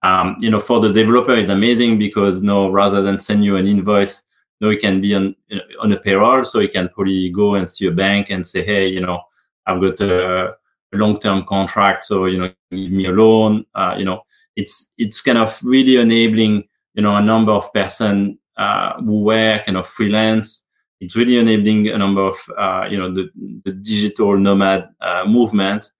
um, 0.02 0.36
you 0.40 0.50
know 0.50 0.60
for 0.60 0.78
the 0.78 0.92
developer 0.92 1.34
it's 1.34 1.48
amazing 1.48 1.98
because 1.98 2.42
no 2.42 2.68
rather 2.68 3.00
than 3.00 3.18
send 3.18 3.46
you 3.46 3.56
an 3.56 3.66
invoice, 3.66 4.24
no 4.60 4.68
it 4.68 4.82
can 4.82 5.00
be 5.00 5.14
on 5.14 5.34
on 5.80 5.90
a 5.90 5.96
payroll, 5.96 6.44
so 6.44 6.60
you 6.60 6.68
can 6.68 6.90
probably 6.90 7.30
go 7.30 7.54
and 7.54 7.66
see 7.66 7.86
a 7.86 7.90
bank 7.90 8.28
and 8.28 8.46
say 8.46 8.62
hey 8.62 8.86
you 8.88 9.00
know 9.00 9.22
I've 9.66 9.80
got 9.80 9.98
a 10.00 10.56
long-term 10.92 11.44
contract. 11.46 12.04
So 12.04 12.26
you 12.26 12.38
know, 12.38 12.52
give 12.70 12.92
me 12.92 13.06
a 13.06 13.10
loan. 13.10 13.64
Uh, 13.74 13.94
you 13.98 14.04
know, 14.04 14.22
it's 14.56 14.90
it's 14.98 15.20
kind 15.20 15.38
of 15.38 15.58
really 15.62 15.96
enabling 15.96 16.64
you 16.94 17.02
know 17.02 17.16
a 17.16 17.22
number 17.22 17.52
of 17.52 17.72
person 17.72 18.38
uh, 18.56 19.00
who 19.00 19.22
were 19.22 19.62
kind 19.64 19.78
of 19.78 19.88
freelance. 19.88 20.64
It's 21.00 21.16
really 21.16 21.36
enabling 21.38 21.88
a 21.88 21.98
number 21.98 22.22
of 22.22 22.36
uh, 22.56 22.86
you 22.88 22.98
know 22.98 23.12
the, 23.12 23.28
the 23.64 23.72
digital 23.72 24.36
nomad 24.36 24.88
uh, 25.00 25.24
movement. 25.26 25.90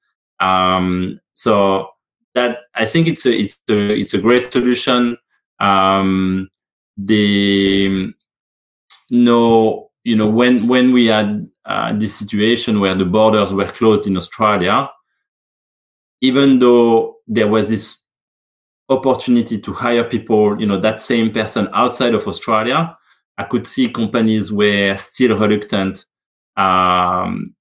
Um, 0.40 1.20
so 1.34 1.88
that 2.34 2.58
I 2.74 2.84
think 2.84 3.08
it's 3.08 3.26
a 3.26 3.32
it's 3.32 3.58
a 3.68 3.92
it's 3.92 4.14
a 4.14 4.18
great 4.18 4.52
solution. 4.52 5.16
Um, 5.60 6.48
the 6.96 8.12
no 9.10 9.90
you 10.04 10.16
know 10.16 10.28
when 10.28 10.68
when 10.68 10.92
we 10.92 11.06
had 11.06 11.48
uh, 11.64 11.92
this 11.96 12.14
situation 12.14 12.80
where 12.80 12.94
the 12.94 13.04
borders 13.04 13.52
were 13.52 13.66
closed 13.66 14.06
in 14.06 14.16
Australia, 14.16 14.88
even 16.20 16.58
though 16.58 17.16
there 17.26 17.48
was 17.48 17.68
this 17.68 18.02
opportunity 18.88 19.58
to 19.58 19.72
hire 19.72 20.04
people, 20.04 20.60
you 20.60 20.66
know, 20.66 20.80
that 20.80 21.00
same 21.00 21.32
person 21.32 21.68
outside 21.72 22.14
of 22.14 22.26
Australia, 22.26 22.96
I 23.38 23.44
could 23.44 23.66
see 23.66 23.88
companies 23.88 24.52
were 24.52 24.96
still 24.96 25.38
reluctant 25.38 26.04
um, 26.56 27.54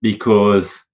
because 0.00 0.84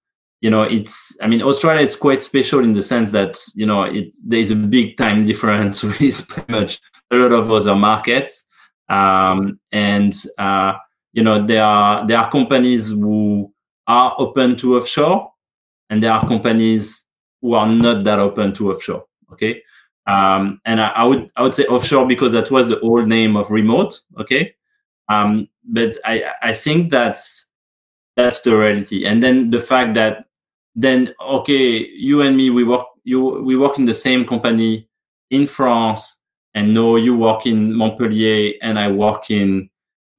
you 0.41 0.51
know 0.51 0.63
it's 0.63 1.17
i 1.21 1.27
mean 1.27 1.43
australia 1.43 1.81
is 1.81 1.97
quite 1.97 2.23
special 2.23 2.61
in 2.61 2.73
the 2.73 2.81
sense 2.81 3.11
that 3.11 3.37
you 3.57 3.67
know 3.67 3.83
it 3.83 4.15
there's 4.25 4.53
a 4.53 4.55
big 4.55 4.97
time 4.97 5.27
difference 5.27 5.83
with 5.83 6.29
pretty 6.29 6.53
much 6.53 6.81
a 7.11 7.17
lot 7.17 7.33
of 7.33 7.51
other 7.51 7.75
markets. 7.75 8.45
Um, 8.89 9.61
and 9.73 10.15
uh, 10.39 10.75
you 11.13 11.23
know 11.23 11.45
there 11.47 11.65
are 11.65 12.07
there 12.07 12.19
are 12.19 12.31
companies 12.31 12.91
who 12.91 13.53
are 13.87 14.15
open 14.19 14.57
to 14.57 14.77
offshore 14.77 15.33
and 15.91 16.03
there 16.03 16.13
are 16.13 16.27
companies 16.27 17.07
who 17.41 17.55
are 17.55 17.67
not 17.69 18.05
that 18.05 18.19
open 18.19 18.55
to 18.55 18.73
offshore 18.73 19.05
okay? 19.33 19.63
Um, 20.07 20.61
and 20.65 20.81
I, 20.81 20.89
I, 20.89 21.05
would 21.05 21.31
i 21.37 21.43
would 21.43 21.55
say 21.55 21.65
offshore 21.65 22.07
because 22.07 22.33
that 22.33 22.51
was 22.51 22.69
the 22.69 22.81
old 22.81 23.09
name 23.09 23.37
of 23.37 23.51
remote 23.51 24.01
okay? 24.19 24.55
Um, 25.09 25.49
but 25.65 25.97
i 26.05 26.23
i 26.43 26.53
think 26.53 26.91
that's 26.91 27.47
that's 28.17 28.41
the 28.41 28.57
reality. 28.57 29.05
And 29.07 29.23
then 29.23 29.51
the 29.51 29.61
fact 29.61 29.95
that 29.95 30.29
then 30.79 31.13
okay 31.21 31.87
you 31.89 32.23
and 32.23 32.37
me 32.37 32.51
we 32.51 32.63
work 32.63 32.87
you 33.03 33.21
we 33.21 33.57
work 33.57 33.79
in 33.79 33.85
the 33.85 33.95
same 33.95 34.25
company 34.25 34.89
in 35.31 35.47
france 35.47 36.21
and 36.55 36.73
no 36.73 36.95
you 36.97 37.17
work 37.17 37.47
in 37.47 37.75
montpellier 37.75 38.53
and 38.63 38.79
i 38.79 38.89
work 38.89 39.29
in 39.31 39.69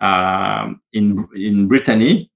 um, 0.02 0.82
in 0.94 1.28
in 1.36 1.68
Brittany, 1.68 2.32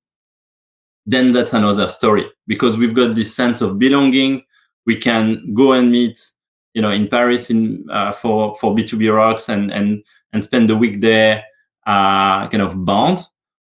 then 1.06 1.32
that's 1.32 1.54
another 1.54 1.88
story 1.90 2.26
because 2.48 2.78
we've 2.78 2.96
got 2.96 3.16
this 3.16 3.36
sense 3.36 3.62
of 3.62 3.80
belonging. 3.80 4.44
We 4.86 4.98
can 4.98 5.54
go 5.54 5.74
and 5.74 5.92
meet, 5.92 6.20
you 6.74 6.82
know, 6.82 6.92
in 6.92 7.08
Paris 7.08 7.50
in 7.50 7.86
uh, 7.92 8.12
for 8.12 8.56
for 8.58 8.76
B2B 8.76 9.14
rocks 9.16 9.50
and 9.50 9.72
and 9.72 10.04
and 10.34 10.44
spend 10.44 10.70
the 10.70 10.76
week 10.78 11.02
there. 11.02 11.44
uh, 11.86 12.48
kind 12.48 12.62
of 12.62 12.86
bond. 12.86 13.20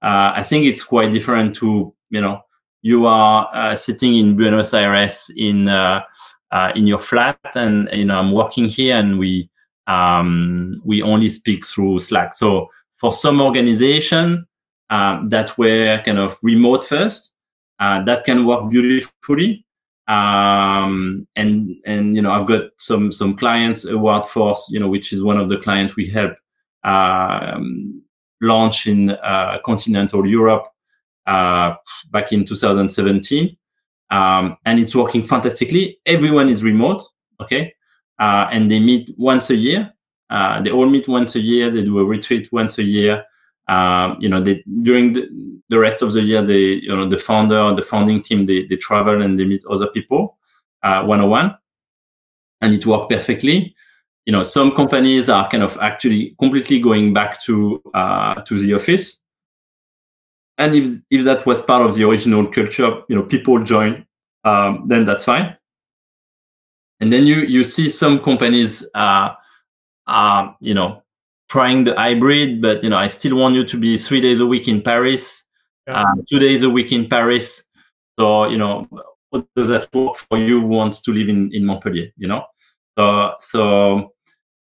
Uh, 0.01 0.31
I 0.35 0.43
think 0.43 0.65
it's 0.65 0.83
quite 0.83 1.11
different 1.11 1.55
to 1.57 1.93
you 2.09 2.21
know 2.21 2.41
you 2.81 3.05
are 3.05 3.49
uh, 3.53 3.75
sitting 3.75 4.15
in 4.15 4.35
Buenos 4.35 4.73
Aires 4.73 5.29
in 5.35 5.67
uh, 5.67 6.01
uh, 6.51 6.71
in 6.75 6.87
your 6.87 6.99
flat, 6.99 7.39
and 7.55 7.89
you 7.91 8.05
know 8.05 8.17
I'm 8.19 8.31
working 8.31 8.65
here, 8.65 8.97
and 8.97 9.19
we 9.19 9.49
um, 9.87 10.81
we 10.85 11.01
only 11.01 11.29
speak 11.29 11.65
through 11.65 11.99
Slack. 11.99 12.33
So 12.33 12.69
for 12.97 13.13
some 13.13 13.41
organization 13.41 14.45
um, 14.89 15.29
that 15.29 15.57
were 15.57 16.01
kind 16.05 16.19
of 16.19 16.37
remote 16.43 16.83
first, 16.83 17.33
uh, 17.79 18.03
that 18.03 18.25
can 18.25 18.45
work 18.45 18.69
beautifully. 18.69 19.65
Um, 20.07 21.27
and 21.35 21.75
and 21.85 22.15
you 22.15 22.21
know 22.21 22.31
I've 22.31 22.47
got 22.47 22.69
some 22.77 23.11
some 23.11 23.35
clients, 23.35 23.85
Force, 24.29 24.69
you 24.71 24.79
know, 24.79 24.87
which 24.87 25.11
is 25.11 25.21
one 25.21 25.37
of 25.37 25.49
the 25.49 25.57
clients 25.57 25.95
we 25.95 26.09
help 26.09 26.33
um, 26.83 28.01
launch 28.41 28.87
in 28.87 29.11
uh, 29.11 29.57
continental 29.65 30.25
Europe 30.25 30.67
uh, 31.27 31.75
back 32.11 32.31
in 32.31 32.45
2017. 32.45 33.57
Um, 34.09 34.57
and 34.65 34.79
it's 34.79 34.95
working 34.95 35.23
fantastically. 35.23 35.99
Everyone 36.05 36.47
is 36.47 36.63
remote, 36.63 37.03
okay? 37.41 37.73
Uh, 38.19 38.47
and 38.51 38.71
they 38.71 38.79
meet 38.79 39.13
once 39.17 39.49
a 39.49 39.55
year. 39.55 39.93
Uh, 40.29 40.61
they 40.61 40.71
all 40.71 40.89
meet 40.89 41.07
once 41.07 41.35
a 41.35 41.39
year. 41.39 41.69
They 41.69 41.83
do 41.83 41.99
a 41.99 42.05
retreat 42.05 42.51
once 42.51 42.77
a 42.77 42.83
year. 42.83 43.23
Um, 43.67 44.17
you 44.19 44.29
know, 44.29 44.41
they, 44.41 44.63
during 44.81 45.13
the, 45.13 45.27
the, 45.69 45.77
rest 45.77 46.01
of 46.01 46.13
the 46.13 46.21
year, 46.21 46.41
they, 46.41 46.79
you 46.85 46.95
know, 46.95 47.07
the 47.07 47.17
founder, 47.17 47.75
the 47.75 47.81
founding 47.81 48.21
team, 48.21 48.45
they, 48.45 48.65
they 48.65 48.77
travel 48.77 49.21
and 49.21 49.37
they 49.37 49.43
meet 49.45 49.65
other 49.69 49.87
people 49.87 50.37
one 50.83 51.19
on 51.19 51.29
one, 51.29 51.57
and 52.61 52.73
it 52.73 52.85
worked 52.85 53.09
perfectly. 53.09 53.75
You 54.25 54.31
know, 54.31 54.43
some 54.43 54.73
companies 54.73 55.29
are 55.29 55.49
kind 55.49 55.63
of 55.63 55.77
actually 55.81 56.33
completely 56.39 56.79
going 56.79 57.13
back 57.13 57.41
to 57.43 57.81
uh, 57.93 58.35
to 58.35 58.57
the 58.57 58.73
office 58.73 59.19
and 60.57 60.75
if 60.75 60.99
if 61.09 61.23
that 61.23 61.45
was 61.45 61.61
part 61.61 61.85
of 61.85 61.95
the 61.95 62.03
original 62.03 62.47
culture, 62.47 63.01
you 63.07 63.15
know, 63.15 63.23
people 63.23 63.63
join, 63.63 64.05
um, 64.43 64.85
then 64.87 65.05
that's 65.05 65.23
fine. 65.23 65.55
And 66.99 67.13
then 67.13 67.27
you 67.27 67.41
you 67.41 67.63
see 67.63 67.89
some 67.89 68.19
companies 68.19 68.85
uh, 68.95 69.29
are 70.07 70.55
you 70.59 70.73
know 70.73 71.03
trying 71.49 71.83
the 71.83 71.95
hybrid, 71.95 72.61
but 72.61 72.83
you 72.83 72.89
know 72.89 72.97
I 72.97 73.07
still 73.07 73.35
want 73.35 73.55
you 73.55 73.65
to 73.65 73.77
be 73.77 73.97
three 73.97 74.21
days 74.21 74.39
a 74.39 74.45
week 74.45 74.67
in 74.67 74.81
Paris, 74.81 75.43
yeah. 75.87 76.01
uh, 76.01 76.15
two 76.29 76.39
days 76.39 76.63
a 76.63 76.69
week 76.69 76.91
in 76.91 77.07
Paris. 77.07 77.63
So 78.19 78.47
you 78.49 78.57
know, 78.57 78.87
what 79.29 79.45
does 79.55 79.67
that 79.69 79.93
work 79.93 80.15
for 80.15 80.37
you? 80.37 80.61
Who 80.61 80.67
wants 80.67 81.01
to 81.01 81.13
live 81.13 81.29
in 81.29 81.51
in 81.53 81.65
Montpellier? 81.65 82.11
You 82.17 82.27
know, 82.27 82.45
so 82.97 83.33
so 83.39 84.13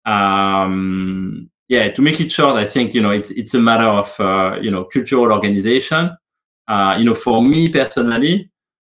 um, 0.06 1.50
yeah, 1.68 1.90
to 1.90 2.02
make 2.02 2.20
it 2.20 2.32
short, 2.32 2.56
I 2.56 2.66
think 2.66 2.94
you 2.94 3.02
know 3.02 3.12
it's 3.12 3.32
it's 3.32 3.54
a 3.54 3.60
matter 3.60 3.86
of 3.88 4.20
uh, 4.20 4.60
you 4.62 4.72
know 4.72 4.86
cultural 4.86 5.32
organization. 5.32 6.16
Uh, 6.68 6.96
you 6.98 7.04
know, 7.04 7.16
for 7.16 7.44
me 7.44 7.68
personally, 7.68 8.50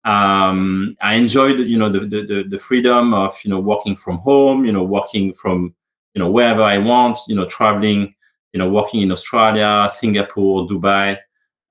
um, 0.06 0.96
I 1.02 1.16
enjoyed 1.16 1.60
you 1.60 1.78
know 1.78 1.90
the, 1.90 2.00
the 2.00 2.46
the 2.50 2.60
freedom 2.60 3.14
of 3.14 3.38
you 3.44 3.50
know 3.50 3.60
working 3.60 3.96
from 3.96 4.18
home, 4.18 4.66
you 4.66 4.72
know 4.72 4.84
working 4.84 5.34
from 5.34 5.74
you 6.14 6.20
know 6.20 6.30
wherever 6.30 6.64
I 6.64 6.78
want, 6.78 7.20
you 7.28 7.36
know 7.36 7.46
traveling, 7.46 8.14
you 8.54 8.60
know 8.60 8.70
working 8.70 9.02
in 9.02 9.12
Australia, 9.12 9.90
Singapore, 9.92 10.68
Dubai, 10.68 11.18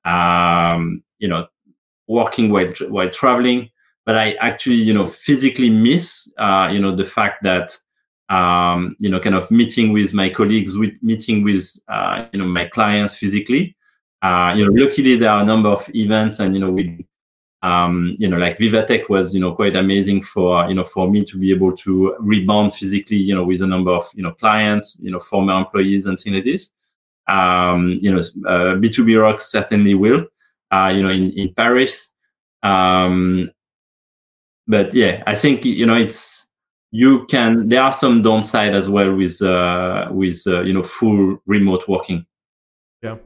um, 0.05 1.03
you 1.18 1.28
know 1.28 1.47
working 2.09 2.51
while 2.51 2.72
while 2.88 3.11
traveling. 3.11 3.70
But 4.05 4.16
I 4.16 4.32
actually 4.34 4.76
you 4.76 4.95
know 4.95 5.07
physically 5.07 5.70
miss 5.70 6.32
uh, 6.38 6.68
you 6.72 6.80
know 6.80 6.95
the 6.95 7.05
fact 7.05 7.43
that 7.45 7.78
um, 8.32 8.97
you 8.99 9.11
know, 9.11 9.20
kind 9.20 9.34
of 9.34 9.51
meeting 9.51 9.93
with 9.93 10.14
my 10.14 10.30
colleagues, 10.30 10.76
with 10.76 10.95
meeting 11.03 11.45
with, 11.45 11.70
uh, 11.88 12.26
you 12.32 12.38
know, 12.38 12.47
my 12.47 12.64
clients 12.64 13.14
physically. 13.14 13.76
Uh, 14.22 14.55
you 14.57 14.64
know, 14.64 14.72
luckily 14.72 15.16
there 15.16 15.30
are 15.30 15.43
a 15.43 15.45
number 15.45 15.68
of 15.68 15.88
events 15.95 16.40
and, 16.40 16.55
you 16.55 16.61
know, 16.61 16.70
we, 16.70 17.05
um, 17.63 18.15
you 18.19 18.29
know, 18.29 18.39
like 18.39 18.59
Vivatech 18.59 19.09
was, 19.09 19.35
you 19.35 19.41
know, 19.41 19.55
quite 19.55 19.77
amazing 19.77 20.23
for, 20.23 20.69
you 20.69 20.75
know, 20.75 20.85
for 20.85 21.09
me 21.09 21.25
to 21.25 21.39
be 21.39 21.53
able 21.53 21.77
to 21.77 22.17
rebound 22.19 22.75
physically, 22.75 23.17
you 23.17 23.35
know, 23.35 23.45
with 23.45 23.63
a 23.63 23.67
number 23.67 23.93
of, 23.93 24.09
you 24.15 24.23
know, 24.23 24.33
clients, 24.33 24.99
you 25.01 25.11
know, 25.11 25.21
former 25.21 25.57
employees 25.57 26.07
and 26.07 26.19
things 26.19 26.35
like 26.35 26.45
this. 26.45 26.71
Um, 27.29 27.99
you 28.01 28.13
know, 28.13 28.19
uh, 28.49 28.75
B2B 28.75 29.21
Rocks 29.21 29.51
certainly 29.51 29.95
will, 29.95 30.27
uh, 30.73 30.93
you 30.93 31.03
know, 31.03 31.11
in, 31.11 31.31
in 31.33 31.55
Paris. 31.55 32.13
Um, 32.65 33.51
but 34.67 34.93
yeah, 34.93 35.23
I 35.27 35.37
think, 35.37 35.65
you 35.65 35.87
know, 35.87 35.95
it's, 35.95 36.49
you 36.93 37.25
can 37.27 37.69
there 37.69 37.83
are 37.83 37.93
some 37.93 38.23
downside 38.23 38.75
as 38.75 38.89
well 38.89 39.15
with 39.17 39.41
uh, 39.43 40.09
with 40.11 40.43
uh, 40.47 40.61
you 40.61 40.75
know 40.75 40.83
full 40.83 41.39
remote 41.47 41.89
working 41.89 42.25
yeah 43.03 43.17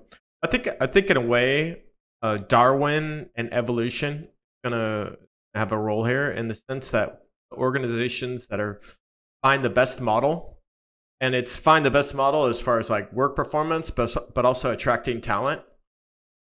i 0.43 0.47
think 0.47 0.69
i 0.81 0.87
think 0.87 1.11
in 1.11 1.17
a 1.17 1.21
way 1.21 1.83
uh, 2.23 2.37
darwin 2.37 3.31
and 3.35 3.53
evolution 3.53 4.29
gonna 4.65 5.13
have 5.55 5.73
a 5.73 5.79
role 5.79 6.05
here 6.05 6.31
in 6.31 6.49
the 6.49 6.55
sense 6.55 6.91
that 6.91 7.23
organizations 7.53 8.47
that 8.47 8.61
are 8.61 8.81
find 9.43 9.63
the 9.63 9.71
best 9.71 10.01
model 10.01 10.59
and 11.21 11.35
it's 11.35 11.57
find 11.57 11.85
the 11.85 11.91
best 11.91 12.15
model 12.15 12.47
as 12.47 12.61
far 12.61 12.79
as 12.79 12.91
like 12.91 13.13
work 13.13 13.37
performance 13.37 13.91
but 13.91 14.35
but 14.35 14.45
also 14.45 14.71
attracting 14.71 15.21
talent 15.21 15.63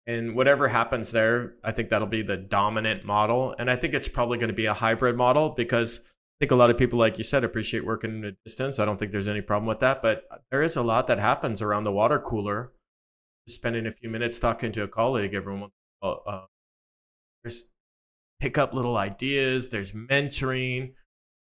and 0.06 0.34
whatever 0.34 0.68
happens 0.68 1.10
there 1.12 1.54
i 1.62 1.70
think 1.70 1.88
that'll 1.88 2.06
be 2.06 2.22
the 2.22 2.36
dominant 2.36 3.04
model 3.04 3.54
and 3.58 3.70
i 3.70 3.76
think 3.76 3.92
it's 3.92 4.08
probably 4.08 4.38
going 4.38 4.48
to 4.48 4.54
be 4.54 4.66
a 4.66 4.74
hybrid 4.74 5.16
model 5.16 5.50
because 5.50 6.00
I 6.36 6.44
think 6.44 6.52
a 6.52 6.56
lot 6.56 6.68
of 6.68 6.76
people, 6.76 6.98
like 6.98 7.16
you 7.16 7.24
said, 7.24 7.44
appreciate 7.44 7.86
working 7.86 8.22
at 8.22 8.34
a 8.34 8.36
distance. 8.44 8.78
I 8.78 8.84
don't 8.84 8.98
think 8.98 9.10
there's 9.10 9.26
any 9.26 9.40
problem 9.40 9.66
with 9.66 9.80
that. 9.80 10.02
But 10.02 10.28
there 10.50 10.62
is 10.62 10.76
a 10.76 10.82
lot 10.82 11.06
that 11.06 11.18
happens 11.18 11.62
around 11.62 11.84
the 11.84 11.92
water 11.92 12.18
cooler. 12.18 12.72
Spending 13.48 13.86
a 13.86 13.92
few 13.92 14.08
minutes 14.08 14.38
talking 14.38 14.72
to 14.72 14.82
a 14.82 14.88
colleague, 14.88 15.32
everyone 15.32 15.70
uh, 16.02 16.46
there's 17.44 17.66
pick 18.40 18.58
up 18.58 18.74
little 18.74 18.96
ideas. 18.96 19.68
There's 19.68 19.92
mentoring. 19.92 20.94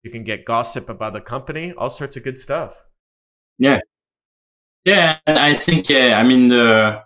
You 0.04 0.12
can 0.12 0.24
get 0.24 0.46
gossip 0.46 0.88
about 0.88 1.12
the 1.12 1.20
company. 1.20 1.74
All 1.74 1.90
sorts 1.90 2.16
of 2.16 2.24
good 2.24 2.40
stuff. 2.40 2.82
Yeah, 3.58 3.80
yeah. 4.86 5.18
And 5.28 5.38
I 5.38 5.54
think 5.54 5.90
yeah. 5.90 6.18
I 6.18 6.24
mean 6.24 6.48
the 6.48 7.02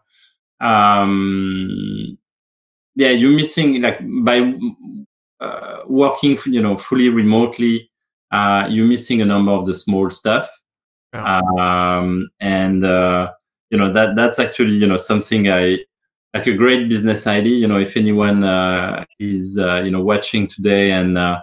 um, 0.61 2.17
yeah. 2.95 3.09
You're 3.09 3.31
missing 3.31 3.81
like 3.81 3.99
by 4.23 4.53
uh, 5.39 5.79
working, 5.87 6.37
you 6.45 6.61
know, 6.61 6.77
fully 6.77 7.09
remotely, 7.09 7.89
uh, 8.31 8.67
you're 8.69 8.87
missing 8.87 9.21
a 9.21 9.25
number 9.25 9.51
of 9.51 9.65
the 9.65 9.73
small 9.73 10.09
stuff. 10.09 10.49
Yeah. 11.13 11.41
Um, 11.59 12.29
and 12.39 12.83
uh, 12.83 13.31
you 13.73 13.79
know 13.79 13.91
that 13.91 14.15
that's 14.15 14.37
actually 14.37 14.75
you 14.75 14.85
know 14.85 14.97
something 14.97 15.49
I 15.49 15.79
like 16.35 16.45
a 16.45 16.53
great 16.53 16.87
business 16.89 17.25
idea. 17.25 17.57
You 17.57 17.67
know, 17.67 17.79
if 17.79 17.97
anyone 17.97 18.43
uh, 18.43 19.03
is 19.19 19.57
uh, 19.57 19.81
you 19.81 19.89
know 19.89 19.99
watching 19.99 20.47
today 20.47 20.91
and 20.91 21.17
uh, 21.17 21.41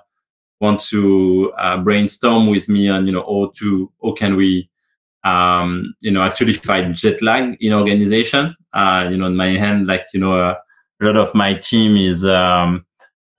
want 0.61 0.81
to 0.91 1.53
uh, 1.59 1.79
brainstorm 1.79 2.47
with 2.47 2.69
me 2.69 2.89
on 2.89 3.09
you 3.09 3.13
know 3.13 3.25
how 3.25 3.51
to 3.57 3.93
how 4.01 4.13
can 4.13 4.37
we 4.37 4.71
um, 5.25 5.93
you 6.03 6.13
know 6.13 6.23
actually 6.23 6.53
fight 6.53 6.93
jet 6.93 7.21
lag 7.21 7.57
in 7.61 7.73
organization. 7.73 8.55
Uh, 8.73 9.09
you 9.11 9.17
know, 9.17 9.27
in 9.27 9.35
my 9.35 9.49
hand, 9.49 9.89
like 9.89 10.07
you 10.15 10.21
know, 10.21 10.35
a 10.35 10.57
lot 11.01 11.17
of 11.17 11.35
my 11.35 11.55
team 11.55 11.97
is 11.97 12.25
um, 12.25 12.87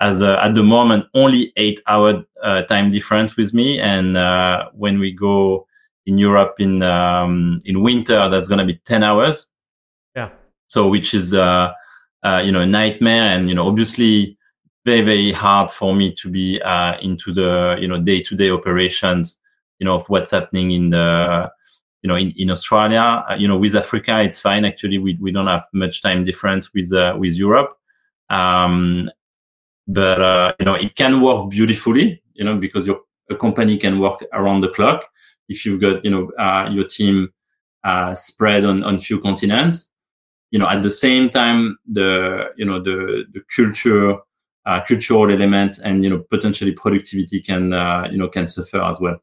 as 0.02 0.22
a, 0.22 0.44
at 0.44 0.54
the 0.54 0.64
moment 0.64 1.06
only 1.14 1.54
eight 1.56 1.80
hour 1.88 2.26
uh, 2.44 2.64
time 2.64 2.92
difference 2.92 3.38
with 3.38 3.54
me 3.54 3.80
and 3.80 4.18
uh, 4.18 4.66
when 4.74 5.00
we 5.00 5.14
go 5.14 5.66
in 6.12 6.18
europe 6.18 6.55
in 6.59 6.84
um, 6.84 7.59
in 7.66 7.82
winter 7.82 8.30
that's 8.30 8.47
going 8.49 8.59
to 8.59 8.66
be 8.66 8.80
10 8.86 9.03
hours. 9.03 9.47
Yeah. 10.16 10.30
So 10.68 10.88
which 10.89 11.14
is 11.14 11.34
uh, 11.34 11.72
uh, 12.24 12.41
you 12.45 12.51
know 12.51 12.62
a 12.62 12.66
nightmare 12.66 13.30
and 13.34 13.47
you 13.47 13.55
know 13.55 13.68
obviously 13.68 14.38
very 14.86 15.01
very 15.01 15.32
hard 15.32 15.72
for 15.72 15.95
me 15.95 16.14
to 16.22 16.30
be 16.30 16.62
uh, 16.62 16.93
into 17.01 17.34
the 17.34 17.78
you 17.80 17.88
know 17.88 17.99
day 17.99 18.22
to 18.22 18.36
day 18.36 18.49
operations 18.51 19.39
you 19.80 19.86
know 19.86 19.95
of 19.95 20.07
what's 20.09 20.32
happening 20.32 20.72
in 20.72 20.89
the 20.89 21.49
you 22.01 22.07
know 22.09 22.16
in, 22.16 22.32
in 22.38 22.51
australia. 22.51 23.24
Uh, 23.30 23.36
you 23.36 23.47
know 23.47 23.57
with 23.57 23.76
africa 23.76 24.22
it's 24.22 24.39
fine. 24.39 24.66
Actually 24.66 24.97
we, 24.97 25.18
we 25.22 25.32
don't 25.32 25.47
have 25.47 25.66
much 25.74 26.01
time 26.01 26.26
difference 26.26 26.74
with 26.74 26.91
uh, 26.93 27.16
with 27.18 27.34
europe. 27.34 27.78
Um, 28.30 29.09
but 29.88 30.22
uh, 30.22 30.53
you 30.59 30.66
know 30.66 30.76
it 30.76 30.93
can 30.95 31.22
work 31.22 31.49
beautifully 31.49 32.22
you 32.34 32.43
know 32.43 32.57
because 32.57 32.86
your 32.86 32.99
a 33.32 33.36
company 33.36 33.78
can 33.78 33.99
work 33.99 34.24
around 34.34 34.62
the 34.62 34.70
clock 34.70 35.11
if 35.52 35.66
you've 35.66 35.80
got 35.80 36.04
you 36.06 36.12
know 36.12 36.32
uh, 36.39 36.70
your 36.72 36.86
team 36.86 37.30
uh, 37.84 38.14
spread 38.14 38.66
on 38.66 38.84
on 38.84 38.99
few 38.99 39.20
continents 39.20 39.91
you 40.52 40.60
know 40.60 40.68
at 40.68 40.82
the 40.84 40.91
same 40.91 41.30
time 41.30 41.78
the 41.91 42.45
you 42.58 42.66
know 42.66 42.82
the 42.82 43.26
the 43.34 43.41
culture 43.56 44.18
uh, 44.66 44.80
cultural 44.88 45.32
element 45.32 45.80
and 45.84 46.04
you 46.04 46.10
know 46.10 46.24
potentially 46.30 46.72
productivity 46.72 47.41
can 47.41 47.74
uh, 47.74 48.08
you 48.12 48.18
know 48.18 48.28
can 48.28 48.47
suffer 48.47 48.82
as 48.82 48.99
well 48.99 49.18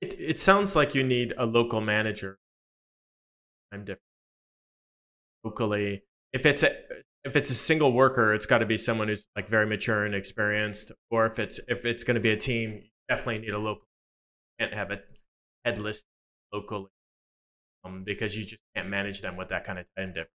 it, 0.00 0.14
it 0.18 0.40
sounds 0.40 0.74
like 0.74 0.94
you 0.94 1.04
need 1.04 1.32
a 1.38 1.46
local 1.46 1.80
manager 1.80 2.38
i'm 3.72 3.80
different 3.80 4.00
locally 5.44 6.02
if 6.32 6.46
it's 6.46 6.62
a 6.62 6.72
if 7.24 7.36
it's 7.36 7.50
a 7.50 7.54
single 7.54 7.92
worker, 7.92 8.34
it's 8.34 8.46
got 8.46 8.58
to 8.58 8.66
be 8.66 8.76
someone 8.76 9.08
who's 9.08 9.26
like 9.36 9.48
very 9.48 9.66
mature 9.66 10.04
and 10.04 10.14
experienced. 10.14 10.92
Or 11.10 11.26
if 11.26 11.38
it's 11.38 11.60
if 11.68 11.84
it's 11.84 12.04
going 12.04 12.16
to 12.16 12.20
be 12.20 12.30
a 12.30 12.36
team, 12.36 12.72
you 12.72 12.90
definitely 13.08 13.38
need 13.38 13.50
a 13.50 13.58
local. 13.58 13.86
Can't 14.58 14.72
have 14.72 14.90
a 14.92 15.02
headless 15.64 16.04
locally. 16.52 16.88
um, 17.84 18.04
because 18.04 18.36
you 18.36 18.44
just 18.44 18.62
can't 18.74 18.88
manage 18.88 19.20
them 19.22 19.36
with 19.36 19.48
that 19.50 19.64
kind 19.64 19.78
of 19.78 19.86
time 19.96 20.08
difference. 20.08 20.30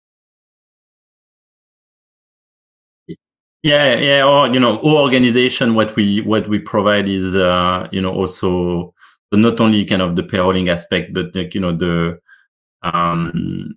Yeah, 3.63 3.95
yeah, 3.95 4.23
or 4.23 4.47
you 4.53 4.59
know, 4.59 4.77
our 4.79 4.97
organization, 5.01 5.73
what 5.75 5.95
we 5.95 6.21
what 6.21 6.47
we 6.47 6.59
provide 6.59 7.09
is 7.09 7.35
uh, 7.35 7.87
you 7.91 8.01
know 8.01 8.13
also 8.13 8.93
not 9.31 9.59
only 9.59 9.83
kind 9.83 10.01
of 10.01 10.15
the 10.15 10.23
payrolling 10.23 10.69
aspect, 10.71 11.13
but 11.13 11.35
like, 11.35 11.53
you 11.55 11.59
know 11.61 11.75
the 11.75 12.19
um, 12.83 13.75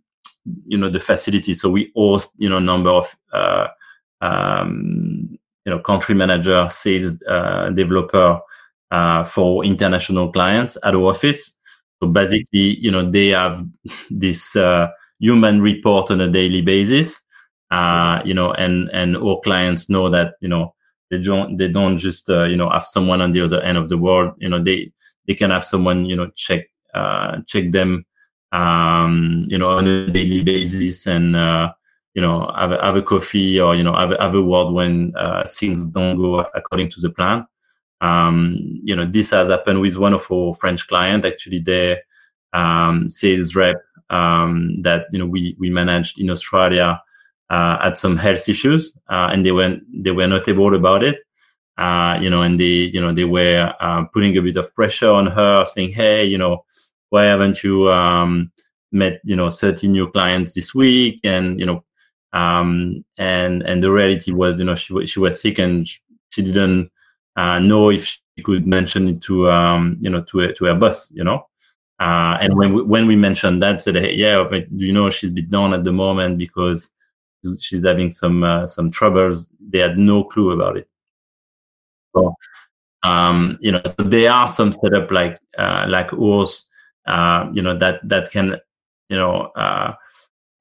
you 0.66 0.78
know 0.78 0.90
the 0.90 1.00
facility. 1.00 1.54
So 1.54 1.70
we 1.70 1.92
host 1.96 2.32
you 2.38 2.48
know 2.48 2.58
a 2.58 2.60
number 2.60 2.90
of 2.90 3.16
uh, 3.32 3.68
um, 4.20 5.38
you 5.64 5.72
know 5.72 5.80
country 5.80 6.14
manager, 6.14 6.68
sales 6.70 7.22
uh, 7.28 7.70
developer 7.70 8.40
uh, 8.90 9.24
for 9.24 9.64
international 9.64 10.32
clients 10.32 10.76
at 10.82 10.94
our 10.94 11.06
office. 11.06 11.56
So 12.02 12.08
basically, 12.08 12.78
you 12.78 12.90
know 12.90 13.10
they 13.10 13.28
have 13.28 13.64
this 14.10 14.56
uh, 14.56 14.88
human 15.18 15.60
report 15.60 16.10
on 16.10 16.20
a 16.20 16.28
daily 16.28 16.62
basis 16.62 17.20
uh, 17.70 18.20
you 18.24 18.34
know, 18.34 18.52
and 18.52 18.90
and 18.92 19.16
our 19.16 19.40
clients 19.40 19.88
know 19.88 20.10
that 20.10 20.34
you 20.40 20.48
know 20.48 20.74
they 21.10 21.20
don't 21.20 21.56
they 21.56 21.68
don't 21.68 21.98
just 21.98 22.28
uh, 22.28 22.44
you 22.44 22.56
know 22.56 22.68
have 22.68 22.84
someone 22.84 23.20
on 23.20 23.32
the 23.32 23.40
other 23.40 23.60
end 23.62 23.78
of 23.78 23.88
the 23.88 23.98
world. 23.98 24.34
You 24.38 24.48
know, 24.48 24.62
they 24.62 24.92
they 25.26 25.34
can 25.34 25.50
have 25.50 25.64
someone 25.64 26.04
you 26.06 26.16
know 26.16 26.30
check 26.34 26.66
uh, 26.94 27.38
check 27.46 27.70
them 27.70 28.04
um, 28.52 29.46
you 29.48 29.58
know 29.58 29.70
on 29.70 29.86
a 29.86 30.10
daily 30.10 30.42
basis 30.42 31.06
and 31.06 31.36
uh, 31.36 31.72
you 32.14 32.22
know 32.22 32.52
have 32.56 32.72
a, 32.72 32.82
have 32.82 32.96
a 32.96 33.02
coffee 33.02 33.60
or 33.60 33.76
you 33.76 33.84
know 33.84 33.94
have, 33.94 34.18
have 34.18 34.34
a 34.34 34.42
word 34.42 34.72
when 34.72 35.14
uh, 35.16 35.44
things 35.46 35.86
don't 35.86 36.16
go 36.16 36.40
according 36.54 36.90
to 36.90 37.00
the 37.00 37.10
plan. 37.10 37.46
Um, 38.00 38.80
you 38.82 38.96
know, 38.96 39.06
this 39.06 39.30
has 39.30 39.48
happened 39.48 39.80
with 39.80 39.96
one 39.96 40.14
of 40.14 40.30
our 40.30 40.54
French 40.54 40.86
clients. 40.88 41.26
Actually, 41.26 41.60
their 41.60 42.02
um, 42.52 43.08
sales 43.08 43.54
rep 43.54 43.82
um, 44.10 44.80
that 44.82 45.06
you 45.12 45.18
know 45.18 45.26
we 45.26 45.56
we 45.58 45.70
managed 45.70 46.18
in 46.18 46.30
Australia 46.30 47.00
uh, 47.50 47.82
had 47.82 47.98
some 47.98 48.16
health 48.16 48.48
issues, 48.48 48.96
uh, 49.08 49.28
and 49.32 49.44
they 49.44 49.52
were 49.52 49.76
they 49.92 50.10
were 50.10 50.26
notable 50.26 50.74
about 50.74 51.02
it. 51.02 51.22
Uh, 51.78 52.18
you 52.20 52.28
know, 52.28 52.42
and 52.42 52.58
they 52.60 52.90
you 52.94 53.00
know 53.00 53.12
they 53.12 53.24
were 53.24 53.72
uh, 53.80 54.04
putting 54.12 54.36
a 54.36 54.42
bit 54.42 54.56
of 54.56 54.74
pressure 54.74 55.10
on 55.10 55.26
her, 55.26 55.64
saying, 55.64 55.92
"Hey, 55.92 56.24
you 56.24 56.38
know, 56.38 56.64
why 57.10 57.24
haven't 57.24 57.62
you 57.62 57.90
um, 57.90 58.50
met 58.92 59.20
you 59.24 59.36
know 59.36 59.50
30 59.50 59.88
new 59.88 60.10
clients 60.10 60.54
this 60.54 60.74
week?" 60.74 61.20
And 61.24 61.58
you 61.58 61.66
know, 61.66 61.84
um, 62.32 63.04
and 63.18 63.62
and 63.62 63.82
the 63.82 63.90
reality 63.90 64.32
was, 64.32 64.58
you 64.58 64.64
know, 64.64 64.74
she 64.74 65.06
she 65.06 65.20
was 65.20 65.40
sick 65.40 65.58
and 65.58 65.86
she 66.30 66.42
didn't 66.42 66.90
uh, 67.40 67.58
know 67.58 67.90
if 67.90 68.04
she 68.04 68.42
could 68.44 68.66
mention 68.66 69.06
it 69.08 69.22
to 69.22 69.50
um, 69.50 69.96
you 70.00 70.10
know 70.10 70.22
to 70.22 70.52
to 70.52 70.64
her 70.66 70.74
boss, 70.74 71.10
you 71.12 71.24
know. 71.24 71.46
Uh, 71.98 72.38
and 72.40 72.56
when 72.56 72.72
we, 72.72 72.82
when 72.82 73.06
we 73.06 73.14
mentioned 73.14 73.62
that, 73.62 73.82
said, 73.82 73.94
hey, 73.94 74.14
yeah, 74.14 74.42
but 74.48 74.74
do 74.76 74.86
you 74.86 74.92
know 74.92 75.10
she's 75.10 75.30
been 75.30 75.50
down 75.50 75.74
at 75.74 75.84
the 75.84 75.92
moment 75.92 76.38
because 76.38 76.90
she's 77.60 77.84
having 77.84 78.10
some 78.10 78.42
uh, 78.42 78.66
some 78.66 78.90
troubles. 78.90 79.48
They 79.70 79.78
had 79.78 79.98
no 79.98 80.24
clue 80.24 80.52
about 80.52 80.76
it. 80.78 80.88
So, 82.14 82.34
um, 83.02 83.58
you 83.60 83.72
know, 83.72 83.82
so 83.86 84.02
there 84.04 84.32
are 84.32 84.48
some 84.48 84.72
setup 84.72 85.10
like 85.10 85.38
uh, 85.58 85.86
like 85.88 86.12
ours, 86.12 86.68
uh, 87.06 87.48
you 87.52 87.62
know, 87.62 87.76
that 87.78 88.00
that 88.08 88.30
can, 88.30 88.56
you 89.08 89.16
know, 89.16 89.52
uh, 89.56 89.94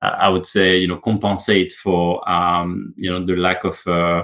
I 0.02 0.30
would 0.30 0.46
say, 0.46 0.78
you 0.78 0.88
know, 0.88 0.98
compensate 0.98 1.72
for, 1.74 2.28
um, 2.30 2.94
you 2.96 3.12
know, 3.12 3.26
the 3.26 3.36
lack 3.36 3.64
of, 3.66 3.86
uh, 3.86 4.24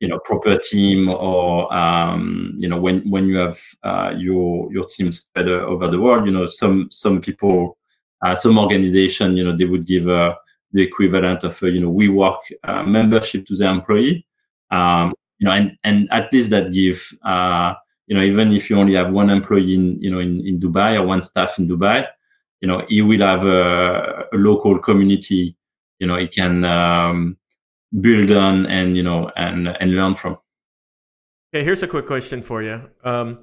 you 0.00 0.08
know, 0.08 0.18
proper 0.20 0.56
team 0.56 1.08
or, 1.08 1.72
um, 1.74 2.54
you 2.56 2.68
know, 2.68 2.78
when 2.78 3.08
when 3.10 3.26
you 3.26 3.36
have 3.36 3.60
uh, 3.82 4.12
your 4.16 4.72
your 4.72 4.86
team 4.86 5.10
spread 5.12 5.48
over 5.48 5.88
the 5.88 6.00
world, 6.00 6.26
you 6.26 6.32
know, 6.32 6.46
some 6.46 6.88
some 6.90 7.20
people, 7.20 7.76
uh, 8.22 8.34
some 8.36 8.58
organization, 8.58 9.36
you 9.36 9.44
know, 9.44 9.56
they 9.56 9.64
would 9.64 9.86
give 9.86 10.08
a 10.08 10.36
the 10.72 10.82
equivalent 10.82 11.44
of 11.44 11.62
a, 11.62 11.70
you 11.70 11.80
know 11.80 11.92
WeWork 11.92 12.38
uh, 12.64 12.82
membership 12.82 13.46
to 13.46 13.56
the 13.56 13.66
employee. 13.66 14.26
Um, 14.70 15.14
you 15.38 15.46
know, 15.46 15.52
and 15.52 15.76
and 15.84 16.08
at 16.10 16.32
least 16.32 16.50
that 16.50 16.72
give 16.72 17.00
uh, 17.24 17.74
you 18.06 18.16
know 18.16 18.22
even 18.22 18.52
if 18.52 18.68
you 18.68 18.78
only 18.78 18.94
have 18.94 19.10
one 19.10 19.30
employee 19.30 19.74
in 19.74 19.98
you 20.00 20.10
know 20.10 20.18
in, 20.18 20.46
in 20.46 20.60
Dubai 20.60 20.96
or 20.96 21.06
one 21.06 21.22
staff 21.22 21.58
in 21.58 21.68
Dubai, 21.68 22.06
you 22.60 22.68
know 22.68 22.84
he 22.88 23.02
will 23.02 23.20
have 23.20 23.46
a, 23.46 24.26
a 24.32 24.36
local 24.36 24.78
community. 24.78 25.56
You 25.98 26.06
know, 26.06 26.16
he 26.16 26.28
can 26.28 26.64
um, 26.64 27.36
build 28.00 28.30
on 28.30 28.66
and 28.66 28.96
you 28.96 29.02
know 29.02 29.30
and 29.36 29.68
and 29.68 29.94
learn 29.94 30.14
from. 30.14 30.38
Okay, 31.54 31.64
here's 31.64 31.82
a 31.82 31.88
quick 31.88 32.06
question 32.06 32.42
for 32.42 32.62
you. 32.62 32.90
Um, 33.02 33.42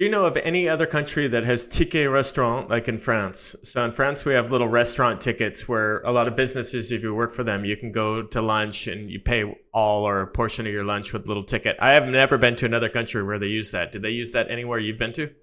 do 0.00 0.06
you 0.06 0.12
know 0.12 0.24
of 0.24 0.34
any 0.38 0.66
other 0.66 0.86
country 0.86 1.28
that 1.28 1.44
has 1.44 1.62
ticket 1.62 2.08
restaurant 2.08 2.70
like 2.70 2.88
in 2.88 2.96
France? 2.96 3.54
So 3.64 3.84
in 3.84 3.92
France, 3.92 4.24
we 4.24 4.32
have 4.32 4.50
little 4.50 4.66
restaurant 4.66 5.20
tickets 5.20 5.68
where 5.68 6.00
a 6.02 6.10
lot 6.10 6.26
of 6.26 6.36
businesses, 6.36 6.90
if 6.90 7.02
you 7.02 7.14
work 7.14 7.34
for 7.34 7.44
them, 7.44 7.66
you 7.66 7.76
can 7.76 7.92
go 7.92 8.22
to 8.22 8.40
lunch 8.40 8.86
and 8.86 9.10
you 9.10 9.20
pay 9.20 9.44
all 9.74 10.04
or 10.04 10.22
a 10.22 10.26
portion 10.26 10.66
of 10.66 10.72
your 10.72 10.84
lunch 10.84 11.12
with 11.12 11.24
a 11.24 11.26
little 11.26 11.42
ticket. 11.42 11.76
I 11.80 11.92
have 11.92 12.08
never 12.08 12.38
been 12.38 12.56
to 12.56 12.64
another 12.64 12.88
country 12.88 13.22
where 13.22 13.38
they 13.38 13.48
use 13.48 13.72
that. 13.72 13.92
Did 13.92 14.00
they 14.00 14.08
use 14.10 14.32
that 14.32 14.50
anywhere 14.50 14.78
you've 14.78 14.98
been 14.98 15.12
to? 15.12 15.34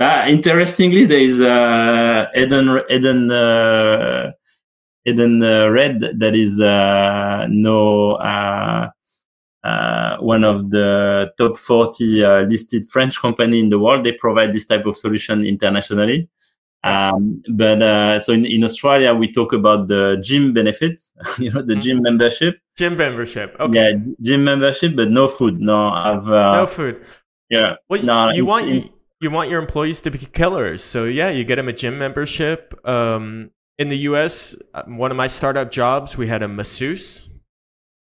Uh, 0.00 0.24
interestingly, 0.26 1.04
there 1.04 1.20
is 1.20 1.40
uh, 1.40 2.26
Eden 2.36 2.80
Eden 2.90 3.30
uh, 3.30 4.32
Eden 5.06 5.42
uh, 5.42 5.68
Red 5.68 6.00
that 6.18 6.34
is 6.34 6.60
uh, 6.60 7.46
no 7.48 8.12
uh, 8.12 8.88
uh, 9.64 10.16
one 10.18 10.44
of 10.44 10.70
the 10.70 11.32
top 11.38 11.56
40 11.56 12.24
uh, 12.24 12.40
listed 12.42 12.86
French 12.88 13.20
company 13.20 13.60
in 13.60 13.70
the 13.70 13.78
world. 13.78 14.04
They 14.04 14.12
provide 14.12 14.52
this 14.52 14.66
type 14.66 14.86
of 14.86 14.96
solution 14.96 15.44
internationally. 15.44 16.28
Um, 16.84 17.42
but 17.48 17.82
uh, 17.82 18.18
so 18.20 18.32
in, 18.32 18.46
in 18.46 18.62
Australia, 18.62 19.12
we 19.12 19.32
talk 19.32 19.52
about 19.52 19.88
the 19.88 20.18
gym 20.22 20.52
benefits, 20.52 21.12
you 21.38 21.50
know, 21.50 21.62
the 21.62 21.72
mm-hmm. 21.72 21.80
gym 21.80 22.02
membership. 22.02 22.60
Gym 22.76 22.96
membership. 22.96 23.56
Okay. 23.58 23.92
Yeah, 23.92 24.12
gym 24.20 24.44
membership, 24.44 24.94
but 24.94 25.10
no 25.10 25.26
food. 25.26 25.60
No, 25.60 25.88
I've 25.88 26.30
uh, 26.30 26.52
no 26.52 26.66
food. 26.66 27.04
Yeah. 27.50 27.74
Well, 27.88 28.02
no, 28.04 28.30
you 28.30 28.46
want 28.46 28.68
in, 28.68 28.90
you 29.20 29.30
want 29.30 29.50
your 29.50 29.60
employees 29.60 30.00
to 30.02 30.10
be 30.10 30.18
killers, 30.18 30.84
so 30.84 31.04
yeah, 31.04 31.30
you 31.30 31.42
get 31.44 31.56
them 31.56 31.68
a 31.68 31.72
gym 31.72 31.98
membership. 31.98 32.72
Um, 32.86 33.50
in 33.78 33.88
the 33.88 33.98
U.S., 33.98 34.56
uh, 34.74 34.82
one 34.86 35.10
of 35.10 35.16
my 35.16 35.26
startup 35.26 35.70
jobs, 35.70 36.16
we 36.16 36.28
had 36.28 36.42
a 36.42 36.48
masseuse 36.48 37.28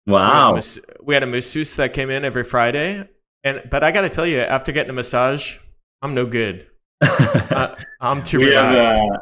Wow. 0.05 0.53
We 0.53 0.57
had, 0.57 0.66
we 1.01 1.14
had, 1.14 1.24
a 1.24 1.28
masseuse 1.28 1.76
that 1.78 1.93
came 1.93 2.09
in 2.09 2.26
every 2.26 2.43
Friday. 2.43 3.07
And 3.43 3.61
but 3.70 3.84
I 3.84 3.91
got 3.91 4.01
to 4.01 4.09
tell 4.09 4.26
you, 4.26 4.39
after 4.39 4.72
getting 4.72 4.89
a 4.89 4.93
massage, 4.93 5.57
I'm 6.01 6.14
no 6.14 6.26
good. 6.26 6.68
uh, 7.01 7.76
I'm 7.99 8.24
too 8.24 8.39
we 8.39 8.49
relaxed. 8.49 8.91
Have, 8.91 9.11
uh, 9.11 9.18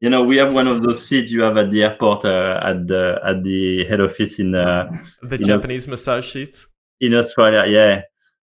you 0.00 0.10
know, 0.10 0.24
we 0.24 0.36
have 0.38 0.54
one 0.54 0.66
of 0.66 0.82
those 0.82 1.06
seats 1.06 1.30
you 1.30 1.42
have 1.42 1.56
at 1.56 1.70
the 1.70 1.84
airport 1.84 2.24
uh, 2.24 2.60
at 2.62 2.86
the 2.86 3.20
at 3.24 3.44
the 3.44 3.84
head 3.84 4.00
office 4.00 4.38
in 4.38 4.54
uh, 4.54 4.90
the 5.22 5.38
Japanese 5.38 5.86
know, 5.86 5.92
massage 5.92 6.32
seats 6.32 6.66
in 7.00 7.14
Australia. 7.14 7.64
Yeah, 7.68 8.02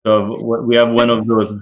so 0.06 0.62
we 0.66 0.76
have 0.76 0.92
one 0.92 1.10
of 1.10 1.26
those. 1.28 1.54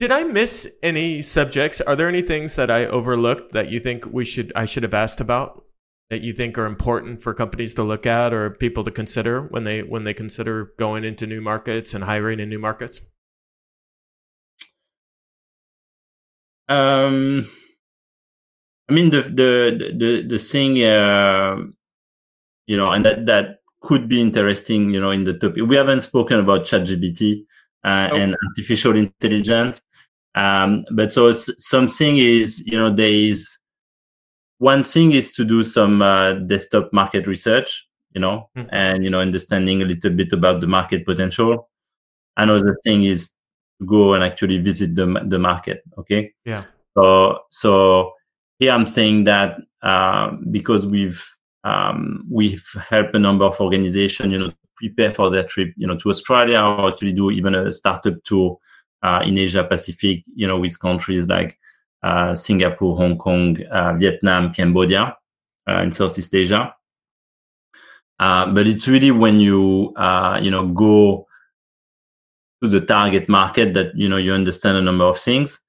Did 0.00 0.10
I 0.10 0.24
miss 0.24 0.66
any 0.82 1.22
subjects? 1.22 1.80
Are 1.82 1.94
there 1.94 2.08
any 2.08 2.22
things 2.22 2.56
that 2.56 2.70
I 2.70 2.86
overlooked 2.86 3.52
that 3.52 3.70
you 3.70 3.78
think 3.78 4.06
we 4.06 4.24
should 4.24 4.50
I 4.56 4.64
should 4.64 4.82
have 4.82 4.94
asked 4.94 5.20
about? 5.20 5.62
that 6.10 6.22
you 6.22 6.32
think 6.32 6.58
are 6.58 6.66
important 6.66 7.22
for 7.22 7.32
companies 7.32 7.72
to 7.74 7.84
look 7.84 8.04
at 8.04 8.34
or 8.34 8.50
people 8.50 8.82
to 8.84 8.90
consider 8.90 9.42
when 9.42 9.64
they 9.64 9.82
when 9.82 10.04
they 10.04 10.12
consider 10.12 10.72
going 10.76 11.04
into 11.04 11.26
new 11.26 11.40
markets 11.40 11.94
and 11.94 12.04
hiring 12.04 12.40
in 12.40 12.48
new 12.48 12.58
markets? 12.58 13.00
Um, 16.68 17.46
I 18.88 18.92
mean 18.92 19.10
the 19.10 19.22
the 19.22 19.94
the 19.96 20.26
the 20.28 20.38
thing, 20.38 20.82
uh, 20.82 21.56
you 22.66 22.76
know, 22.76 22.90
and 22.90 23.04
that 23.04 23.26
that 23.26 23.60
could 23.80 24.08
be 24.08 24.20
interesting, 24.20 24.92
you 24.92 25.00
know, 25.00 25.10
in 25.10 25.24
the 25.24 25.34
topic. 25.34 25.62
We 25.66 25.76
haven't 25.76 26.00
spoken 26.00 26.38
about 26.40 26.66
ChatGPT 26.66 27.44
uh, 27.84 28.08
nope. 28.08 28.20
and 28.20 28.36
artificial 28.48 28.96
intelligence, 28.96 29.82
um, 30.34 30.84
but 30.92 31.12
so 31.12 31.32
something 31.32 32.18
is, 32.18 32.62
you 32.66 32.78
know, 32.78 32.94
there 32.94 33.08
is 33.08 33.58
one 34.58 34.84
thing 34.84 35.12
is 35.12 35.32
to 35.32 35.44
do 35.44 35.62
some 35.64 36.02
uh, 36.02 36.34
desktop 36.34 36.92
market 36.92 37.26
research, 37.26 37.88
you 38.12 38.20
know, 38.20 38.48
mm-hmm. 38.56 38.72
and 38.72 39.02
you 39.02 39.10
know, 39.10 39.20
understanding 39.20 39.82
a 39.82 39.84
little 39.84 40.10
bit 40.10 40.32
about 40.32 40.60
the 40.60 40.66
market 40.66 41.04
potential. 41.04 41.68
Another 42.36 42.76
thing 42.84 43.04
is 43.04 43.30
to 43.80 43.86
go 43.86 44.14
and 44.14 44.22
actually 44.22 44.58
visit 44.58 44.94
the 44.94 45.06
the 45.26 45.38
market. 45.38 45.82
Okay. 45.98 46.32
Yeah. 46.44 46.64
So 46.96 47.40
so 47.50 48.12
here 48.58 48.72
I'm 48.72 48.86
saying 48.86 49.24
that 49.24 49.56
uh, 49.82 50.32
because 50.50 50.86
we've 50.86 51.24
um, 51.64 52.26
we've 52.30 52.66
helped 52.88 53.14
a 53.14 53.18
number 53.18 53.44
of 53.44 53.60
organizations, 53.60 54.32
you 54.32 54.38
know, 54.38 54.52
prepare 54.76 55.12
for 55.12 55.28
their 55.28 55.42
trip, 55.42 55.72
you 55.76 55.86
know, 55.86 55.96
to 55.96 56.10
Australia 56.10 56.60
or 56.60 56.90
actually 56.90 57.12
do 57.12 57.30
even 57.30 57.54
a 57.54 57.72
startup 57.72 58.22
tour 58.24 58.58
uh, 59.02 59.22
in 59.24 59.38
Asia 59.38 59.64
Pacific, 59.64 60.24
you 60.34 60.46
know, 60.46 60.58
with 60.58 60.78
countries 60.78 61.26
like 61.26 61.58
uh, 62.02 62.34
Singapore, 62.34 62.96
Hong 62.96 63.18
Kong, 63.18 63.56
uh, 63.70 63.94
Vietnam, 63.94 64.52
Cambodia, 64.52 65.16
uh, 65.68 65.82
in 65.82 65.92
Southeast 65.92 66.34
Asia. 66.34 66.74
but 68.18 68.66
it's 68.66 68.88
really 68.88 69.10
when 69.10 69.40
you 69.40 69.92
you 70.42 70.50
know 70.50 70.66
go 70.74 71.26
to 72.62 72.68
the 72.68 72.80
target 72.80 73.28
market 73.28 73.74
that 73.74 73.94
you 73.94 74.08
know 74.08 74.18
you 74.18 74.32
understand 74.32 74.76
a 74.76 74.82
number 74.82 75.04
of 75.04 75.18
things. 75.18 75.60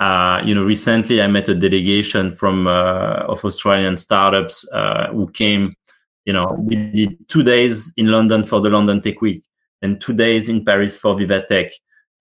uh, 0.00 0.42
you 0.44 0.54
know, 0.54 0.64
recently 0.64 1.22
I 1.22 1.26
met 1.26 1.48
a 1.48 1.54
delegation 1.54 2.32
from 2.32 2.66
uh, 2.66 3.24
of 3.28 3.44
Australian 3.44 3.96
startups 3.96 4.66
uh, 4.72 5.08
who 5.12 5.30
came. 5.30 5.74
You 6.24 6.32
know, 6.32 6.56
we 6.58 6.76
did 6.76 7.28
two 7.28 7.42
days 7.42 7.92
in 7.96 8.08
London 8.08 8.44
for 8.44 8.60
the 8.60 8.70
London 8.70 9.00
Tech 9.00 9.20
Week, 9.20 9.44
and 9.82 10.00
two 10.00 10.12
days 10.12 10.48
in 10.48 10.64
Paris 10.64 10.98
for 10.98 11.14
Vivatech, 11.14 11.70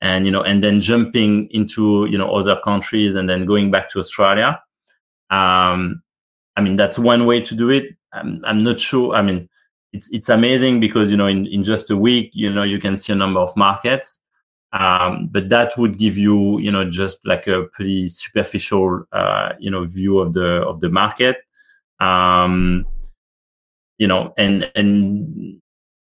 and 0.03 0.25
you 0.25 0.31
know, 0.31 0.43
and 0.43 0.61
then 0.61 0.81
jumping 0.81 1.47
into 1.51 2.05
you 2.11 2.17
know 2.17 2.29
other 2.35 2.59
countries, 2.63 3.15
and 3.15 3.27
then 3.29 3.45
going 3.45 3.71
back 3.71 3.89
to 3.91 3.99
Australia. 3.99 4.61
Um, 5.29 6.03
I 6.55 6.61
mean, 6.61 6.75
that's 6.75 6.99
one 6.99 7.25
way 7.25 7.41
to 7.41 7.55
do 7.55 7.69
it. 7.69 7.85
I'm, 8.11 8.43
I'm 8.45 8.63
not 8.63 8.79
sure. 8.79 9.15
I 9.15 9.21
mean, 9.23 9.49
it's 9.93 10.09
it's 10.11 10.29
amazing 10.29 10.81
because 10.81 11.09
you 11.09 11.17
know 11.17 11.27
in, 11.27 11.47
in 11.47 11.63
just 11.63 11.89
a 11.89 11.95
week, 11.95 12.31
you 12.33 12.53
know, 12.53 12.63
you 12.63 12.79
can 12.79 12.99
see 12.99 13.13
a 13.13 13.15
number 13.15 13.39
of 13.39 13.55
markets. 13.55 14.19
Um, 14.73 15.29
but 15.31 15.49
that 15.49 15.77
would 15.77 15.99
give 15.99 16.17
you, 16.17 16.57
you 16.57 16.71
know, 16.71 16.89
just 16.89 17.23
like 17.27 17.45
a 17.45 17.65
pretty 17.73 18.07
superficial, 18.07 19.03
uh, 19.11 19.53
you 19.59 19.69
know, 19.69 19.85
view 19.85 20.17
of 20.19 20.33
the 20.33 20.63
of 20.67 20.81
the 20.81 20.89
market. 20.89 21.37
Um, 21.99 22.85
you 23.99 24.07
know, 24.07 24.33
and 24.37 24.69
and 24.75 25.61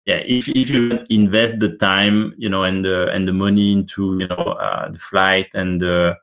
yeah, 0.07 0.17
if 0.17 0.49
if 0.49 0.71
you 0.71 1.05
invest 1.11 1.61
the 1.61 1.77
time, 1.77 2.35
you 2.37 2.49
know, 2.49 2.65
and 2.65 2.85
the 2.85 3.09
and 3.09 3.27
the 3.27 3.33
money 3.33 3.73
into, 3.73 4.19
you 4.19 4.29
know, 4.29 4.37
uh, 4.37 4.91
the 4.91 4.99
flight 4.99 5.49
and 5.55 5.81
the 5.81 6.17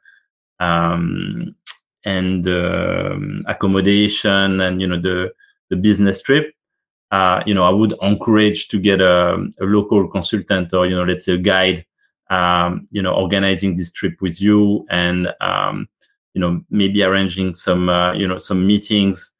um, 0.60 1.56
and 2.06 2.48
um, 2.48 3.44
accommodation 3.48 4.62
and 4.62 4.82
you 4.82 4.88
know 4.88 5.02
the 5.02 5.34
the 5.70 5.76
business 5.76 6.22
trip, 6.22 6.54
uh, 7.12 7.42
you 7.46 7.54
know, 7.54 7.64
I 7.64 7.70
would 7.70 7.94
encourage 8.02 8.68
to 8.70 8.80
get 8.80 9.02
a, 9.02 9.48
a 9.60 9.64
local 9.64 10.08
consultant 10.08 10.74
or 10.74 10.86
you 10.86 10.96
know, 10.96 11.04
let's 11.04 11.26
say 11.26 11.34
a 11.34 11.38
guide 11.38 11.86
um, 12.32 12.88
you 12.92 13.02
know, 13.02 13.14
organizing 13.14 13.76
this 13.76 13.92
trip 13.92 14.22
with 14.22 14.42
you 14.42 14.86
and, 14.90 15.28
um, 15.42 15.88
you 16.34 16.40
know, 16.40 16.64
maybe 16.70 17.04
arranging 17.04 17.54
some, 17.54 17.90
uh, 17.90 18.14
you 18.14 18.26
know, 18.26 18.40
some 18.40 18.66
meetings. 18.66 19.32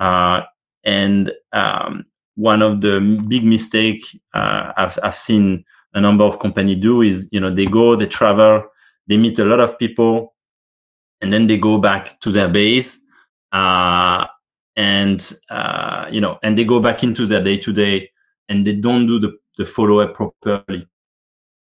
Uh, 0.00 0.40
and 0.82 1.30
um, 1.52 2.06
one 2.38 2.62
of 2.62 2.80
the 2.82 3.00
big 3.26 3.42
mistake 3.42 4.00
uh, 4.32 4.72
I've, 4.76 4.96
I've 5.02 5.16
seen 5.16 5.64
a 5.94 6.00
number 6.00 6.22
of 6.22 6.38
companies 6.38 6.80
do 6.80 7.02
is, 7.02 7.28
you 7.32 7.40
know, 7.40 7.52
they 7.52 7.66
go, 7.66 7.96
they 7.96 8.06
travel, 8.06 8.62
they 9.08 9.16
meet 9.16 9.40
a 9.40 9.44
lot 9.44 9.58
of 9.58 9.76
people, 9.76 10.36
and 11.20 11.32
then 11.32 11.48
they 11.48 11.56
go 11.56 11.78
back 11.78 12.20
to 12.20 12.30
their 12.30 12.48
base. 12.48 13.00
Uh, 13.50 14.24
and, 14.76 15.32
uh, 15.50 16.06
you 16.08 16.20
know, 16.20 16.38
and 16.44 16.56
they 16.56 16.62
go 16.64 16.78
back 16.78 17.02
into 17.02 17.26
their 17.26 17.42
day 17.42 17.56
to 17.56 17.72
day 17.72 18.08
and 18.48 18.64
they 18.64 18.74
don't 18.74 19.06
do 19.06 19.18
the, 19.18 19.36
the 19.56 19.64
follow 19.64 19.98
up 19.98 20.14
properly. 20.14 20.86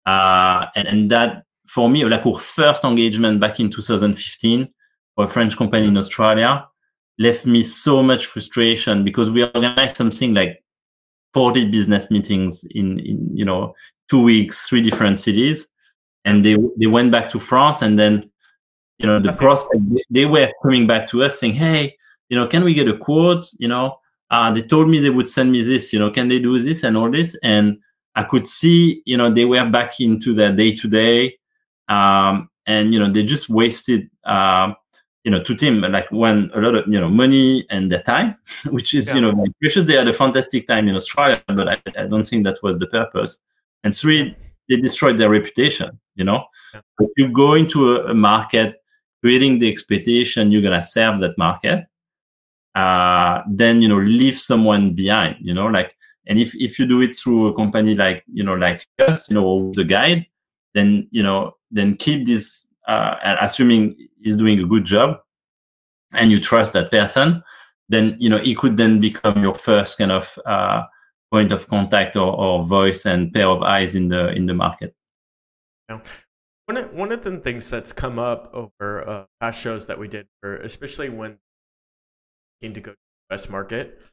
Uh, 0.06 0.68
and, 0.76 0.88
and 0.88 1.10
that, 1.10 1.44
for 1.66 1.90
me, 1.90 2.06
like 2.06 2.24
our 2.28 2.40
first 2.40 2.84
engagement 2.84 3.40
back 3.40 3.60
in 3.60 3.72
2015 3.72 4.68
for 5.16 5.24
a 5.24 5.28
French 5.28 5.58
company 5.58 5.88
in 5.88 5.98
Australia 5.98 6.68
left 7.18 7.48
me 7.48 7.64
so 7.64 8.04
much 8.04 8.28
frustration 8.28 9.04
because 9.04 9.32
we 9.32 9.44
organized 9.44 9.96
something 9.96 10.36
like 10.36 10.64
40 11.38 11.66
business 11.66 12.10
meetings 12.10 12.64
in, 12.72 13.00
in 13.00 13.30
you 13.32 13.46
know, 13.46 13.76
two 14.10 14.24
weeks, 14.24 14.68
three 14.68 14.82
different 14.82 15.20
cities. 15.20 15.68
And 16.26 16.44
they, 16.44 16.56
they 16.80 16.88
went 16.88 17.12
back 17.12 17.30
to 17.30 17.40
France 17.40 17.84
and 17.84 18.00
then, 18.00 18.32
you 18.98 19.06
know, 19.06 19.20
the 19.20 19.34
prospect, 19.34 19.84
they 20.10 20.26
were 20.26 20.52
coming 20.64 20.88
back 20.88 21.06
to 21.10 21.24
us 21.24 21.40
saying, 21.40 21.54
Hey, 21.54 21.96
you 22.30 22.40
know, 22.40 22.48
can 22.48 22.64
we 22.64 22.74
get 22.74 22.88
a 22.88 22.98
quote? 22.98 23.46
You 23.60 23.68
know, 23.68 24.00
uh, 24.32 24.52
they 24.52 24.64
told 24.64 24.90
me 24.90 25.00
they 25.00 25.12
would 25.12 25.28
send 25.28 25.52
me 25.52 25.62
this, 25.62 25.94
you 25.94 26.00
know, 26.00 26.10
can 26.10 26.28
they 26.28 26.40
do 26.40 26.58
this 26.58 26.82
and 26.84 26.98
all 26.98 27.12
this? 27.12 27.38
And 27.44 27.78
I 28.16 28.24
could 28.24 28.48
see, 28.48 29.04
you 29.06 29.16
know, 29.16 29.32
they 29.32 29.46
were 29.46 29.64
back 29.70 30.00
into 30.00 30.34
their 30.34 30.52
day 30.52 30.74
to 30.74 30.88
day, 30.88 31.38
and 31.88 32.48
you 32.66 33.00
know, 33.00 33.14
they 33.14 33.22
just 33.22 33.48
wasted, 33.48 34.10
uh, 34.26 34.74
you 35.28 35.32
know, 35.32 35.42
to 35.44 35.54
Tim 35.56 35.82
like 35.82 36.10
when 36.12 36.50
a 36.54 36.62
lot 36.62 36.76
of 36.76 36.88
you 36.88 37.00
know 37.02 37.10
money 37.10 37.66
and 37.70 37.92
their 37.92 38.06
time, 38.14 38.36
which 38.76 38.94
is 38.94 39.08
yeah. 39.08 39.16
you 39.16 39.22
know 39.22 39.32
like, 39.32 39.52
precious. 39.60 39.86
They 39.86 39.96
had 39.96 40.08
a 40.08 40.14
fantastic 40.14 40.68
time 40.68 40.88
in 40.88 40.96
Australia, 40.96 41.44
but 41.48 41.68
I, 41.68 41.78
I, 42.02 42.08
don't 42.12 42.26
think 42.26 42.46
that 42.46 42.64
was 42.64 42.78
the 42.78 42.88
purpose. 42.88 43.40
And 43.84 43.94
three, 43.94 44.36
they 44.70 44.78
destroyed 44.78 45.18
their 45.18 45.30
reputation. 45.30 46.00
You 46.16 46.26
know, 46.30 46.46
yeah. 46.74 46.82
if 47.00 47.12
you 47.18 47.28
go 47.28 47.56
into 47.56 47.80
a, 47.98 48.12
a 48.12 48.14
market 48.14 48.82
creating 49.22 49.60
the 49.60 49.70
expectation 49.70 50.52
you're 50.52 50.62
gonna 50.62 50.82
serve 50.82 51.20
that 51.20 51.38
market, 51.38 51.86
uh, 52.76 53.42
then 53.50 53.82
you 53.82 53.90
know 53.90 54.00
leave 54.00 54.40
someone 54.40 54.94
behind. 54.94 55.36
You 55.42 55.54
know, 55.54 55.68
like 55.68 55.98
and 56.28 56.40
if, 56.40 56.54
if 56.56 56.78
you 56.78 56.86
do 56.86 57.02
it 57.02 57.16
through 57.16 57.48
a 57.48 57.56
company 57.56 57.96
like, 57.96 58.24
you 58.32 58.44
know, 58.44 58.54
like 58.54 58.86
us, 59.00 59.30
you 59.30 59.36
know, 59.36 59.72
the 59.74 59.84
guide, 59.84 60.26
then, 60.74 61.08
you 61.12 61.24
know, 61.24 61.56
then 61.72 61.96
keep 61.96 62.26
this, 62.26 62.67
uh, 62.88 63.16
and 63.24 63.38
assuming 63.42 63.96
he's 64.22 64.38
doing 64.38 64.60
a 64.60 64.66
good 64.66 64.86
job 64.86 65.20
and 66.14 66.32
you 66.32 66.40
trust 66.40 66.74
that 66.74 66.90
person, 66.92 67.44
then, 67.90 68.16
you 68.20 68.30
know, 68.30 68.40
he 68.40 68.56
could 68.56 68.78
then 68.78 69.00
become 69.00 69.42
your 69.42 69.56
first 69.56 69.98
kind 69.98 70.12
of, 70.12 70.38
uh, 70.46 70.84
point 71.32 71.52
of 71.52 71.68
contact 71.68 72.16
or, 72.16 72.34
or 72.34 72.64
voice 72.64 73.06
and 73.06 73.34
pair 73.34 73.48
of 73.48 73.62
eyes 73.62 73.96
in 73.96 74.08
the, 74.08 74.30
in 74.30 74.46
the 74.46 74.54
market. 74.54 74.96
Yeah. 75.90 76.00
One 76.66 76.78
of, 76.78 76.94
one 76.94 77.12
of 77.12 77.24
the 77.24 77.38
things 77.38 77.70
that's 77.70 77.94
come 77.94 78.20
up 78.20 78.50
over 78.54 79.08
uh, 79.08 79.26
past 79.40 79.62
shows 79.62 79.88
that 79.88 80.00
we 80.00 80.08
did, 80.08 80.28
for, 80.42 80.58
especially 80.58 81.10
when 81.10 81.38
came 82.62 82.74
to 82.74 82.82
go 82.82 82.92
to 82.92 82.98
the 83.30 83.36
US 83.36 83.50
market, 83.50 84.04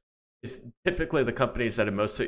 is 0.42 0.60
typically 0.84 1.24
the 1.24 1.32
companies 1.32 1.76
that 1.76 1.88
are 1.88 1.92
most 1.92 2.20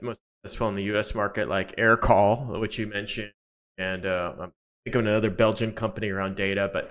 most 0.00 0.20
successful 0.42 0.68
in 0.68 0.76
the 0.76 0.84
U.S. 0.84 1.14
market, 1.14 1.48
like 1.48 1.76
Aircall, 1.76 2.60
which 2.60 2.78
you 2.78 2.86
mentioned, 2.86 3.32
and 3.76 4.06
uh, 4.06 4.32
I'm 4.40 4.52
thinking 4.84 5.00
of 5.00 5.06
another 5.06 5.30
Belgian 5.30 5.72
company 5.72 6.10
around 6.10 6.36
data, 6.36 6.70
but 6.72 6.90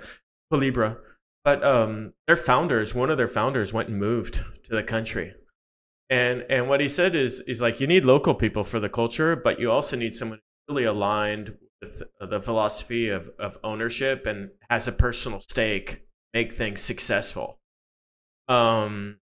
Collibra. 0.52 0.98
But 1.44 1.64
um, 1.64 2.14
their 2.28 2.38
founders, 2.38 2.96
one 2.96 3.10
of 3.10 3.18
their 3.18 3.28
founders, 3.28 3.74
went 3.74 3.90
and 3.90 4.00
moved 4.00 4.44
to 4.64 4.72
the 4.72 4.84
country, 4.84 5.34
and 6.10 6.46
and 6.50 6.70
what 6.70 6.80
he 6.80 6.88
said 6.88 7.16
is 7.16 7.42
is 7.42 7.60
like 7.60 7.82
you 7.82 7.88
need 7.88 8.06
local 8.06 8.34
people 8.34 8.64
for 8.64 8.80
the 8.80 8.90
culture, 8.90 9.36
but 9.36 9.60
you 9.60 9.70
also 9.70 9.98
need 9.98 10.16
someone 10.16 10.40
really 10.70 10.86
aligned 10.86 11.58
with 11.82 12.02
the 12.22 12.42
philosophy 12.42 13.10
of 13.10 13.30
of 13.38 13.58
ownership 13.62 14.26
and 14.26 14.52
has 14.70 14.88
a 14.88 14.94
personal 14.94 15.42
stake, 15.42 16.06
make 16.34 16.54
things 16.54 16.80
successful. 16.82 17.60
Um, 18.48 19.20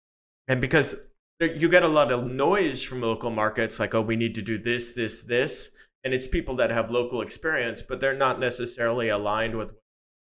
and 0.48 0.62
because 0.62 0.96
you 1.40 1.70
get 1.70 1.84
a 1.84 1.88
lot 1.88 2.12
of 2.12 2.30
noise 2.30 2.84
from 2.84 3.02
local 3.02 3.32
markets 3.32 3.80
like 3.80 3.96
oh 3.96 4.02
we 4.02 4.16
need 4.16 4.36
to 4.36 4.42
do 4.44 4.58
this 4.58 4.92
this 4.92 5.22
this 5.22 5.72
and 6.04 6.14
it's 6.14 6.28
people 6.28 6.56
that 6.56 6.72
have 6.72 6.90
local 6.90 7.22
experience 7.22 7.82
but 7.82 8.00
they're 8.00 8.18
not 8.18 8.40
necessarily 8.40 9.10
aligned 9.10 9.58
with 9.58 9.74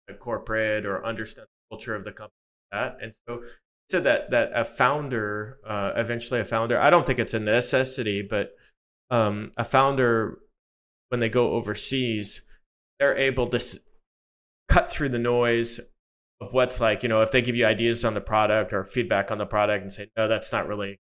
a 0.09 0.15
corporate 0.15 0.87
or 0.87 1.05
understand 1.05 1.47
the 1.47 1.77
culture 1.77 1.95
of 1.95 2.05
the 2.05 2.13
company 2.13 2.33
that 2.73 2.97
and 3.01 3.15
so 3.27 3.43
said 3.91 4.05
that 4.05 4.31
that 4.31 4.51
a 4.55 4.65
founder 4.65 5.59
uh, 5.67 5.93
eventually 5.97 6.41
a 6.41 6.45
founder 6.45 6.79
i 6.79 6.91
don't 6.91 7.07
think 7.07 7.19
it's 7.19 7.35
a 7.35 7.41
necessity 7.41 8.23
but 8.23 8.53
um, 9.11 9.53
a 9.57 9.65
founder 9.65 10.39
when 11.09 11.21
they 11.21 11.31
go 11.31 11.53
overseas 11.53 12.43
they're 12.99 13.17
able 13.17 13.47
to 13.47 13.57
s- 13.57 13.79
cut 14.69 14.91
through 14.91 15.09
the 15.09 15.19
noise 15.19 15.81
of 16.41 16.53
what's 16.53 16.81
like, 16.81 17.03
you 17.03 17.09
know, 17.09 17.23
if 17.23 17.31
they 17.31 17.43
give 17.43 17.57
you 17.57 17.67
ideas 17.67 18.05
on 18.05 18.15
the 18.15 18.21
product 18.21 18.73
or 18.73 18.85
feedback 18.85 19.31
on 19.31 19.39
the 19.39 19.47
product 19.47 19.83
and 19.83 19.93
say, 19.93 20.09
no, 20.17 20.29
that's 20.29 20.53
not 20.53 20.69
really. 20.69 21.01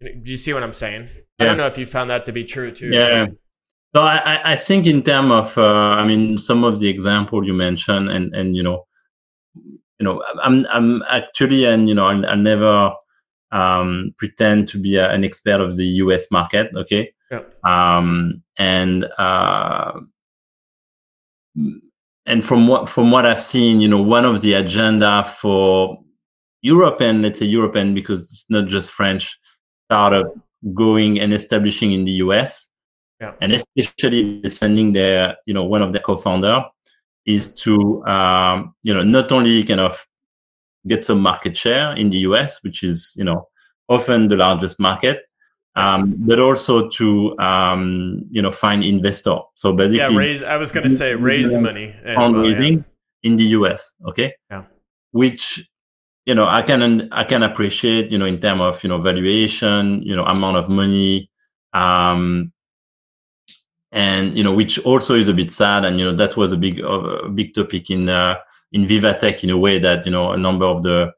Do 0.00 0.30
you 0.30 0.36
see 0.36 0.52
what 0.52 0.62
I'm 0.62 0.72
saying? 0.72 1.08
Yeah. 1.12 1.44
I 1.44 1.44
don't 1.44 1.56
know 1.56 1.66
if 1.66 1.76
you 1.76 1.86
found 1.86 2.10
that 2.10 2.24
to 2.26 2.32
be 2.32 2.44
true 2.44 2.70
too. 2.70 2.90
Yeah. 2.90 3.26
So 3.94 4.02
I, 4.02 4.52
I 4.52 4.56
think 4.56 4.86
in 4.86 5.02
terms 5.02 5.32
of, 5.32 5.58
uh, 5.58 5.94
I 5.98 6.06
mean, 6.06 6.38
some 6.38 6.62
of 6.62 6.78
the 6.78 6.88
example 6.88 7.44
you 7.44 7.52
mentioned, 7.52 8.08
and 8.08 8.34
and 8.34 8.56
you 8.56 8.62
know, 8.62 8.86
you 9.54 10.04
know, 10.04 10.22
I'm 10.42 10.64
I'm 10.70 11.02
actually, 11.08 11.64
and 11.64 11.88
you 11.88 11.94
know, 11.94 12.06
I, 12.06 12.14
I 12.30 12.34
never 12.36 12.92
um, 13.50 14.14
pretend 14.16 14.68
to 14.68 14.78
be 14.78 14.96
a, 14.96 15.10
an 15.10 15.24
expert 15.24 15.60
of 15.60 15.76
the 15.76 15.86
U.S. 16.04 16.30
market. 16.30 16.70
Okay. 16.76 17.12
Yeah. 17.32 17.42
Um, 17.64 18.42
and 18.56 19.06
uh, 19.18 20.00
and 22.26 22.44
from 22.44 22.68
what 22.68 22.88
from 22.88 23.10
what 23.10 23.26
I've 23.26 23.42
seen, 23.42 23.80
you 23.80 23.88
know, 23.88 24.02
one 24.02 24.24
of 24.24 24.40
the 24.40 24.52
agenda 24.54 25.24
for 25.24 25.98
European, 26.62 27.22
let's 27.22 27.38
say 27.38 27.46
European, 27.46 27.94
because 27.94 28.22
it's 28.22 28.46
not 28.48 28.66
just 28.66 28.90
French 28.90 29.36
startup 29.86 30.32
going 30.74 31.18
and 31.18 31.32
establishing 31.32 31.92
in 31.92 32.04
the 32.04 32.12
US, 32.12 32.68
yeah. 33.20 33.32
and 33.40 33.52
especially 33.52 34.42
sending 34.48 34.92
their, 34.92 35.36
you 35.46 35.54
know, 35.54 35.64
one 35.64 35.82
of 35.82 35.92
their 35.92 36.02
co-founder 36.02 36.64
is 37.26 37.52
to, 37.54 38.04
um, 38.06 38.74
you 38.82 38.94
know, 38.94 39.02
not 39.02 39.30
only 39.30 39.62
kind 39.64 39.80
of 39.80 40.06
get 40.86 41.04
some 41.04 41.20
market 41.20 41.56
share 41.56 41.94
in 41.94 42.10
the 42.10 42.18
US, 42.18 42.62
which 42.62 42.82
is, 42.82 43.12
you 43.16 43.24
know, 43.24 43.48
often 43.88 44.28
the 44.28 44.36
largest 44.36 44.78
market, 44.80 45.22
um, 45.76 46.14
but 46.18 46.40
also 46.40 46.88
to 46.88 47.38
um, 47.38 48.24
you 48.28 48.42
know 48.42 48.50
find 48.50 48.82
investor. 48.82 49.36
So 49.54 49.72
basically, 49.72 49.98
yeah, 49.98 50.16
raise. 50.16 50.42
I 50.42 50.56
was 50.56 50.72
going 50.72 50.84
to 50.84 50.94
say 50.94 51.14
raise 51.14 51.56
money 51.56 51.94
fundraising 52.04 52.76
well, 52.76 52.84
yeah. 53.22 53.30
in 53.30 53.36
the 53.36 53.44
US. 53.44 53.92
Okay, 54.08 54.34
yeah, 54.50 54.64
which 55.12 55.68
you 56.26 56.34
know 56.34 56.46
I 56.46 56.62
can 56.62 57.12
I 57.12 57.24
can 57.24 57.42
appreciate 57.42 58.10
you 58.10 58.18
know 58.18 58.26
in 58.26 58.40
terms 58.40 58.60
of 58.62 58.82
you 58.82 58.88
know 58.88 58.98
valuation, 58.98 60.02
you 60.02 60.16
know 60.16 60.24
amount 60.24 60.56
of 60.56 60.68
money. 60.68 61.30
Um, 61.72 62.52
and 63.92 64.36
you 64.36 64.44
know, 64.44 64.54
which 64.54 64.78
also 64.80 65.14
is 65.14 65.28
a 65.28 65.34
bit 65.34 65.50
sad. 65.50 65.84
And 65.84 65.98
you 65.98 66.04
know, 66.04 66.16
that 66.16 66.36
was 66.36 66.52
a 66.52 66.56
big, 66.56 66.80
uh, 66.80 67.28
big 67.28 67.54
topic 67.54 67.90
in 67.90 68.08
uh, 68.08 68.36
in 68.72 68.86
Vivatech 68.86 69.42
in 69.42 69.50
a 69.50 69.58
way 69.58 69.78
that 69.78 70.06
you 70.06 70.12
know 70.12 70.32
a 70.32 70.36
number 70.36 70.64
of 70.64 70.82
the 70.82 71.12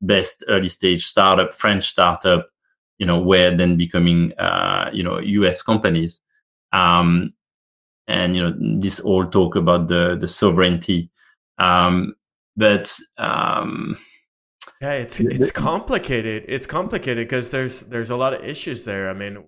best 0.00 0.44
early 0.48 0.68
stage 0.68 1.06
startup, 1.06 1.54
French 1.54 1.88
startup, 1.88 2.48
you 2.98 3.06
know, 3.06 3.18
were 3.18 3.54
then 3.54 3.76
becoming 3.76 4.32
uh, 4.38 4.90
you 4.92 5.02
know 5.02 5.18
U.S. 5.18 5.62
companies. 5.62 6.20
Um, 6.72 7.32
and 8.06 8.36
you 8.36 8.42
know, 8.42 8.80
this 8.80 9.00
all 9.00 9.26
talk 9.26 9.56
about 9.56 9.88
the 9.88 10.16
the 10.20 10.28
sovereignty. 10.28 11.10
Um, 11.58 12.14
but 12.56 12.96
um, 13.18 13.96
yeah, 14.80 14.92
it's 14.92 15.20
it's 15.20 15.50
complicated. 15.50 16.44
It's 16.48 16.66
complicated 16.66 17.26
because 17.26 17.50
there's 17.50 17.80
there's 17.80 18.10
a 18.10 18.16
lot 18.16 18.34
of 18.34 18.44
issues 18.44 18.84
there. 18.84 19.08
I 19.08 19.14
mean, 19.14 19.44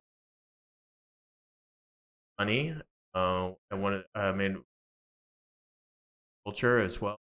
money. 2.39 2.74
Uh, 3.14 3.53
I 3.70 3.74
want 3.74 4.03
to. 4.03 4.20
I 4.20 4.32
mean, 4.32 4.62
culture 6.45 6.80
as 6.80 7.01
well. 7.01 7.18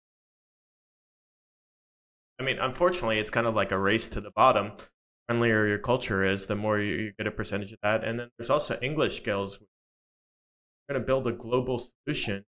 I 2.38 2.42
mean, 2.42 2.58
unfortunately, 2.58 3.18
it's 3.18 3.30
kind 3.30 3.46
of 3.46 3.54
like 3.54 3.72
a 3.72 3.78
race 3.78 4.08
to 4.08 4.20
the 4.20 4.30
bottom. 4.30 4.72
The 4.76 4.84
friendlier 5.28 5.66
your 5.66 5.78
culture 5.78 6.24
is, 6.24 6.46
the 6.46 6.56
more 6.56 6.78
you, 6.78 6.94
you 6.96 7.12
get 7.16 7.26
a 7.26 7.30
percentage 7.30 7.72
of 7.72 7.78
that. 7.82 8.04
And 8.04 8.18
then 8.18 8.30
there's 8.36 8.50
also 8.50 8.78
English 8.82 9.16
skills. 9.16 9.60
We're 9.60 10.94
going 10.94 11.02
to 11.02 11.06
build 11.06 11.26
a 11.26 11.32
global 11.32 11.78
solution. 11.78 12.44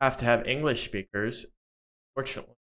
You 0.00 0.04
have 0.04 0.16
to 0.18 0.24
have 0.24 0.46
English 0.46 0.84
speakers. 0.84 1.46
Fortunately, 2.14 2.54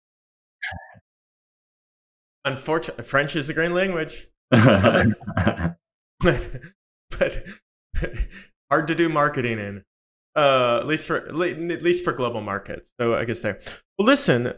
unfortunately, 2.45 3.05
French 3.05 3.37
is 3.37 3.49
a 3.49 3.55
great 3.55 3.73
language. 3.73 4.29
but, 4.51 5.77
but 7.11 7.45
hard 8.73 8.87
to 8.87 8.95
do 8.95 9.11
marketing 9.11 9.59
in. 9.59 9.85
Uh, 10.35 10.79
at 10.81 10.87
least 10.87 11.07
for 11.07 11.19
at 11.19 11.35
least 11.35 12.03
for 12.05 12.13
global 12.13 12.41
markets. 12.41 12.93
So 12.99 13.15
I 13.15 13.27
guess 13.27 13.43
there. 13.43 13.61
Well, 13.99 14.07
listen, 14.07 14.55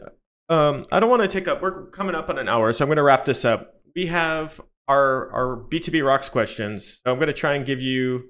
um, 0.47 0.85
I 0.89 1.01
don't 1.01 1.09
want 1.09 1.21
to 1.23 1.27
take 1.27 1.49
up. 1.49 1.61
We're 1.61 1.87
coming 1.87 2.15
up 2.15 2.29
on 2.29 2.37
an 2.37 2.47
hour, 2.47 2.71
so 2.71 2.85
I'm 2.85 2.87
going 2.87 2.95
to 2.95 3.03
wrap 3.03 3.25
this 3.25 3.43
up. 3.43 3.73
We 3.93 4.05
have 4.05 4.61
our 4.87 5.29
our 5.33 5.57
B2B 5.57 6.05
rocks 6.05 6.29
questions. 6.29 7.01
So 7.03 7.11
I'm 7.11 7.17
going 7.17 7.27
to 7.27 7.33
try 7.33 7.55
and 7.55 7.65
give 7.65 7.81
you 7.81 8.29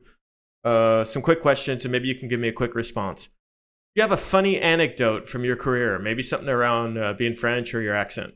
uh, 0.63 1.03
some 1.03 1.21
quick 1.21 1.39
questions, 1.39 1.85
and 1.85 1.91
maybe 1.91 2.07
you 2.07 2.15
can 2.15 2.29
give 2.29 2.39
me 2.39 2.47
a 2.47 2.53
quick 2.53 2.73
response. 2.73 3.25
Do 3.25 3.31
you 3.97 4.01
have 4.01 4.11
a 4.11 4.17
funny 4.17 4.59
anecdote 4.59 5.29
from 5.29 5.45
your 5.45 5.55
career? 5.55 5.99
Maybe 5.99 6.23
something 6.23 6.49
around 6.49 6.97
uh, 6.97 7.13
being 7.13 7.35
French 7.35 7.75
or 7.75 7.81
your 7.81 7.95
accent. 7.95 8.33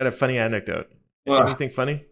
Got 0.00 0.06
a 0.06 0.10
funny 0.10 0.38
anecdote? 0.38 0.86
Well, 1.26 1.46
Anything 1.46 1.68
funny? 1.68 2.06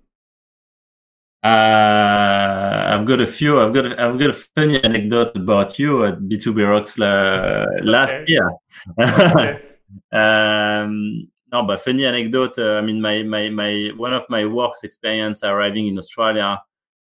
Uh, 1.43 2.86
I've 2.95 3.05
got 3.05 3.20
a 3.20 3.26
few. 3.26 3.61
I've 3.61 3.74
got. 3.74 3.99
I've 3.99 4.18
got 4.18 4.30
a 4.30 4.32
funny 4.32 4.82
anecdote 4.82 5.36
about 5.36 5.78
you 5.78 6.05
at 6.05 6.20
B2B 6.20 6.68
Rocks 6.68 6.99
la, 6.99 7.66
last 7.82 8.16
year. 8.26 8.51
okay. 8.99 9.62
Um, 10.11 11.28
no, 11.53 11.62
but 11.64 11.80
funny 11.80 12.07
anecdote. 12.07 12.59
Uh, 12.59 12.78
I 12.78 12.80
mean, 12.80 13.01
my, 13.01 13.22
my, 13.22 13.51
my, 13.51 13.90
one 13.97 14.14
of 14.14 14.24
my 14.30 14.47
works 14.47 14.84
experience 14.84 15.45
arriving 15.45 15.86
in 15.86 15.99
Australia, 15.99 16.59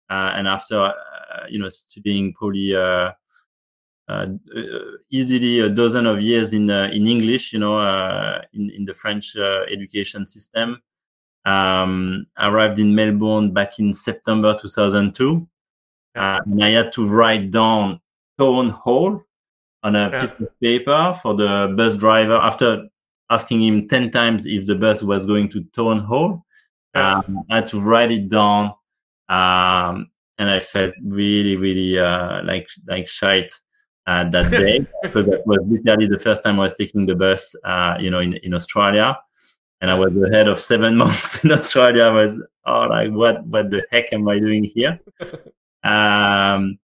uh, 0.10 0.32
and 0.36 0.48
after, 0.48 0.80
uh, 0.82 0.94
you 1.48 1.60
know, 1.60 1.70
studying 1.70 2.34
probably, 2.34 2.76
uh, 2.76 3.12
uh, 4.10 4.26
easily 5.12 5.60
a 5.60 5.70
dozen 5.70 6.08
of 6.08 6.22
years 6.22 6.54
in, 6.54 6.70
in 6.70 7.08
English, 7.08 7.54
you 7.54 7.60
know, 7.60 7.80
in, 8.54 8.72
in 8.72 8.84
the 8.84 8.94
French 8.94 9.36
education 9.36 10.26
system. 10.26 10.82
Um, 11.44 12.28
arrived 12.38 12.78
in 12.80 12.94
Melbourne 12.94 13.52
back 13.52 13.80
in 13.80 13.94
September 13.94 14.56
2002. 14.60 15.48
and 16.16 16.64
I 16.64 16.70
had 16.70 16.92
to 16.94 17.08
write 17.08 17.52
down 17.52 18.00
town 18.38 18.70
hall 18.70 19.24
on 19.84 19.96
a 19.96 20.10
yeah. 20.10 20.22
piece 20.22 20.34
of 20.34 20.60
paper 20.60 21.18
for 21.22 21.36
the 21.36 21.74
bus 21.76 21.96
driver 21.96 22.36
after 22.36 22.88
asking 23.30 23.64
him 23.64 23.88
10 23.88 24.12
times 24.12 24.46
if 24.46 24.66
the 24.66 24.76
bus 24.76 25.02
was 25.02 25.26
going 25.26 25.50
to 25.50 25.64
Town 25.76 26.00
Hall. 26.00 26.46
Yeah. 26.94 27.20
Um, 27.20 27.44
I 27.50 27.58
had 27.58 27.68
to 27.68 27.80
write 27.80 28.12
it 28.12 28.30
down. 28.30 28.74
Um, 29.30 30.12
and 30.38 30.50
I 30.50 30.60
felt 30.60 30.94
really, 31.04 31.56
really 31.56 31.98
uh, 31.98 32.44
like 32.44 32.68
like 32.88 33.08
shite 33.08 33.54
uh, 34.08 34.30
that 34.30 34.52
day 34.52 34.86
because 35.04 35.26
that 35.28 35.46
was 35.46 35.60
literally 35.68 36.08
the 36.08 36.20
first 36.20 36.44
time 36.44 36.60
I 36.60 36.64
was 36.64 36.74
taking 36.74 37.06
the 37.06 37.16
bus, 37.16 37.56
uh, 37.64 37.96
you 38.00 38.10
know, 38.10 38.20
in, 38.20 38.34
in 38.44 38.54
Australia. 38.54 39.18
And 39.82 39.90
I 39.90 39.96
was 39.96 40.14
ahead 40.16 40.48
of 40.48 40.60
seven 40.60 40.96
months 41.04 41.44
in 41.44 41.52
Australia. 41.52 42.04
I 42.04 42.12
was, 42.12 42.42
oh, 42.66 42.88
like, 42.90 43.12
what, 43.12 43.46
what 43.46 43.72
the 43.72 43.84
heck 43.92 44.14
am 44.14 44.28
I 44.28 44.40
doing 44.40 44.64
here? 44.64 45.00
um, 45.84 46.78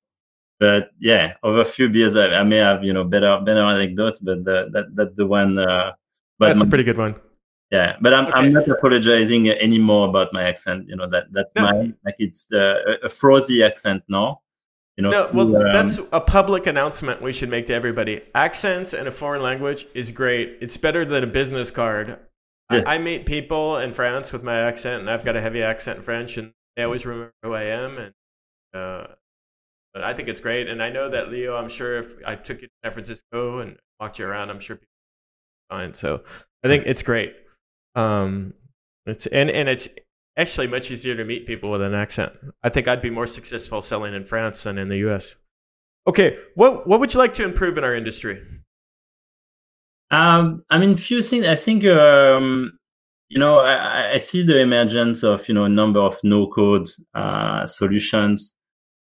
but 0.59 0.91
yeah, 0.99 1.33
over 1.43 1.61
a 1.61 1.65
few 1.65 1.89
beers, 1.89 2.15
I, 2.15 2.27
I, 2.27 2.43
may 2.43 2.57
have 2.57 2.83
you 2.83 2.91
know 2.91 3.03
better 3.03 3.39
better 3.45 3.61
anecdotes, 3.61 4.19
but 4.19 4.43
the, 4.43 4.69
that 4.73 4.95
that's 4.95 5.15
the 5.15 5.27
one. 5.27 5.57
Uh, 5.57 5.91
but 6.39 6.47
that's 6.47 6.59
my, 6.59 6.65
a 6.65 6.69
pretty 6.69 6.83
good 6.83 6.97
one. 6.97 7.15
Yeah, 7.71 7.95
but 8.01 8.13
I'm 8.13 8.25
okay. 8.27 8.33
I'm 8.35 8.53
not 8.53 8.67
apologizing 8.67 9.49
anymore 9.49 10.09
about 10.09 10.33
my 10.33 10.43
accent. 10.43 10.87
You 10.87 10.95
know 10.95 11.07
that 11.09 11.25
that's 11.31 11.53
no. 11.55 11.63
my 11.63 11.71
like 12.05 12.15
it's 12.17 12.45
the, 12.45 12.97
a 13.03 13.09
frozy 13.09 13.61
accent 13.61 14.03
now. 14.07 14.41
You 14.95 15.03
know, 15.03 15.11
no, 15.11 15.29
well, 15.31 15.55
um, 15.57 15.73
that's 15.73 15.99
a 16.11 16.19
public 16.19 16.65
announcement 16.65 17.21
we 17.21 17.31
should 17.31 17.49
make 17.49 17.67
to 17.67 17.73
everybody. 17.73 18.21
Accents 18.33 18.95
in 18.95 19.05
a 19.05 19.11
foreign 19.11 19.43
language 19.43 19.85
is 19.93 20.11
great. 20.11 20.57
It's 20.59 20.75
better 20.75 21.05
than 21.05 21.23
a 21.23 21.27
business 21.27 21.69
card. 21.69 22.17
I, 22.69 22.95
I 22.95 22.97
meet 22.97 23.25
people 23.25 23.77
in 23.77 23.93
France 23.93 24.33
with 24.33 24.43
my 24.43 24.59
accent, 24.59 25.01
and 25.01 25.09
I've 25.09 25.23
got 25.23 25.35
a 25.35 25.41
heavy 25.41 25.63
accent 25.63 25.99
in 25.99 26.03
French, 26.03 26.37
and 26.37 26.53
they 26.75 26.83
always 26.83 27.05
remember 27.05 27.33
who 27.43 27.53
I 27.53 27.63
am, 27.63 27.97
and 27.97 28.13
uh, 28.73 29.07
but 29.93 30.03
I 30.03 30.13
think 30.13 30.27
it's 30.27 30.41
great. 30.41 30.67
And 30.67 30.83
I 30.83 30.89
know 30.89 31.09
that 31.09 31.29
Leo, 31.29 31.55
I'm 31.55 31.69
sure 31.69 31.97
if 31.97 32.13
I 32.25 32.35
took 32.35 32.61
you 32.61 32.67
to 32.67 32.73
San 32.83 32.93
Francisco 32.93 33.59
and 33.59 33.77
walked 33.99 34.19
you 34.19 34.25
around, 34.25 34.49
I'm 34.49 34.59
sure 34.59 34.75
people 34.75 34.87
fine. 35.69 35.93
So 35.93 36.23
I 36.63 36.67
think 36.67 36.85
it's 36.85 37.03
great. 37.03 37.35
Um, 37.95 38.53
it's 39.05 39.25
and 39.27 39.49
and 39.49 39.69
it's 39.69 39.87
actually 40.35 40.67
much 40.67 40.91
easier 40.91 41.15
to 41.15 41.23
meet 41.23 41.47
people 41.47 41.71
with 41.71 41.81
an 41.81 41.93
accent. 41.93 42.33
I 42.63 42.69
think 42.69 42.87
I'd 42.87 43.01
be 43.01 43.09
more 43.09 43.27
successful 43.27 43.81
selling 43.81 44.13
in 44.13 44.23
France 44.23 44.63
than 44.63 44.77
in 44.77 44.89
the 44.89 44.97
U.S. 44.97 45.35
Okay, 46.05 46.37
what 46.55 46.87
what 46.87 46.99
would 46.99 47.13
you 47.13 47.19
like 47.19 47.33
to 47.35 47.43
improve 47.43 47.77
in 47.77 47.83
our 47.83 47.95
industry? 47.95 48.41
Um, 50.11 50.63
I 50.69 50.77
mean, 50.77 50.95
few 50.95 51.21
things. 51.21 51.45
I 51.45 51.55
think 51.55 51.85
um, 51.85 52.77
you 53.29 53.39
know 53.39 53.59
I, 53.59 54.13
I, 54.13 54.17
see 54.19 54.41
the 54.43 54.59
emergence 54.59 55.23
of 55.23 55.47
you 55.49 55.53
know 55.53 55.65
a 55.65 55.69
number 55.69 55.99
of 55.99 56.17
no 56.23 56.47
code 56.47 56.87
uh, 57.13 57.67
solutions 57.67 58.57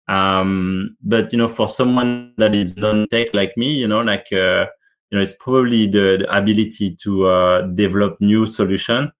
um, 0.09 0.97
but 1.03 1.31
you 1.31 1.37
know, 1.37 1.47
for 1.47 1.67
someone 1.67 2.33
that 2.37 2.55
is 2.55 2.75
non-tech 2.75 3.31
like 3.35 3.55
me, 3.55 3.75
you 3.75 3.87
know, 3.87 4.01
like 4.01 4.25
uh, 4.33 4.65
you 5.09 5.17
know, 5.17 5.21
it's 5.21 5.33
probably 5.39 5.85
the, 5.85 6.17
the 6.19 6.35
ability 6.35 6.95
to 7.03 7.27
uh, 7.27 7.61
develop 7.61 8.19
new 8.19 8.47
solution, 8.47 9.11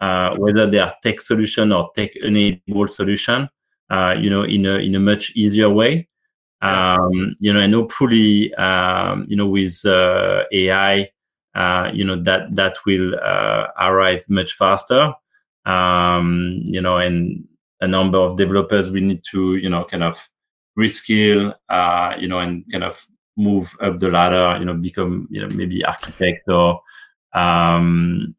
uh, 0.00 0.34
whether 0.36 0.68
they 0.68 0.80
are 0.80 0.92
tech 1.00 1.20
solution 1.20 1.70
or 1.70 1.90
tech-enabled 1.94 2.90
solution, 2.90 3.48
uh, 3.90 4.16
you 4.18 4.30
know, 4.30 4.42
in 4.42 4.66
a 4.66 4.74
in 4.78 4.96
a 4.96 5.00
much 5.00 5.30
easier 5.36 5.70
way. 5.70 6.08
Um, 6.60 7.36
you 7.38 7.52
know, 7.52 7.60
and 7.60 7.74
hopefully, 7.74 8.52
um, 8.54 9.26
you 9.28 9.36
know, 9.36 9.46
with 9.46 9.84
uh, 9.86 10.42
AI, 10.52 11.08
you 11.92 12.04
know, 12.04 12.22
that 12.22 12.54
that 12.56 12.78
will 12.86 13.14
arrive 13.14 14.24
much 14.28 14.54
faster. 14.54 15.12
Um, 15.64 16.62
you 16.64 16.80
know, 16.80 16.98
and 16.98 17.44
a 17.80 17.86
number 17.86 18.18
of 18.18 18.36
developers 18.36 18.90
we 18.90 19.00
need 19.00 19.22
to, 19.30 19.56
you 19.56 19.68
know, 19.68 19.84
kind 19.84 20.02
of 20.02 20.28
reskill, 20.78 21.54
uh, 21.68 22.14
you 22.18 22.26
know, 22.26 22.38
and 22.38 22.64
kind 22.70 22.82
of 22.82 23.06
move 23.36 23.76
up 23.80 23.98
the 24.00 24.08
ladder, 24.08 24.58
you 24.58 24.64
know, 24.64 24.74
become, 24.74 25.28
you 25.30 25.40
know, 25.40 25.48
maybe 25.54 25.84
architect 25.84 26.48
or, 26.48 26.80
um, 27.34 28.34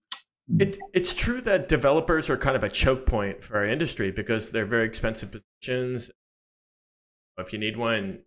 it, 0.59 0.77
it's 0.93 1.15
true 1.15 1.41
that 1.41 1.67
developers 1.67 2.29
are 2.29 2.37
kind 2.37 2.55
of 2.55 2.63
a 2.63 2.69
choke 2.69 3.05
point 3.05 3.43
for 3.43 3.55
our 3.57 3.65
industry 3.65 4.11
because 4.11 4.51
they're 4.51 4.65
very 4.65 4.85
expensive 4.85 5.31
positions. 5.31 6.11
If 7.37 7.53
you 7.53 7.59
need 7.59 7.77
one, 7.77 8.23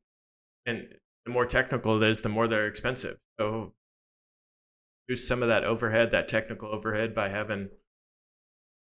and 0.64 0.88
the 1.24 1.30
more 1.30 1.46
technical 1.46 2.02
it 2.02 2.08
is, 2.08 2.22
the 2.22 2.30
more 2.30 2.48
they're 2.48 2.66
expensive. 2.66 3.18
So 3.38 3.74
use 5.08 5.26
some 5.26 5.42
of 5.42 5.48
that 5.48 5.64
overhead, 5.64 6.10
that 6.12 6.28
technical 6.28 6.68
overhead, 6.68 7.14
by 7.14 7.28
having 7.28 7.68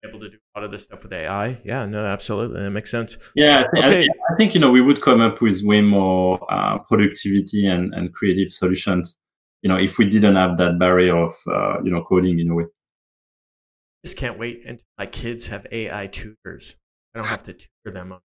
able 0.06 0.20
to 0.20 0.30
do 0.30 0.36
a 0.36 0.58
lot 0.58 0.64
of 0.64 0.70
this 0.70 0.84
stuff 0.84 1.02
with 1.02 1.12
AI. 1.12 1.60
Yeah, 1.64 1.86
no, 1.86 2.04
absolutely, 2.04 2.62
that 2.62 2.70
makes 2.70 2.90
sense. 2.90 3.16
Yeah, 3.34 3.60
I 3.60 3.70
think, 3.70 3.84
okay. 3.86 4.02
I, 4.02 4.32
I 4.32 4.36
think 4.36 4.54
you 4.54 4.60
know 4.60 4.70
we 4.70 4.80
would 4.80 5.00
come 5.00 5.20
up 5.20 5.40
with 5.40 5.62
way 5.62 5.80
more 5.80 6.40
uh, 6.52 6.78
productivity 6.78 7.66
and, 7.66 7.94
and 7.94 8.12
creative 8.12 8.52
solutions. 8.52 9.16
You 9.62 9.68
know, 9.68 9.76
if 9.76 9.98
we 9.98 10.08
didn't 10.08 10.36
have 10.36 10.58
that 10.58 10.78
barrier 10.78 11.16
of 11.16 11.34
uh, 11.50 11.82
you 11.82 11.90
know 11.90 12.04
coding 12.04 12.38
in 12.38 12.50
a 12.50 12.54
way. 12.54 12.64
I 12.64 14.06
just 14.06 14.18
can't 14.18 14.38
wait 14.38 14.62
until 14.66 14.86
my 14.98 15.06
kids 15.06 15.46
have 15.46 15.66
AI 15.72 16.06
tutors. 16.06 16.76
I 17.14 17.20
don't 17.20 17.28
have 17.28 17.42
to 17.44 17.54
tutor 17.54 17.94
them. 17.94 18.12
On. 18.12 18.20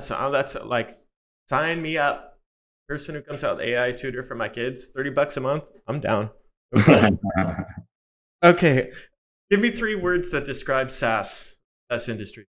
So 0.00 0.14
uh, 0.14 0.30
that's 0.30 0.54
like 0.54 0.98
sign 1.48 1.82
me 1.82 1.98
up. 1.98 2.36
Person 2.88 3.14
who 3.14 3.20
comes 3.20 3.44
out 3.44 3.58
with 3.58 3.66
AI 3.66 3.92
tutor 3.92 4.22
for 4.22 4.34
my 4.34 4.48
kids, 4.48 4.86
thirty 4.86 5.10
bucks 5.10 5.36
a 5.36 5.40
month. 5.40 5.64
I'm 5.86 6.00
down. 6.00 6.30
okay, 8.44 8.90
Give 9.50 9.60
me 9.60 9.70
three 9.70 9.94
words 9.94 10.30
that 10.30 10.44
describe 10.44 10.90
SaaS, 10.90 11.56
SaaS 11.90 12.08
industry. 12.08 12.46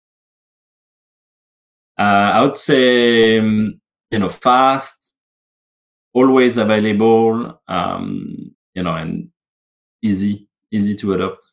Uh, 1.98 2.02
I 2.02 2.40
would 2.42 2.56
say 2.56 3.38
um, 3.38 3.80
you 4.10 4.18
know, 4.18 4.28
fast, 4.28 5.14
always 6.14 6.56
available, 6.56 7.60
um, 7.68 8.54
you 8.74 8.82
know, 8.82 8.94
and 8.94 9.28
easy, 10.02 10.48
easy 10.70 10.94
to 10.96 11.14
adopt. 11.14 11.44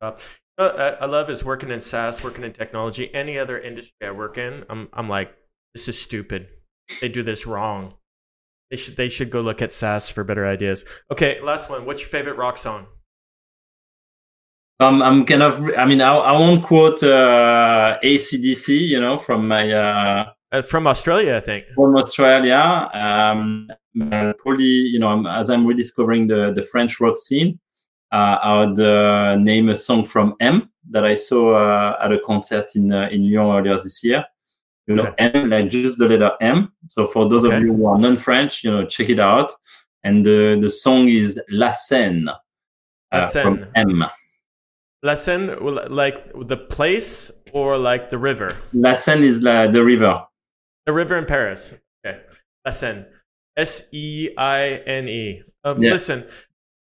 Uh, 0.00 0.16
I 0.58 1.06
love 1.06 1.28
is 1.28 1.44
working 1.44 1.70
in 1.70 1.80
SaaS, 1.80 2.22
working 2.22 2.44
in 2.44 2.52
technology. 2.52 3.12
Any 3.14 3.38
other 3.38 3.58
industry 3.58 4.06
I 4.06 4.10
work 4.10 4.38
in, 4.38 4.64
I'm 4.70 4.88
I'm 4.92 5.08
like, 5.08 5.34
this 5.74 5.88
is 5.88 6.00
stupid. 6.00 6.48
They 7.00 7.08
do 7.08 7.22
this 7.22 7.46
wrong. 7.46 7.94
They 8.70 8.76
should 8.76 8.96
they 8.96 9.08
should 9.08 9.30
go 9.30 9.40
look 9.40 9.62
at 9.62 9.72
SaaS 9.72 10.08
for 10.08 10.22
better 10.22 10.46
ideas. 10.46 10.84
Okay, 11.10 11.40
last 11.40 11.68
one. 11.68 11.84
What's 11.86 12.02
your 12.02 12.08
favorite 12.08 12.36
rock 12.36 12.56
song? 12.56 12.86
Um, 14.78 15.02
I'm 15.02 15.26
kind 15.26 15.42
of. 15.42 15.70
I 15.76 15.84
mean, 15.84 16.00
I, 16.00 16.14
I 16.14 16.32
won't 16.32 16.64
quote 16.64 17.02
uh, 17.02 17.98
ACDC. 18.02 18.68
You 18.68 19.00
know, 19.00 19.18
from 19.18 19.48
my 19.48 19.72
uh, 19.72 20.24
uh, 20.52 20.62
from 20.62 20.86
Australia, 20.86 21.36
I 21.36 21.40
think. 21.40 21.64
From 21.74 21.96
Australia, 21.96 22.88
um, 22.94 23.68
probably 24.38 24.64
you 24.64 24.98
know, 24.98 25.26
as 25.28 25.50
I'm 25.50 25.66
rediscovering 25.66 26.28
the 26.28 26.52
the 26.54 26.62
French 26.62 27.00
rock 27.00 27.18
scene, 27.18 27.58
uh, 28.12 28.38
I 28.42 28.64
would 28.64 28.80
uh, 28.80 29.36
name 29.36 29.68
a 29.68 29.74
song 29.74 30.04
from 30.04 30.34
M 30.40 30.70
that 30.90 31.04
I 31.04 31.14
saw 31.14 31.54
uh, 31.56 31.98
at 32.02 32.12
a 32.12 32.18
concert 32.24 32.74
in 32.74 32.92
in 32.92 33.30
Lyon 33.30 33.56
earlier 33.56 33.76
this 33.76 34.02
year. 34.04 34.24
You 34.90 34.96
know, 34.96 35.06
okay. 35.06 35.30
M 35.32 35.50
like 35.50 35.68
just 35.68 35.98
the 35.98 36.08
letter 36.08 36.32
M. 36.40 36.72
So 36.88 37.06
for 37.06 37.28
those 37.28 37.44
okay. 37.44 37.58
of 37.58 37.62
you 37.62 37.72
who 37.72 37.86
are 37.86 37.96
non-French, 37.96 38.64
you 38.64 38.72
know, 38.72 38.84
check 38.84 39.08
it 39.08 39.20
out. 39.20 39.52
And 40.02 40.26
the 40.26 40.58
the 40.60 40.68
song 40.68 41.08
is 41.08 41.38
La 41.48 41.70
Seine. 41.70 42.26
La 43.12 43.20
Seine. 43.20 43.68
M. 43.76 44.04
La 45.04 45.14
Seine, 45.14 45.54
like 45.60 46.32
the 46.34 46.56
place 46.56 47.30
or 47.52 47.78
like 47.78 48.10
the 48.10 48.18
river? 48.18 48.56
La 48.72 48.94
Seine 48.94 49.22
is 49.22 49.42
la, 49.42 49.68
the 49.68 49.84
river. 49.84 50.24
The 50.86 50.92
river 50.92 51.16
in 51.16 51.24
Paris. 51.24 51.72
Okay. 52.04 52.18
La 52.64 52.72
Seine. 52.72 53.06
S 53.56 53.88
E 53.92 54.30
I 54.36 54.82
N 54.86 55.08
E. 55.08 55.42
Um, 55.62 55.80
yeah. 55.80 55.90
Listen, 55.92 56.26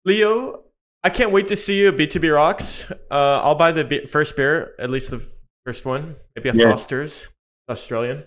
Leo, 0.04 0.64
I 1.04 1.12
can't 1.12 1.32
wait 1.32 1.48
to 1.50 1.56
see 1.56 1.80
you 1.80 1.90
at 1.90 1.98
B2B 1.98 2.34
Rocks. 2.34 2.90
Uh, 2.90 3.42
I'll 3.44 3.54
buy 3.54 3.72
the 3.72 4.08
first 4.10 4.36
beer, 4.36 4.74
at 4.80 4.90
least 4.90 5.12
the 5.12 5.24
first 5.64 5.86
one, 5.86 6.16
maybe 6.36 6.50
a 6.50 6.54
Foster's, 6.54 7.30
Australian. 7.70 8.26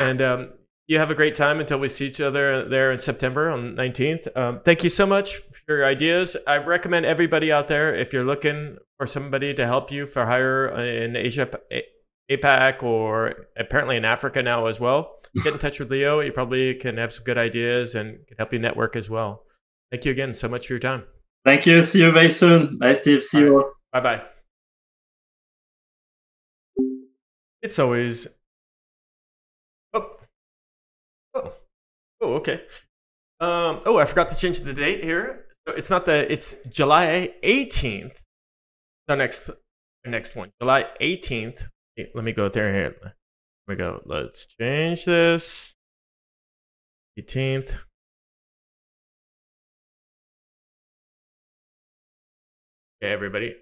And 0.00 0.22
um, 0.22 0.52
you 0.86 0.98
have 0.98 1.10
a 1.10 1.14
great 1.14 1.34
time 1.34 1.60
until 1.60 1.78
we 1.78 1.88
see 1.88 2.06
each 2.06 2.20
other 2.20 2.68
there 2.68 2.90
in 2.90 2.98
September 2.98 3.50
on 3.50 3.74
19th. 3.76 4.36
Um, 4.36 4.60
thank 4.60 4.84
you 4.84 4.90
so 4.90 5.06
much 5.06 5.36
for 5.52 5.76
your 5.76 5.86
ideas. 5.86 6.36
I 6.46 6.58
recommend 6.58 7.06
everybody 7.06 7.52
out 7.52 7.68
there, 7.68 7.94
if 7.94 8.12
you're 8.12 8.24
looking 8.24 8.78
for 8.98 9.06
somebody 9.06 9.54
to 9.54 9.66
help 9.66 9.90
you 9.90 10.06
for 10.06 10.26
hire 10.26 10.68
in 10.68 11.16
Asia, 11.16 11.48
APAC, 12.30 12.82
or 12.82 13.46
apparently 13.56 13.96
in 13.96 14.04
Africa 14.04 14.42
now 14.42 14.66
as 14.66 14.80
well, 14.80 15.18
get 15.42 15.52
in 15.52 15.58
touch 15.58 15.78
with 15.78 15.90
Leo. 15.90 16.20
You 16.20 16.32
probably 16.32 16.74
can 16.74 16.96
have 16.98 17.12
some 17.12 17.24
good 17.24 17.38
ideas 17.38 17.94
and 17.94 18.26
can 18.26 18.36
help 18.38 18.52
you 18.52 18.58
network 18.58 18.96
as 18.96 19.08
well. 19.08 19.44
Thank 19.90 20.04
you 20.04 20.12
again 20.12 20.34
so 20.34 20.48
much 20.48 20.66
for 20.66 20.72
your 20.72 20.80
time. 20.80 21.04
Thank 21.44 21.66
you. 21.66 21.82
See 21.82 22.00
you 22.00 22.12
very 22.12 22.30
soon. 22.30 22.78
Bye, 22.78 22.94
Steve. 22.94 23.22
See 23.22 23.40
you. 23.40 23.72
Bye 23.92 24.00
bye. 24.00 24.22
It's 27.60 27.78
always. 27.78 28.28
Oh, 32.22 32.34
okay. 32.34 32.62
Um, 33.40 33.80
oh, 33.84 33.98
I 33.98 34.04
forgot 34.04 34.30
to 34.30 34.36
change 34.36 34.60
the 34.60 34.72
date 34.72 35.02
here. 35.02 35.46
So 35.66 35.74
it's 35.74 35.90
not 35.90 36.06
the. 36.06 36.32
It's 36.32 36.56
July 36.70 37.34
18th. 37.42 38.22
The 39.08 39.16
next, 39.16 39.50
the 40.04 40.10
next 40.10 40.36
one, 40.36 40.52
July 40.60 40.86
18th. 41.00 41.68
Let 42.14 42.24
me 42.24 42.32
go 42.32 42.48
there 42.48 42.72
here. 42.72 42.94
Here 43.02 43.12
we 43.66 43.74
go. 43.74 44.00
Let's 44.06 44.46
change 44.46 45.04
this. 45.04 45.74
18th. 47.18 47.74
Okay, 53.02 53.12
everybody. 53.12 53.56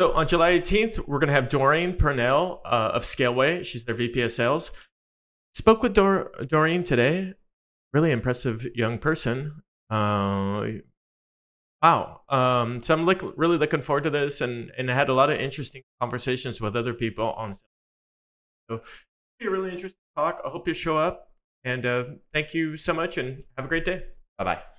So 0.00 0.12
on 0.14 0.26
July 0.26 0.58
18th, 0.58 1.06
we're 1.06 1.18
going 1.18 1.28
to 1.28 1.34
have 1.34 1.50
Doreen 1.50 1.94
Purnell 1.94 2.62
uh, 2.64 2.92
of 2.94 3.02
Scaleway. 3.02 3.64
She's 3.64 3.84
their 3.84 3.94
VP 3.94 4.22
of 4.22 4.32
Sales. 4.32 4.72
Spoke 5.52 5.82
with 5.82 5.92
Dor- 5.92 6.32
Doreen 6.48 6.82
today. 6.82 7.34
Really 7.92 8.10
impressive 8.10 8.66
young 8.74 8.98
person. 8.98 9.62
Uh, 9.88 10.66
wow. 11.82 12.20
Um, 12.28 12.82
so 12.82 12.94
I'm 12.94 13.06
really 13.36 13.58
looking 13.58 13.80
forward 13.80 14.04
to 14.04 14.10
this, 14.10 14.40
and 14.40 14.70
and 14.76 14.90
I 14.90 14.94
had 14.94 15.08
a 15.08 15.14
lot 15.14 15.30
of 15.30 15.38
interesting 15.38 15.82
conversations 16.00 16.60
with 16.60 16.76
other 16.76 16.94
people 16.94 17.32
on. 17.32 17.52
So, 17.54 18.82
be 19.38 19.46
a 19.46 19.50
really 19.50 19.70
interesting 19.70 19.98
talk. 20.16 20.40
I 20.44 20.50
hope 20.50 20.66
you 20.68 20.74
show 20.74 20.98
up, 20.98 21.30
and 21.64 21.86
uh, 21.86 22.04
thank 22.32 22.54
you 22.54 22.76
so 22.76 22.92
much, 22.92 23.18
and 23.18 23.44
have 23.56 23.66
a 23.66 23.68
great 23.68 23.84
day. 23.84 24.04
Bye 24.38 24.44
bye. 24.44 24.75